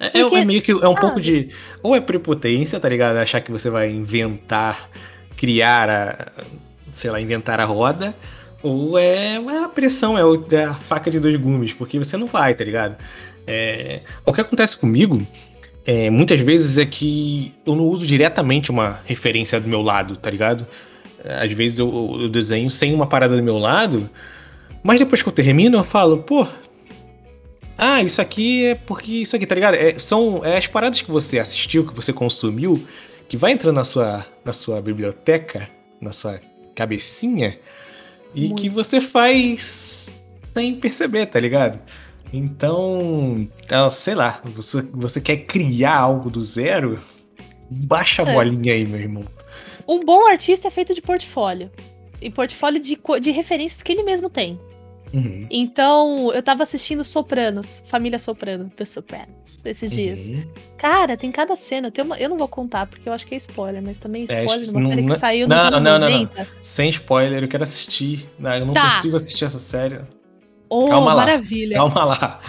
É, 0.03 0.19
é 0.19 0.23
Porque, 0.23 0.37
é 0.37 0.45
meio 0.45 0.61
que 0.61 0.73
é 0.73 0.89
um 0.89 0.95
pouco 0.95 1.21
de. 1.21 1.49
Ou 1.83 1.97
é 1.97 2.01
prepotência, 2.01 2.79
tá 2.79 2.89
ligado? 2.89 3.17
Achar 3.17 3.41
que 3.41 3.51
você 3.51 3.71
vai 3.71 3.89
inventar, 3.91 4.91
criar 5.37 5.89
a 5.89 6.33
sei 6.93 7.11
lá, 7.11 7.21
inventar 7.21 7.59
a 7.59 7.65
roda, 7.65 8.15
ou 8.63 8.97
é, 8.99 9.37
é 9.37 9.65
a 9.65 9.69
pressão, 9.69 10.17
é, 10.17 10.55
é 10.55 10.65
a 10.65 10.75
faca 10.75 11.11
de 11.11 11.19
dois 11.19 11.35
gumes, 11.37 11.73
porque 11.73 11.99
você 11.99 12.17
não 12.17 12.27
vai, 12.27 12.55
tá 12.55 12.63
ligado? 12.63 12.97
É, 13.47 14.03
o 14.25 14.33
que 14.33 14.41
acontece 14.41 14.77
comigo 14.77 15.27
é, 15.85 16.11
muitas 16.11 16.39
vezes 16.39 16.79
é 16.79 16.87
que 16.87 17.53
eu 17.67 17.75
não 17.75 17.85
uso 17.87 18.07
diretamente 18.07 18.71
uma 18.71 19.01
referência 19.05 19.59
do 19.59 19.69
meu 19.69 19.83
lado, 19.83 20.17
tá 20.17 20.31
ligado? 20.31 20.65
Às 21.25 21.51
vezes 21.53 21.79
eu, 21.79 22.19
eu 22.21 22.29
desenho 22.29 22.71
sem 22.71 22.95
uma 22.95 23.07
parada 23.07 23.37
do 23.37 23.43
meu 23.43 23.59
lado, 23.59 24.09
mas 24.83 25.01
depois 25.01 25.23
que 25.23 25.29
eu 25.29 25.33
termino 25.33 25.79
eu 25.79 25.85
falo, 25.85 26.19
pô, 26.19 26.47
ah, 27.77 28.03
isso 28.03 28.21
aqui 28.21 28.67
é 28.67 28.75
porque 28.75 29.13
isso 29.13 29.35
aqui, 29.35 29.47
tá 29.47 29.55
ligado? 29.55 29.75
É, 29.75 29.99
são 29.99 30.45
é 30.45 30.57
as 30.57 30.67
paradas 30.67 31.01
que 31.01 31.11
você 31.11 31.39
assistiu, 31.39 31.87
que 31.87 31.95
você 31.95 32.13
consumiu, 32.13 32.83
que 33.29 33.37
vai 33.37 33.53
entrando 33.53 33.77
na 33.77 33.85
sua, 33.85 34.27
na 34.45 34.53
sua 34.53 34.81
biblioteca, 34.81 35.69
na 36.01 36.13
sua 36.13 36.41
cabecinha 36.75 37.59
e 38.35 38.49
Muito. 38.49 38.63
que 38.63 38.69
você 38.69 39.01
faz 39.01 40.11
sem 40.55 40.75
perceber, 40.77 41.27
tá 41.27 41.41
ligado? 41.41 41.79
Então, 42.33 43.47
ah, 43.71 43.91
sei 43.91 44.15
lá, 44.15 44.41
você, 44.45 44.83
você 44.93 45.21
quer 45.21 45.39
criar 45.39 45.97
algo 45.97 46.31
do 46.31 46.43
zero? 46.43 47.01
Baixa 47.71 48.23
a 48.23 48.31
É. 48.31 48.35
bolinha 48.35 48.73
aí, 48.73 48.87
meu 48.87 49.01
irmão. 49.01 49.25
Um 49.87 50.01
bom 50.01 50.27
artista 50.27 50.69
é 50.69 50.71
feito 50.71 50.95
de 50.95 51.03
portfólio. 51.03 51.71
E 52.21 52.31
portfólio 52.31 52.81
de, 52.81 52.99
de 53.21 53.31
referências 53.31 53.83
que 53.83 53.93
ele 53.93 54.03
mesmo 54.03 54.31
tem. 54.31 54.59
Uhum. 55.13 55.47
Então, 55.51 56.33
eu 56.33 56.43
tava 56.43 56.63
assistindo 56.63 57.05
Sopranos, 57.05 57.83
Família 57.87 58.19
Soprano, 58.19 58.71
The 58.75 58.85
Sopranos, 58.85 59.59
esses 59.65 59.91
dias. 59.91 60.29
Uhum. 60.29 60.45
Cara, 60.79 61.17
tem 61.17 61.31
cada 61.31 61.55
cena. 61.57 61.91
Tem 61.91 62.05
uma, 62.05 62.19
eu 62.19 62.29
não 62.29 62.39
vou 62.39 62.49
contar 62.49 62.87
porque 62.87 63.09
eu 63.09 63.13
acho 63.13 63.27
que 63.27 63.35
é 63.35 63.39
spoiler, 63.39 63.83
mas 63.83 63.99
também 63.99 64.23
É, 64.29 64.41
spoiler 64.41 64.65
de 64.65 64.71
uma 64.71 64.81
não- 64.81 64.89
série 64.91 65.03
que 65.03 65.09
não- 65.09 65.17
saiu 65.19 65.49
nos 65.49 65.57
não, 65.57 65.67
anos 65.67 65.83
não, 65.83 65.99
não. 65.99 66.11
90. 66.11 66.49
Sem 66.63 66.89
spoiler, 66.91 67.43
eu 67.43 67.49
quero 67.49 67.63
assistir. 67.63 68.29
Não, 68.39 68.55
eu 68.55 68.67
não 68.67 68.73
Tá. 68.75 68.97
consigo 68.97 69.17
assistir 69.17 69.45
essa 69.45 69.59
série. 69.59 70.01
Oh, 70.75 70.89
Calma 70.89 71.13
lá, 71.13 71.27
maravilha. 71.27 71.77
Calma 71.77 72.03
lá. 72.03 72.41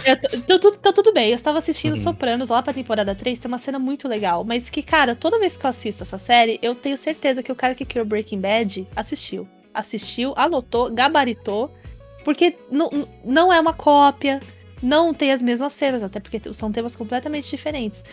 Eu 0.47 0.59
tô- 0.59 0.71
tá 0.71 0.93
tudo 0.93 1.11
bem. 1.11 1.27
Eu 1.31 1.35
estava 1.35 1.57
assistindo 1.57 1.95
Uhum. 1.95 2.01
Sopranos 2.01 2.47
lá 2.47 2.63
pra 2.63 2.71
temporada 2.71 3.13
3, 3.13 3.37
tem 3.37 3.49
uma 3.49 3.57
cena 3.57 3.77
muito 3.77 4.07
legal. 4.07 4.45
Mas 4.45 4.69
que, 4.69 4.81
cara, 4.81 5.13
toda 5.13 5.37
vez 5.37 5.57
que 5.57 5.65
eu 5.65 5.69
assisto 5.69 6.03
essa 6.03 6.17
série, 6.17 6.57
eu 6.61 6.73
tenho 6.73 6.97
certeza 6.97 7.43
que 7.43 7.51
o 7.51 7.55
cara 7.55 7.75
que 7.75 7.83
criou 7.83 8.05
Breaking 8.05 8.39
Bad 8.39 8.87
assistiu. 8.95 9.45
Assistiu, 9.73 10.33
anotou, 10.37 10.89
gabaritou. 10.89 11.69
Porque 12.23 12.55
não, 12.71 12.89
não 13.23 13.51
é 13.51 13.59
uma 13.59 13.73
cópia, 13.73 14.41
não 14.81 15.13
tem 15.13 15.31
as 15.31 15.41
mesmas 15.41 15.73
cenas, 15.73 16.03
até 16.03 16.19
porque 16.19 16.41
são 16.53 16.71
temas 16.71 16.95
completamente 16.95 17.49
diferentes. 17.49 18.03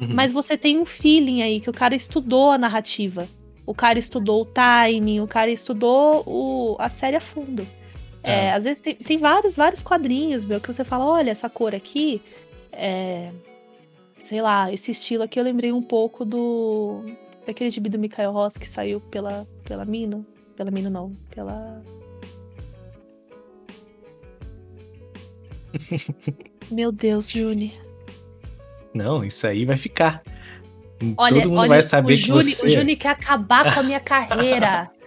Uhum. 0.00 0.08
Mas 0.14 0.32
você 0.32 0.56
tem 0.56 0.78
um 0.78 0.86
feeling 0.86 1.42
aí 1.42 1.60
que 1.60 1.70
o 1.70 1.72
cara 1.72 1.94
estudou 1.94 2.50
a 2.50 2.58
narrativa. 2.58 3.28
O 3.66 3.74
cara 3.74 3.98
estudou 3.98 4.42
o 4.42 4.44
timing, 4.46 5.20
o 5.20 5.28
cara 5.28 5.50
estudou 5.50 6.24
o, 6.26 6.76
a 6.78 6.88
série 6.88 7.16
a 7.16 7.20
fundo. 7.20 7.66
É, 8.22 8.46
É. 8.46 8.52
às 8.52 8.64
vezes 8.64 8.82
tem, 8.82 8.94
tem 8.94 9.18
vários, 9.18 9.56
vários 9.56 9.82
quadrinhos, 9.82 10.44
meu, 10.44 10.60
que 10.60 10.72
você 10.72 10.84
fala, 10.84 11.06
olha, 11.06 11.30
essa 11.30 11.48
cor 11.48 11.74
aqui, 11.74 12.20
é, 12.72 13.30
sei 14.22 14.42
lá, 14.42 14.72
esse 14.72 14.90
estilo 14.90 15.22
aqui 15.22 15.38
eu 15.38 15.44
lembrei 15.44 15.72
um 15.72 15.82
pouco 15.82 16.24
do 16.24 17.02
daquele 17.46 17.70
gibi 17.70 17.88
do 17.88 17.98
Mikael 17.98 18.32
Ross 18.32 18.56
que 18.56 18.68
saiu 18.68 19.00
pela, 19.00 19.46
pela 19.64 19.84
Mino. 19.84 20.24
Pela 20.56 20.70
Mino 20.70 20.90
não, 20.90 21.12
pela... 21.34 21.82
Meu 26.70 26.92
Deus, 26.92 27.30
Juni. 27.30 27.74
Não, 28.94 29.24
isso 29.24 29.46
aí 29.46 29.64
vai 29.64 29.76
ficar. 29.76 30.22
Olha, 31.16 31.36
Todo 31.36 31.48
mundo 31.48 31.60
olha, 31.60 31.68
vai 31.68 31.82
saber 31.82 32.12
o 32.12 32.16
que 32.16 32.22
Juni, 32.22 32.54
você... 32.54 32.66
o 32.66 32.68
Juni 32.68 32.96
quer 32.96 33.08
acabar 33.10 33.72
com 33.74 33.80
a 33.80 33.82
minha 33.82 34.00
carreira. 34.00 34.90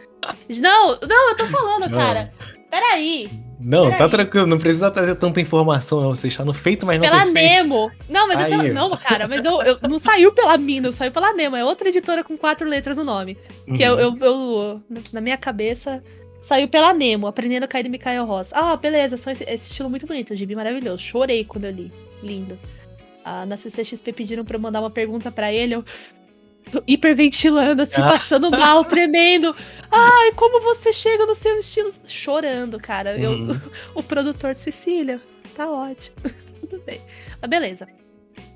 Não, 0.61 0.97
não, 1.05 1.29
eu 1.31 1.35
tô 1.35 1.45
falando, 1.47 1.81
Não. 1.89 1.97
cara. 1.97 2.31
Peraí. 2.71 3.29
Não, 3.59 3.89
tá 3.91 3.97
Peraí. 3.97 4.09
tranquilo, 4.09 4.47
não 4.47 4.57
precisa 4.57 4.89
trazer 4.89 5.15
tanta 5.15 5.41
informação, 5.41 6.01
não. 6.01 6.15
Você 6.15 6.29
está 6.29 6.45
no 6.45 6.53
feito, 6.53 6.85
mas 6.85 6.99
não 6.99 7.09
Pela. 7.09 7.25
Nemo. 7.25 7.91
Não, 8.09 8.25
mas 8.29 8.39
é 8.39 8.45
pela. 8.47 8.63
Não, 8.63 8.95
cara, 8.97 9.27
mas 9.27 9.43
eu, 9.43 9.61
eu- 9.63 9.77
não 9.81 9.99
saiu 9.99 10.31
pela 10.33 10.57
Mina, 10.57 10.93
saiu 10.93 11.11
pela 11.11 11.33
Nemo. 11.33 11.57
É 11.57 11.65
outra 11.65 11.89
editora 11.89 12.23
com 12.23 12.37
quatro 12.37 12.67
letras 12.67 12.95
no 12.95 13.03
nome. 13.03 13.37
Que 13.75 13.83
eu, 13.83 13.93
Uhum. 13.95 13.99
eu, 13.99 14.17
eu- 14.21 14.81
na 15.11 15.19
minha 15.19 15.37
cabeça, 15.37 16.01
saiu 16.43 16.67
pela 16.67 16.93
Nemo, 16.93 17.25
aprendendo 17.25 17.63
a 17.63 17.67
cair 17.67 17.83
do 17.83 17.89
Mikael 17.89 18.25
Ross. 18.25 18.51
Ah, 18.53 18.75
beleza, 18.75 19.17
são 19.17 19.33
esse, 19.33 19.43
esse 19.45 19.69
estilo 19.69 19.89
muito 19.89 20.05
bonito, 20.05 20.35
gibi 20.35 20.55
maravilhoso. 20.55 20.99
Chorei 21.01 21.43
quando 21.43 21.65
eu 21.65 21.71
li. 21.71 21.91
Lindo. 22.21 22.59
Ah, 23.25 23.45
na 23.45 23.57
CCXP 23.57 24.11
pediram 24.13 24.43
pra 24.45 24.57
eu 24.57 24.61
mandar 24.61 24.81
uma 24.81 24.89
pergunta 24.91 25.31
pra 25.31 25.51
ele, 25.51 25.75
eu 25.75 25.85
hiperventilando, 26.87 27.81
assim, 27.81 28.01
Ah. 28.01 28.09
passando 28.11 28.51
mal, 28.51 28.83
tremendo. 28.85 29.55
Ai, 29.91 30.31
como 30.33 30.61
você 30.61 30.91
chega 30.93 31.25
no 31.25 31.33
seu 31.35 31.57
estilo? 31.59 31.91
Chorando, 32.05 32.79
cara. 32.79 33.17
Eu, 33.17 33.31
Uhum. 33.31 33.61
o 33.95 34.03
produtor 34.03 34.53
de 34.53 34.59
Cecília, 34.59 35.21
tá 35.55 35.69
ótimo. 35.69 36.15
Tudo 36.59 36.81
bem. 36.85 37.01
Mas 37.41 37.49
beleza. 37.49 37.87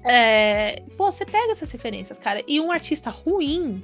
É, 0.03 0.81
pô, 0.97 1.11
você 1.11 1.25
pega 1.25 1.51
essas 1.51 1.69
referências, 1.71 2.17
cara. 2.17 2.41
E 2.47 2.59
um 2.59 2.71
artista 2.71 3.09
ruim, 3.09 3.81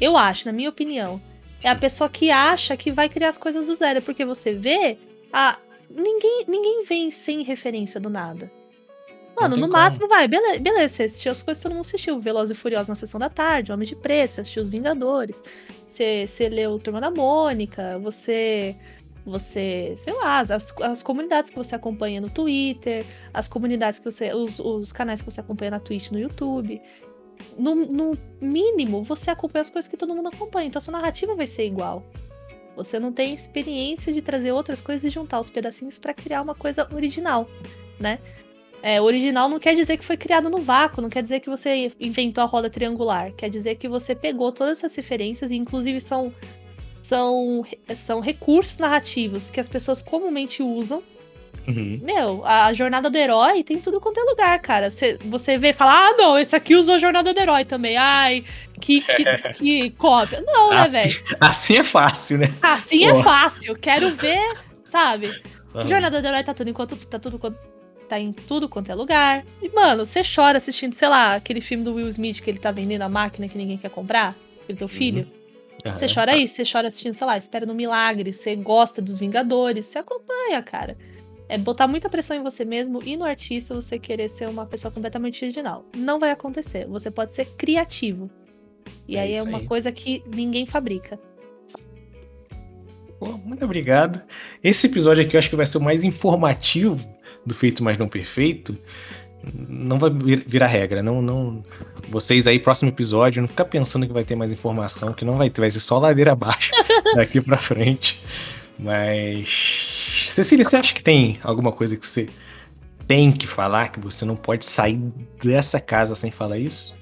eu 0.00 0.16
acho, 0.16 0.46
na 0.46 0.52
minha 0.52 0.68
opinião, 0.68 1.20
é 1.62 1.68
a 1.68 1.76
pessoa 1.76 2.08
que 2.08 2.30
acha 2.30 2.76
que 2.76 2.90
vai 2.90 3.08
criar 3.08 3.28
as 3.28 3.38
coisas 3.38 3.66
do 3.66 3.74
zero. 3.74 4.02
Porque 4.02 4.24
você 4.24 4.52
vê, 4.52 4.98
a, 5.32 5.58
ninguém, 5.90 6.44
ninguém 6.46 6.84
vem 6.84 7.10
sem 7.10 7.42
referência 7.42 8.00
do 8.00 8.10
nada. 8.10 8.50
Mano, 9.38 9.54
no 9.54 9.62
como. 9.62 9.72
máximo 9.74 10.08
vai, 10.08 10.26
beleza, 10.26 10.58
beleza, 10.58 10.94
você 10.94 11.02
assistiu 11.02 11.30
as 11.30 11.42
coisas 11.42 11.62
todo 11.62 11.72
mundo 11.72 11.84
assistiu. 11.84 12.18
Velozes 12.18 12.56
e 12.56 12.60
Furiosos 12.60 12.88
na 12.88 12.94
Sessão 12.94 13.20
da 13.20 13.28
Tarde, 13.28 13.70
Homem 13.70 13.86
de 13.86 13.94
Preço, 13.94 14.40
assistiu 14.40 14.62
Os 14.62 14.68
Vingadores. 14.68 15.42
Você, 15.86 16.26
você 16.26 16.48
leu 16.48 16.78
Turma 16.78 17.00
da 17.00 17.10
Mônica, 17.10 17.98
você... 17.98 18.74
Você, 19.26 19.92
sei 19.96 20.12
lá, 20.12 20.38
as, 20.38 20.72
as 20.80 21.02
comunidades 21.02 21.50
que 21.50 21.56
você 21.56 21.74
acompanha 21.74 22.20
no 22.20 22.30
Twitter, 22.30 23.04
as 23.34 23.48
comunidades 23.48 23.98
que 23.98 24.04
você. 24.04 24.32
Os, 24.32 24.60
os 24.60 24.92
canais 24.92 25.20
que 25.20 25.28
você 25.28 25.40
acompanha 25.40 25.72
na 25.72 25.80
Twitch, 25.80 26.12
no 26.12 26.18
YouTube. 26.20 26.80
No, 27.58 27.74
no 27.74 28.18
mínimo, 28.40 29.02
você 29.02 29.30
acompanha 29.30 29.62
as 29.62 29.70
coisas 29.70 29.88
que 29.88 29.96
todo 29.96 30.14
mundo 30.14 30.28
acompanha. 30.28 30.68
Então 30.68 30.78
a 30.78 30.82
sua 30.82 30.92
narrativa 30.92 31.34
vai 31.34 31.46
ser 31.46 31.66
igual. 31.66 32.04
Você 32.76 32.98
não 32.98 33.10
tem 33.10 33.32
experiência 33.32 34.12
de 34.12 34.20
trazer 34.20 34.52
outras 34.52 34.80
coisas 34.80 35.04
e 35.04 35.10
juntar 35.10 35.40
os 35.40 35.48
pedacinhos 35.48 35.98
pra 35.98 36.12
criar 36.12 36.42
uma 36.42 36.54
coisa 36.54 36.86
original, 36.94 37.48
né? 37.98 38.18
É, 38.82 39.00
original 39.00 39.48
não 39.48 39.58
quer 39.58 39.74
dizer 39.74 39.96
que 39.96 40.04
foi 40.04 40.16
criado 40.16 40.50
no 40.50 40.58
vácuo, 40.58 41.00
não 41.00 41.08
quer 41.08 41.22
dizer 41.22 41.40
que 41.40 41.48
você 41.48 41.90
inventou 41.98 42.44
a 42.44 42.46
roda 42.46 42.68
triangular. 42.68 43.32
Quer 43.32 43.48
dizer 43.48 43.76
que 43.76 43.88
você 43.88 44.14
pegou 44.14 44.52
todas 44.52 44.78
essas 44.78 44.94
referências 44.94 45.50
e, 45.50 45.56
inclusive, 45.56 46.00
são, 46.00 46.32
são, 47.02 47.64
são 47.96 48.20
recursos 48.20 48.78
narrativos 48.78 49.48
que 49.48 49.58
as 49.58 49.68
pessoas 49.68 50.02
comumente 50.02 50.62
usam 50.62 51.02
Uhum. 51.68 52.00
meu, 52.02 52.44
a 52.46 52.72
jornada 52.72 53.10
do 53.10 53.18
herói 53.18 53.64
tem 53.64 53.80
tudo 53.80 54.00
quanto 54.00 54.20
é 54.20 54.22
lugar, 54.22 54.58
cara. 54.60 54.88
Cê, 54.90 55.18
você 55.24 55.58
vê 55.58 55.70
e 55.70 55.72
fala, 55.72 56.08
ah, 56.10 56.12
não, 56.16 56.38
esse 56.38 56.54
aqui 56.54 56.76
usou 56.76 56.94
a 56.94 56.98
jornada 56.98 57.34
do 57.34 57.40
herói 57.40 57.64
também. 57.64 57.96
Ai, 57.96 58.44
que, 58.80 59.00
que, 59.00 59.24
que 59.54 59.90
cópia. 59.90 60.42
Não, 60.46 60.70
né, 60.70 60.80
Assim, 60.82 60.90
velho? 60.92 61.24
assim 61.40 61.76
é 61.78 61.84
fácil, 61.84 62.38
né? 62.38 62.54
Assim 62.62 63.04
é 63.04 63.12
Pô. 63.12 63.22
fácil. 63.22 63.74
Quero 63.76 64.14
ver, 64.14 64.56
sabe? 64.84 65.34
Aham. 65.74 65.86
Jornada 65.86 66.22
do 66.22 66.28
herói 66.28 66.44
tá 66.44 66.54
tudo 66.54 66.70
enquanto. 66.70 66.96
Tá 66.96 67.18
tudo. 67.18 67.38
Tá 68.08 68.20
em 68.20 68.32
tudo 68.32 68.68
quanto 68.68 68.88
é 68.92 68.94
lugar. 68.94 69.44
E, 69.60 69.68
mano, 69.70 70.06
você 70.06 70.22
chora 70.22 70.58
assistindo, 70.58 70.92
sei 70.94 71.08
lá, 71.08 71.34
aquele 71.34 71.60
filme 71.60 71.82
do 71.82 71.94
Will 71.94 72.06
Smith 72.06 72.40
que 72.40 72.48
ele 72.48 72.58
tá 72.58 72.70
vendendo 72.70 73.02
a 73.02 73.08
máquina 73.08 73.48
que 73.48 73.58
ninguém 73.58 73.76
quer 73.76 73.90
comprar. 73.90 74.32
Aquele 74.62 74.78
teu 74.78 74.86
filho. 74.86 75.26
Você 75.92 76.04
Aham. 76.04 76.14
chora 76.14 76.32
aí, 76.32 76.46
você 76.46 76.62
chora 76.64 76.86
assistindo, 76.88 77.14
sei 77.14 77.26
lá, 77.26 77.36
Espera 77.36 77.66
no 77.66 77.74
Milagre, 77.74 78.32
você 78.32 78.54
gosta 78.56 79.02
dos 79.02 79.18
Vingadores, 79.18 79.86
você 79.86 79.98
acompanha, 79.98 80.62
cara. 80.62 80.96
É 81.48 81.56
botar 81.56 81.86
muita 81.86 82.08
pressão 82.10 82.36
em 82.36 82.42
você 82.42 82.64
mesmo 82.64 83.00
e 83.04 83.16
no 83.16 83.24
artista 83.24 83.74
você 83.74 83.98
querer 83.98 84.28
ser 84.28 84.48
uma 84.48 84.66
pessoa 84.66 84.90
completamente 84.90 85.44
original. 85.44 85.84
Não 85.96 86.18
vai 86.18 86.30
acontecer. 86.32 86.86
Você 86.88 87.10
pode 87.10 87.32
ser 87.32 87.44
criativo. 87.56 88.28
E 89.06 89.16
É 89.16 89.20
aí 89.20 89.34
é 89.36 89.42
uma 89.42 89.58
aí. 89.58 89.66
coisa 89.66 89.92
que 89.92 90.22
ninguém 90.34 90.66
fabrica. 90.66 91.18
Pô, 93.18 93.32
muito 93.44 93.64
obrigado. 93.64 94.20
Esse 94.62 94.86
episódio 94.86 95.24
aqui 95.24 95.36
eu 95.36 95.38
acho 95.38 95.48
que 95.48 95.56
vai 95.56 95.66
ser 95.66 95.78
o 95.78 95.80
mais 95.80 96.04
informativo 96.04 96.98
do 97.44 97.54
Feito 97.54 97.82
Mas 97.82 97.96
Não 97.96 98.08
Perfeito. 98.08 98.76
Não 99.68 99.98
vai 99.98 100.10
vir- 100.10 100.44
virar 100.46 100.66
regra, 100.66 101.02
não, 101.02 101.22
não. 101.22 101.62
Vocês 102.08 102.46
aí, 102.48 102.58
próximo 102.58 102.90
episódio, 102.90 103.40
não 103.40 103.48
fica 103.48 103.64
pensando 103.64 104.06
que 104.06 104.12
vai 104.12 104.24
ter 104.24 104.34
mais 104.34 104.50
informação, 104.50 105.12
que 105.12 105.24
não 105.24 105.34
vai 105.34 105.48
ter, 105.48 105.60
vai 105.60 105.70
ser 105.70 105.78
só 105.80 105.98
ladeira 105.98 106.32
abaixo 106.32 106.72
daqui 107.14 107.40
pra 107.40 107.56
frente. 107.56 108.20
Mas. 108.78 109.95
Cecília, 110.36 110.66
você 110.66 110.76
acha 110.76 110.92
que 110.92 111.02
tem 111.02 111.38
alguma 111.42 111.72
coisa 111.72 111.96
que 111.96 112.06
você 112.06 112.28
tem 113.08 113.32
que 113.32 113.46
falar, 113.46 113.88
que 113.88 113.98
você 113.98 114.22
não 114.22 114.36
pode 114.36 114.66
sair 114.66 115.00
dessa 115.42 115.80
casa 115.80 116.14
sem 116.14 116.30
falar 116.30 116.58
isso? 116.58 116.94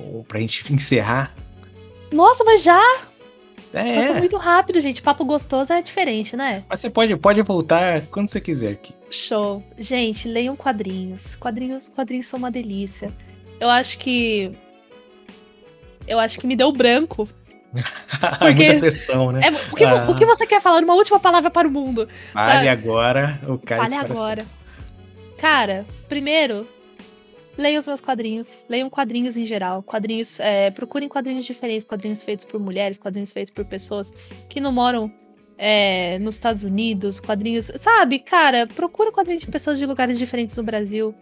Ou 0.00 0.24
pra 0.24 0.40
gente 0.40 0.72
encerrar? 0.72 1.34
Nossa, 2.10 2.42
mas 2.44 2.62
já 2.62 2.80
É, 3.74 3.94
passou 3.94 4.14
muito 4.16 4.38
rápido, 4.38 4.80
gente. 4.80 5.02
Papo 5.02 5.22
gostoso 5.26 5.70
é 5.70 5.82
diferente, 5.82 6.34
né? 6.34 6.64
mas 6.66 6.80
você 6.80 6.88
pode, 6.88 7.14
pode 7.18 7.42
voltar 7.42 8.00
quando 8.06 8.30
você 8.30 8.40
quiser 8.40 8.72
aqui. 8.72 8.94
Show. 9.10 9.62
Gente, 9.78 10.26
leiam 10.26 10.56
quadrinhos. 10.56 11.36
Quadrinhos, 11.36 11.88
quadrinhos 11.88 12.26
são 12.26 12.38
uma 12.38 12.50
delícia. 12.50 13.12
Eu 13.60 13.68
acho 13.68 13.98
que. 13.98 14.50
Eu 16.06 16.18
acho 16.18 16.38
que 16.38 16.46
me 16.46 16.56
deu 16.56 16.72
branco. 16.72 17.28
Porque- 18.38 18.64
Muita 18.66 18.78
pressão, 18.80 19.32
né? 19.32 19.40
É, 19.44 19.50
o, 19.72 19.76
que, 19.76 19.84
Ah. 19.84 20.06
o 20.10 20.14
que 20.14 20.24
você 20.24 20.46
quer 20.46 20.60
falar? 20.60 20.82
Uma 20.82 20.94
última 20.94 21.20
palavra 21.20 21.50
para 21.50 21.68
o 21.68 21.70
mundo. 21.70 22.08
Fale 22.32 22.52
sabe? 22.52 22.68
agora, 22.68 23.38
o 23.46 23.58
cara 23.58 23.82
Fale 23.82 23.94
agora. 23.94 24.46
Cara, 25.38 25.86
primeiro, 26.08 26.66
leiam 27.56 27.78
os 27.78 27.86
meus 27.86 28.00
quadrinhos. 28.00 28.64
Leiam 28.68 28.88
quadrinhos 28.90 29.36
em 29.36 29.44
geral. 29.46 29.82
Quadrinhos. 29.82 30.40
é, 30.40 30.70
procurem 30.70 31.08
quadrinhos 31.08 31.44
diferentes, 31.44 31.86
quadrinhos 31.86 32.22
feitos 32.22 32.44
por 32.44 32.58
mulheres, 32.60 32.98
quadrinhos 32.98 33.32
feitos 33.32 33.50
por 33.50 33.64
pessoas 33.64 34.12
que 34.48 34.60
não 34.60 34.72
moram 34.72 35.12
é, 35.56 36.18
nos 36.20 36.36
Estados 36.36 36.62
Unidos, 36.62 37.20
quadrinhos. 37.20 37.70
Sabe, 37.76 38.18
cara, 38.20 38.66
procura 38.66 39.12
quadrinhos 39.12 39.44
de 39.44 39.50
pessoas 39.50 39.76
de 39.78 39.86
lugares 39.86 40.18
diferentes 40.18 40.56
no 40.56 40.62
Brasil. 40.62 41.14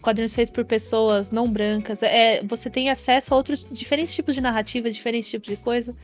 Quadrinhos 0.00 0.34
feitos 0.34 0.52
por 0.52 0.64
pessoas 0.64 1.30
não 1.30 1.48
brancas. 1.48 2.02
É, 2.02 2.42
você 2.44 2.68
tem 2.68 2.90
acesso 2.90 3.32
a 3.32 3.36
outros 3.36 3.66
diferentes 3.70 4.14
tipos 4.14 4.34
de 4.34 4.40
narrativa, 4.40 4.90
diferentes 4.90 5.30
tipos 5.30 5.48
de 5.48 5.56
coisa. 5.56 5.94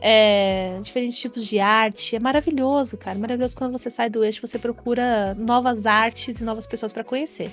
é, 0.00 0.78
diferentes 0.82 1.18
tipos 1.18 1.44
de 1.46 1.58
arte. 1.58 2.16
É 2.16 2.20
maravilhoso, 2.20 2.96
cara. 2.96 3.18
Maravilhoso 3.18 3.56
quando 3.56 3.72
você 3.72 3.90
sai 3.90 4.08
do 4.08 4.24
eixo, 4.24 4.46
você 4.46 4.58
procura 4.58 5.34
novas 5.34 5.86
artes 5.86 6.40
e 6.40 6.44
novas 6.44 6.66
pessoas 6.66 6.92
para 6.92 7.04
conhecer. 7.04 7.50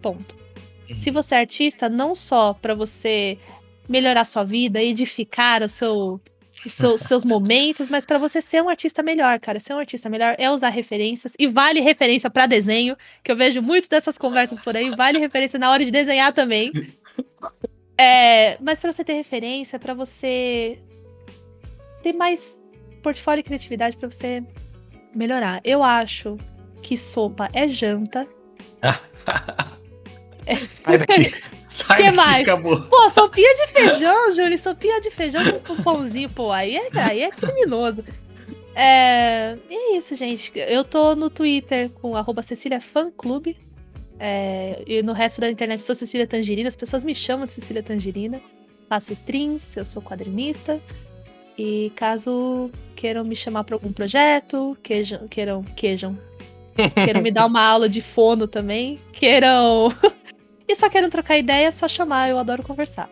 Ponto. 0.00 0.36
Uhum. 0.88 0.96
Se 0.96 1.10
você 1.10 1.34
é 1.34 1.38
artista, 1.38 1.88
não 1.88 2.14
só 2.14 2.54
para 2.54 2.74
você 2.74 3.38
melhorar 3.88 4.24
sua 4.24 4.44
vida, 4.44 4.82
edificar 4.82 5.62
o 5.62 5.68
seu, 5.68 6.20
os 6.64 6.72
seu, 6.72 6.98
seus 6.98 7.24
momentos, 7.24 7.88
mas 7.88 8.06
para 8.06 8.18
você 8.18 8.40
ser 8.40 8.62
um 8.62 8.68
artista 8.68 9.02
melhor, 9.02 9.38
cara. 9.40 9.60
Ser 9.60 9.74
um 9.74 9.78
artista 9.78 10.08
melhor 10.08 10.34
é 10.38 10.50
usar 10.50 10.70
referências 10.70 11.34
e 11.38 11.46
vale 11.46 11.80
referência 11.80 12.30
para 12.30 12.46
desenho, 12.46 12.96
que 13.22 13.30
eu 13.30 13.36
vejo 13.36 13.60
muito 13.60 13.88
dessas 13.88 14.18
conversas 14.18 14.58
por 14.58 14.76
aí, 14.76 14.90
vale 14.96 15.18
referência 15.18 15.58
na 15.58 15.70
hora 15.70 15.84
de 15.84 15.90
desenhar 15.90 16.32
também. 16.32 16.72
É, 17.98 18.58
mas 18.60 18.80
para 18.80 18.90
você 18.90 19.04
ter 19.04 19.14
referência, 19.14 19.78
para 19.78 19.94
você 19.94 20.78
ter 22.02 22.12
mais 22.12 22.60
portfólio 23.02 23.40
e 23.40 23.44
criatividade 23.44 23.96
para 23.96 24.10
você 24.10 24.42
melhorar. 25.14 25.60
Eu 25.64 25.82
acho 25.82 26.36
que 26.82 26.96
sopa 26.96 27.48
é 27.52 27.68
janta. 27.68 28.26
Sai 30.66 30.98
daqui. 30.98 31.34
Sai 31.74 32.04
que 32.04 32.10
mais? 32.12 32.42
acabou. 32.42 32.80
Pô, 32.82 33.10
sopinha 33.10 33.52
de 33.52 33.66
feijão, 33.66 34.30
Júlio, 34.30 34.56
sopinha 34.56 35.00
de 35.00 35.10
feijão 35.10 35.42
com 35.66 35.82
pãozinho, 35.82 36.30
pô, 36.30 36.52
aí 36.52 36.76
é, 36.76 36.88
aí 36.92 37.22
é 37.22 37.30
criminoso. 37.32 38.04
É, 38.76 39.56
e 39.68 39.74
é 39.74 39.96
isso, 39.96 40.14
gente. 40.14 40.52
Eu 40.54 40.84
tô 40.84 41.16
no 41.16 41.28
Twitter 41.28 41.90
com 41.90 42.14
arroba 42.14 42.42
Cecília. 42.42 42.80
É, 44.20 44.82
e 44.86 45.02
no 45.02 45.12
resto 45.12 45.40
da 45.40 45.50
internet 45.50 45.82
sou 45.82 45.96
Cecília 45.96 46.28
Tangerina. 46.28 46.68
As 46.68 46.76
pessoas 46.76 47.02
me 47.02 47.14
chamam 47.14 47.44
de 47.44 47.52
Cecília 47.52 47.82
Tangerina. 47.82 48.40
Faço 48.88 49.12
streams, 49.12 49.76
eu 49.76 49.84
sou 49.84 50.00
quadrinista. 50.00 50.80
E 51.58 51.92
caso 51.96 52.70
queiram 52.94 53.24
me 53.24 53.34
chamar 53.34 53.64
para 53.64 53.74
algum 53.74 53.92
projeto, 53.92 54.76
queijam, 54.80 55.26
queiram, 55.26 55.62
queijam, 55.76 56.18
queiram 57.04 57.20
me 57.20 57.32
dar 57.32 57.46
uma 57.46 57.62
aula 57.62 57.88
de 57.88 58.00
fono 58.00 58.46
também, 58.46 58.98
queiram. 59.12 59.92
E 60.66 60.74
só 60.76 60.88
queiram 60.88 61.10
trocar 61.10 61.38
ideia, 61.38 61.66
é 61.66 61.70
só 61.70 61.86
chamar, 61.86 62.30
eu 62.30 62.38
adoro 62.38 62.62
conversar. 62.62 63.08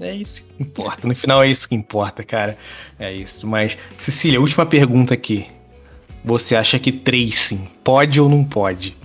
É, 0.00 0.06
é 0.08 0.14
isso 0.14 0.44
que 0.44 0.62
importa. 0.62 1.06
No 1.06 1.14
final 1.14 1.42
é 1.42 1.48
isso 1.48 1.68
que 1.68 1.74
importa, 1.74 2.22
cara. 2.22 2.58
É 2.98 3.12
isso. 3.12 3.46
Mas, 3.46 3.76
Cecília, 3.98 4.40
última 4.40 4.66
pergunta 4.66 5.14
aqui. 5.14 5.46
Você 6.24 6.56
acha 6.56 6.78
que 6.78 6.90
tracing 6.90 7.68
pode 7.82 8.20
ou 8.20 8.28
não 8.28 8.44
pode? 8.44 8.96